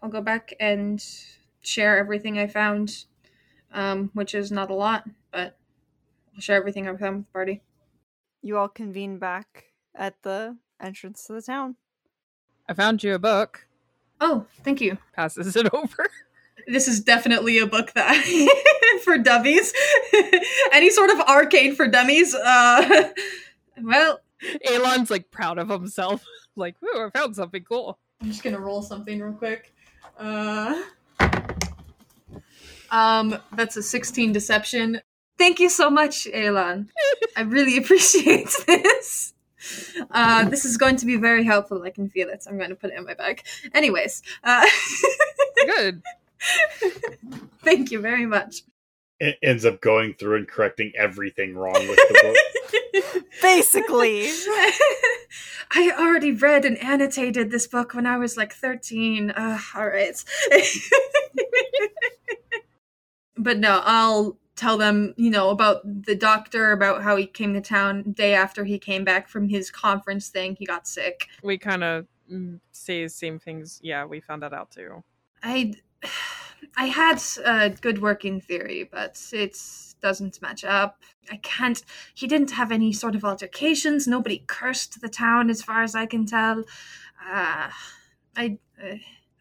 I'll 0.01 0.09
go 0.09 0.21
back 0.21 0.53
and 0.59 1.03
share 1.61 1.97
everything 1.97 2.37
I 2.37 2.47
found, 2.47 3.05
um, 3.73 4.11
which 4.13 4.33
is 4.33 4.51
not 4.51 4.69
a 4.69 4.75
lot, 4.75 5.09
but 5.31 5.57
I'll 6.35 6.41
share 6.41 6.57
everything 6.57 6.87
I 6.87 6.95
found 6.95 7.17
with 7.17 7.25
the 7.25 7.31
party. 7.33 7.61
you 8.41 8.57
all 8.57 8.69
convene 8.69 9.17
back 9.17 9.65
at 9.95 10.21
the 10.21 10.57
entrance 10.79 11.25
to 11.25 11.33
the 11.33 11.41
town 11.41 11.75
I 12.69 12.73
found 12.73 13.03
you 13.03 13.15
a 13.15 13.19
book. 13.19 13.65
Oh, 14.21 14.45
thank 14.63 14.81
you. 14.81 14.97
Passes 15.13 15.55
it 15.55 15.67
over. 15.73 16.07
This 16.67 16.87
is 16.87 16.99
definitely 16.99 17.57
a 17.59 17.65
book 17.65 17.93
that 17.93 18.15
for 19.03 19.17
dummies. 19.17 19.73
Any 20.71 20.89
sort 20.89 21.09
of 21.09 21.19
arcade 21.21 21.75
for 21.75 21.87
dummies. 21.87 22.35
Uh, 22.35 23.09
well, 23.81 24.19
Elon's 24.69 25.09
like 25.09 25.31
proud 25.31 25.57
of 25.57 25.69
himself. 25.69 26.23
Like, 26.55 26.75
ooh, 26.83 27.05
I 27.05 27.09
found 27.17 27.35
something 27.35 27.63
cool. 27.63 27.97
I'm 28.21 28.27
just 28.29 28.43
gonna 28.43 28.59
roll 28.59 28.81
something 28.81 29.19
real 29.19 29.33
quick. 29.33 29.73
Uh, 30.17 30.83
um, 32.91 33.37
that's 33.53 33.77
a 33.77 33.83
16 33.83 34.31
deception. 34.33 35.01
Thank 35.37 35.59
you 35.59 35.69
so 35.69 35.89
much, 35.89 36.27
Elon. 36.33 36.89
I 37.37 37.41
really 37.43 37.77
appreciate 37.77 38.49
this. 38.67 39.33
Uh, 40.11 40.45
this 40.45 40.65
is 40.65 40.77
going 40.77 40.95
to 40.97 41.05
be 41.05 41.15
very 41.15 41.43
helpful. 41.43 41.81
I 41.83 41.89
can 41.89 42.09
feel 42.09 42.29
it. 42.29 42.45
I'm 42.47 42.57
going 42.57 42.69
to 42.69 42.75
put 42.75 42.91
it 42.91 42.97
in 42.97 43.05
my 43.05 43.13
bag. 43.13 43.43
Anyways, 43.73 44.21
uh, 44.43 44.65
Good. 45.65 46.01
thank 47.63 47.91
you 47.91 47.99
very 47.99 48.25
much. 48.25 48.63
It 49.19 49.37
ends 49.43 49.65
up 49.65 49.81
going 49.81 50.13
through 50.13 50.37
and 50.37 50.47
correcting 50.47 50.93
everything 50.97 51.55
wrong 51.55 51.73
with 51.73 51.97
the 51.97 52.19
book. 52.23 52.35
basically 53.41 54.23
I 55.71 55.91
already 55.97 56.31
read 56.31 56.65
and 56.65 56.77
annotated 56.83 57.51
this 57.51 57.67
book 57.67 57.93
when 57.93 58.07
I 58.07 58.17
was 58.17 58.37
like 58.37 58.53
13. 58.53 59.31
Uh, 59.31 59.59
all 59.75 59.87
right. 59.87 60.23
but 63.37 63.59
no, 63.59 63.81
I'll 63.85 64.37
tell 64.59 64.77
them, 64.77 65.13
you 65.15 65.29
know, 65.29 65.49
about 65.49 65.81
the 65.85 66.15
doctor, 66.15 66.73
about 66.73 67.01
how 67.01 67.15
he 67.15 67.25
came 67.25 67.53
to 67.53 67.61
town 67.61 68.11
day 68.11 68.33
after 68.33 68.65
he 68.65 68.77
came 68.77 69.05
back 69.05 69.29
from 69.29 69.47
his 69.47 69.71
conference 69.71 70.27
thing. 70.27 70.57
He 70.59 70.65
got 70.65 70.85
sick. 70.85 71.27
We 71.41 71.57
kind 71.57 71.83
of 71.83 72.05
say 72.71 73.03
the 73.03 73.09
same 73.09 73.39
things. 73.39 73.79
Yeah, 73.81 74.05
we 74.05 74.19
found 74.19 74.43
that 74.43 74.53
out 74.53 74.71
too. 74.71 75.03
I 75.41 75.73
I 76.75 76.87
had 76.87 77.21
a 77.45 77.69
good 77.69 78.01
working 78.01 78.41
theory, 78.41 78.83
but 78.83 79.17
it 79.31 79.57
doesn't 80.01 80.41
match 80.41 80.65
up. 80.65 81.01
I 81.31 81.37
can't. 81.37 81.81
He 82.13 82.27
didn't 82.27 82.51
have 82.51 82.71
any 82.71 82.91
sort 82.91 83.15
of 83.15 83.23
altercations. 83.23 84.07
Nobody 84.07 84.43
cursed 84.45 84.99
the 85.01 85.09
town, 85.09 85.49
as 85.49 85.61
far 85.61 85.83
as 85.83 85.95
I 85.95 86.05
can 86.05 86.25
tell. 86.25 86.63
Uh, 87.25 87.69
I, 88.35 88.57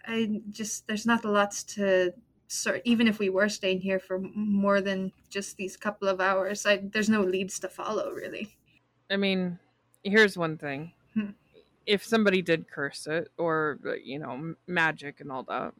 I 0.07 0.41
just 0.51 0.87
there's 0.87 1.07
not 1.07 1.25
a 1.25 1.31
lot 1.31 1.53
to 1.75 2.13
sort. 2.49 2.83
Even 2.85 3.07
if 3.07 3.19
we 3.19 3.29
were 3.29 3.49
staying 3.49 3.81
here 3.81 4.01
for 4.01 4.19
more 4.35 4.81
than 4.81 5.13
just 5.31 5.57
these 5.57 5.77
couple 5.77 6.09
of 6.09 6.21
hours, 6.21 6.67
I, 6.67 6.79
there's 6.79 7.09
no 7.09 7.23
leads 7.23 7.59
to 7.61 7.69
follow, 7.69 8.11
really. 8.11 8.57
I 9.11 9.17
mean, 9.17 9.59
here's 10.03 10.37
one 10.37 10.59
thing. 10.59 10.93
Hmm. 11.15 11.31
If 11.87 12.05
somebody 12.05 12.43
did 12.43 12.71
curse 12.71 13.07
it, 13.07 13.31
or, 13.39 13.79
uh, 13.87 13.95
you 13.95 14.19
know, 14.19 14.55
magic 14.67 15.21
and 15.21 15.31
all 15.31 15.45
that, 15.45 15.73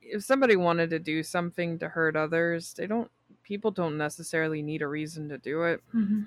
if 0.00 0.24
somebody 0.24 0.56
wanted 0.56 0.90
to 0.90 0.98
do 0.98 1.22
something 1.22 1.78
to 1.78 1.88
hurt 1.88 2.16
others, 2.16 2.74
they 2.74 2.86
don't, 2.86 3.10
people 3.42 3.70
don't 3.70 3.98
necessarily 3.98 4.62
need 4.62 4.82
a 4.82 4.88
reason 4.88 5.28
to 5.28 5.38
do 5.38 5.64
it. 5.64 5.82
Mm-hmm. 5.94 6.22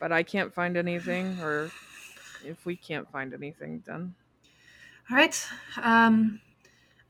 But 0.00 0.12
I 0.12 0.22
can't 0.22 0.52
find 0.52 0.76
anything, 0.76 1.38
or 1.40 1.70
if 2.44 2.64
we 2.64 2.76
can't 2.76 3.10
find 3.10 3.32
anything, 3.34 3.82
then. 3.86 4.14
All 5.10 5.16
right. 5.16 5.46
Um, 5.82 6.40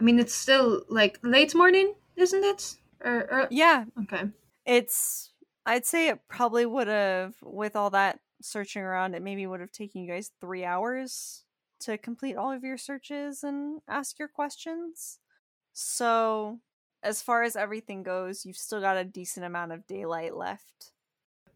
I 0.01 0.05
mean, 0.05 0.19
it's 0.19 0.35
still 0.35 0.83
like 0.89 1.19
late 1.23 1.55
morning, 1.55 1.95
isn't 2.17 2.45
it? 2.45 2.77
Or, 3.05 3.31
or 3.31 3.49
Yeah, 3.51 3.85
okay. 4.03 4.25
it's. 4.65 5.33
I'd 5.65 5.85
say 5.85 6.09
it 6.09 6.21
probably 6.29 6.65
would 6.65 6.87
have, 6.87 7.35
with 7.43 7.75
all 7.75 7.91
that 7.91 8.21
searching 8.41 8.83
around, 8.83 9.15
it 9.15 9.23
maybe 9.23 9.47
would 9.47 9.59
have 9.61 9.73
taken 9.73 10.03
you 10.03 10.09
guys 10.09 10.31
three 10.41 10.65
hours 10.65 11.43
to 11.81 11.99
complete 11.99 12.37
all 12.37 12.53
of 12.53 12.63
your 12.63 12.79
searches 12.79 13.43
and 13.43 13.81
ask 13.89 14.19
your 14.19 14.29
questions. 14.29 15.19
So, 15.73 16.61
as 17.03 17.21
far 17.21 17.43
as 17.43 17.57
everything 17.57 18.03
goes, 18.03 18.45
you've 18.45 18.57
still 18.57 18.81
got 18.81 18.97
a 18.97 19.05
decent 19.05 19.45
amount 19.45 19.73
of 19.73 19.87
daylight 19.87 20.37
left. 20.37 20.93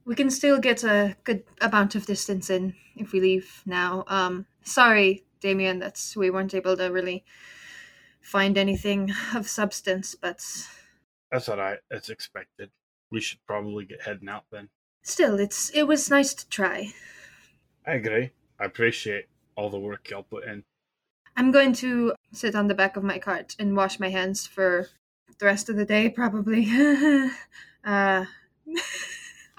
We 0.04 0.14
can 0.14 0.30
still 0.30 0.58
get 0.58 0.82
a 0.82 1.16
good 1.24 1.44
amount 1.60 1.94
of 1.94 2.06
distance 2.06 2.50
in 2.50 2.74
if 2.96 3.12
we 3.12 3.20
leave 3.20 3.62
now. 3.64 4.04
Um, 4.08 4.46
sorry, 4.62 5.24
Damian, 5.40 5.78
that 5.78 6.14
we 6.16 6.30
weren't 6.30 6.54
able 6.54 6.76
to 6.76 6.86
really 6.88 7.24
find 8.20 8.56
anything 8.58 9.12
of 9.34 9.48
substance, 9.48 10.14
but 10.14 10.44
That's 11.30 11.48
all 11.48 11.56
right. 11.56 11.78
It's 11.90 12.08
expected. 12.08 12.70
We 13.10 13.20
should 13.20 13.40
probably 13.46 13.84
get 13.84 14.02
heading 14.02 14.28
out 14.28 14.44
then. 14.52 14.68
still, 15.02 15.38
it's 15.38 15.70
it 15.70 15.84
was 15.84 16.10
nice 16.10 16.34
to 16.34 16.48
try. 16.48 16.92
I 17.86 17.94
agree. 17.94 18.30
I 18.58 18.64
appreciate 18.66 19.26
all 19.56 19.70
the 19.70 19.78
work 19.78 20.10
y'all 20.10 20.22
put 20.22 20.44
in. 20.44 20.64
I'm 21.36 21.50
going 21.50 21.72
to 21.74 22.12
sit 22.32 22.54
on 22.54 22.68
the 22.68 22.74
back 22.74 22.96
of 22.96 23.02
my 23.02 23.18
cart 23.18 23.56
and 23.58 23.76
wash 23.76 23.98
my 23.98 24.10
hands 24.10 24.46
for 24.46 24.88
the 25.38 25.46
rest 25.46 25.68
of 25.68 25.76
the 25.76 25.84
day, 25.86 26.10
probably. 26.10 26.66
uh, 27.84 28.24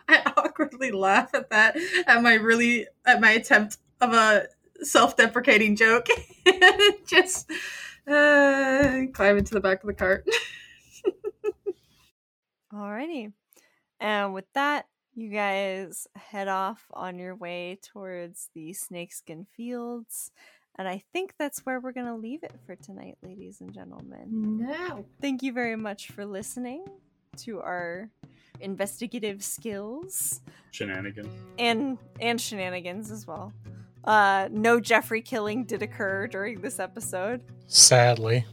I 0.07 0.33
awkwardly 0.37 0.91
laugh 0.91 1.33
at 1.33 1.49
that, 1.49 1.77
at 2.05 2.21
my 2.21 2.35
really, 2.35 2.87
at 3.05 3.19
my 3.21 3.31
attempt 3.31 3.77
of 3.99 4.13
a 4.13 4.47
self-deprecating 4.83 5.75
joke. 5.75 6.07
Just 7.07 7.49
uh, 8.07 9.01
climb 9.13 9.37
into 9.37 9.53
the 9.53 9.61
back 9.61 9.83
of 9.83 9.87
the 9.87 9.93
cart. 9.93 10.25
Alrighty. 12.73 13.31
And 13.99 14.33
with 14.33 14.45
that, 14.53 14.87
you 15.13 15.29
guys 15.29 16.07
head 16.15 16.47
off 16.47 16.85
on 16.93 17.19
your 17.19 17.35
way 17.35 17.77
towards 17.81 18.49
the 18.55 18.73
Snakeskin 18.73 19.45
Fields. 19.55 20.31
And 20.77 20.87
I 20.87 21.03
think 21.11 21.33
that's 21.37 21.65
where 21.65 21.81
we're 21.81 21.91
going 21.91 22.07
to 22.07 22.15
leave 22.15 22.43
it 22.43 22.53
for 22.65 22.75
tonight, 22.77 23.17
ladies 23.21 23.59
and 23.59 23.73
gentlemen. 23.73 24.57
No. 24.59 25.05
Thank 25.19 25.43
you 25.43 25.51
very 25.51 25.75
much 25.75 26.07
for 26.11 26.25
listening 26.25 26.85
to 27.37 27.59
our 27.61 28.09
investigative 28.61 29.43
skills 29.43 30.41
Shenanigans. 30.71 31.33
and 31.57 31.97
and 32.19 32.39
shenanigans 32.39 33.09
as 33.11 33.25
well. 33.25 33.51
Uh 34.03 34.49
no 34.51 34.79
Jeffrey 34.79 35.21
killing 35.21 35.63
did 35.63 35.81
occur 35.81 36.27
during 36.27 36.61
this 36.61 36.79
episode. 36.79 37.41
Sadly. 37.67 38.45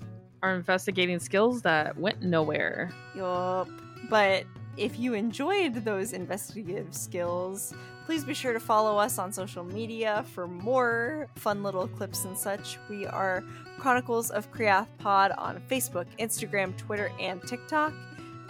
Our 0.42 0.54
investigating 0.54 1.18
skills 1.18 1.62
that 1.62 1.98
went 1.98 2.22
nowhere. 2.22 2.90
Yup. 3.16 3.68
But 4.08 4.44
if 4.76 4.98
you 4.98 5.14
enjoyed 5.14 5.74
those 5.84 6.12
investigative 6.12 6.94
skills, 6.94 7.74
please 8.06 8.24
be 8.24 8.32
sure 8.32 8.52
to 8.52 8.60
follow 8.60 8.96
us 8.96 9.18
on 9.18 9.32
social 9.32 9.64
media 9.64 10.24
for 10.32 10.46
more 10.46 11.28
fun 11.34 11.62
little 11.62 11.88
clips 11.88 12.24
and 12.24 12.38
such. 12.38 12.78
We 12.88 13.04
are 13.06 13.42
Chronicles 13.78 14.30
of 14.30 14.50
Chreathe 14.52 14.86
Pod 14.98 15.32
on 15.32 15.60
Facebook, 15.68 16.06
Instagram, 16.18 16.76
Twitter, 16.76 17.10
and 17.18 17.42
TikTok. 17.42 17.92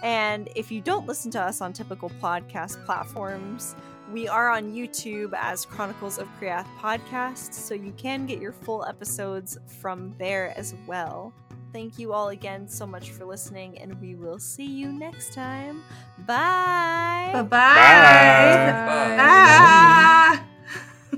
And 0.02 0.48
if 0.54 0.70
you 0.70 0.80
don't 0.80 1.06
listen 1.06 1.30
to 1.32 1.40
us 1.40 1.60
on 1.60 1.72
typical 1.72 2.10
podcast 2.22 2.84
platforms, 2.84 3.74
we 4.12 4.26
are 4.26 4.50
on 4.50 4.72
YouTube 4.72 5.32
as 5.36 5.66
Chronicles 5.66 6.18
of 6.18 6.28
Chreathe 6.38 6.66
Podcast, 6.78 7.52
so 7.52 7.74
you 7.74 7.92
can 7.96 8.26
get 8.26 8.40
your 8.40 8.52
full 8.52 8.84
episodes 8.86 9.58
from 9.80 10.14
there 10.18 10.54
as 10.56 10.74
well. 10.86 11.32
Thank 11.72 11.98
you 11.98 12.14
all 12.14 12.28
again 12.28 12.66
so 12.68 12.86
much 12.86 13.10
for 13.10 13.26
listening, 13.26 13.78
and 13.78 14.00
we 14.00 14.14
will 14.14 14.38
see 14.38 14.64
you 14.64 14.90
next 14.90 15.34
time. 15.34 15.82
Bye. 16.20 17.30
Bye-bye. 17.34 17.48
Bye. 17.50 19.16
Ah! 19.20 20.44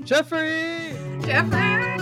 Jeffrey! 0.03 0.93
Jeffrey! 1.23 1.97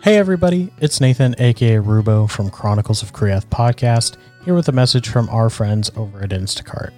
Hey 0.00 0.16
everybody, 0.16 0.72
it's 0.80 1.00
Nathan, 1.02 1.34
aka 1.38 1.76
Rubo 1.76 2.30
from 2.30 2.48
Chronicles 2.48 3.02
of 3.02 3.12
Chreathe 3.12 3.44
podcast, 3.50 4.16
here 4.48 4.54
with 4.54 4.68
a 4.68 4.72
message 4.72 5.10
from 5.10 5.28
our 5.28 5.50
friends 5.50 5.90
over 5.94 6.22
at 6.22 6.30
Instacart. 6.30 6.90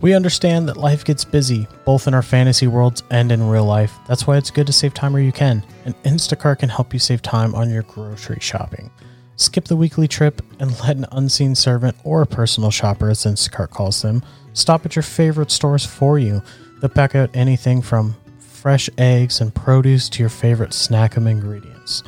We 0.00 0.14
understand 0.14 0.66
that 0.66 0.78
life 0.78 1.04
gets 1.04 1.26
busy, 1.26 1.68
both 1.84 2.08
in 2.08 2.14
our 2.14 2.22
fantasy 2.22 2.66
worlds 2.66 3.02
and 3.10 3.30
in 3.30 3.50
real 3.50 3.66
life. 3.66 3.92
That's 4.08 4.26
why 4.26 4.38
it's 4.38 4.50
good 4.50 4.66
to 4.66 4.72
save 4.72 4.94
time 4.94 5.12
where 5.12 5.20
you 5.20 5.30
can, 5.30 5.62
and 5.84 5.94
Instacart 6.04 6.60
can 6.60 6.70
help 6.70 6.94
you 6.94 6.98
save 6.98 7.20
time 7.20 7.54
on 7.54 7.68
your 7.68 7.82
grocery 7.82 8.38
shopping. 8.40 8.90
Skip 9.36 9.66
the 9.66 9.76
weekly 9.76 10.08
trip 10.08 10.40
and 10.58 10.70
let 10.80 10.96
an 10.96 11.04
unseen 11.12 11.54
servant 11.54 11.98
or 12.02 12.22
a 12.22 12.26
personal 12.26 12.70
shopper, 12.70 13.10
as 13.10 13.24
Instacart 13.24 13.68
calls 13.68 14.00
them, 14.00 14.22
stop 14.54 14.86
at 14.86 14.96
your 14.96 15.02
favorite 15.02 15.50
stores 15.50 15.84
for 15.84 16.18
you. 16.18 16.42
They'll 16.80 16.88
pack 16.88 17.14
out 17.14 17.28
anything 17.34 17.82
from 17.82 18.16
fresh 18.38 18.88
eggs 18.96 19.42
and 19.42 19.54
produce 19.54 20.08
to 20.08 20.22
your 20.22 20.30
favorite 20.30 20.72
snack 20.72 21.14
'em 21.18 21.26
ingredients 21.26 22.02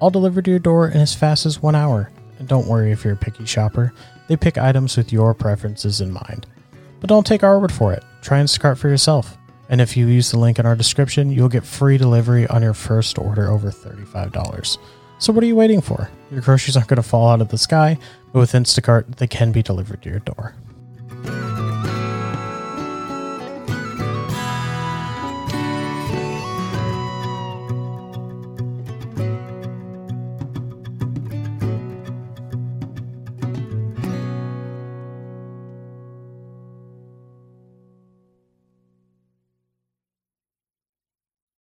all 0.00 0.10
delivered 0.10 0.44
to 0.44 0.50
your 0.52 0.60
door 0.60 0.88
in 0.88 1.00
as 1.00 1.12
fast 1.12 1.44
as 1.44 1.60
one 1.60 1.74
hour. 1.74 2.08
And 2.38 2.46
don't 2.46 2.68
worry 2.68 2.92
if 2.92 3.04
you're 3.04 3.14
a 3.14 3.16
picky 3.16 3.44
shopper, 3.44 3.92
they 4.28 4.36
pick 4.36 4.56
items 4.56 4.96
with 4.96 5.12
your 5.12 5.34
preferences 5.34 6.00
in 6.00 6.12
mind. 6.12 6.46
But 7.00 7.08
don't 7.08 7.26
take 7.26 7.42
our 7.42 7.58
word 7.58 7.72
for 7.72 7.92
it. 7.92 8.04
Try 8.22 8.40
Instacart 8.40 8.78
for 8.78 8.88
yourself. 8.88 9.36
And 9.68 9.80
if 9.80 9.96
you 9.96 10.06
use 10.06 10.30
the 10.30 10.38
link 10.38 10.58
in 10.58 10.66
our 10.66 10.76
description, 10.76 11.30
you'll 11.30 11.48
get 11.48 11.64
free 11.64 11.98
delivery 11.98 12.46
on 12.46 12.62
your 12.62 12.74
first 12.74 13.18
order 13.18 13.50
over 13.50 13.70
$35. 13.70 14.78
So 15.18 15.32
what 15.32 15.42
are 15.42 15.46
you 15.46 15.56
waiting 15.56 15.80
for? 15.80 16.10
Your 16.30 16.40
groceries 16.40 16.76
aren't 16.76 16.88
going 16.88 16.96
to 16.96 17.02
fall 17.02 17.28
out 17.28 17.40
of 17.40 17.48
the 17.48 17.58
sky, 17.58 17.98
but 18.32 18.40
with 18.40 18.52
Instacart, 18.52 19.16
they 19.16 19.26
can 19.26 19.52
be 19.52 19.62
delivered 19.62 20.02
to 20.02 20.10
your 20.10 20.20
door. 20.20 20.54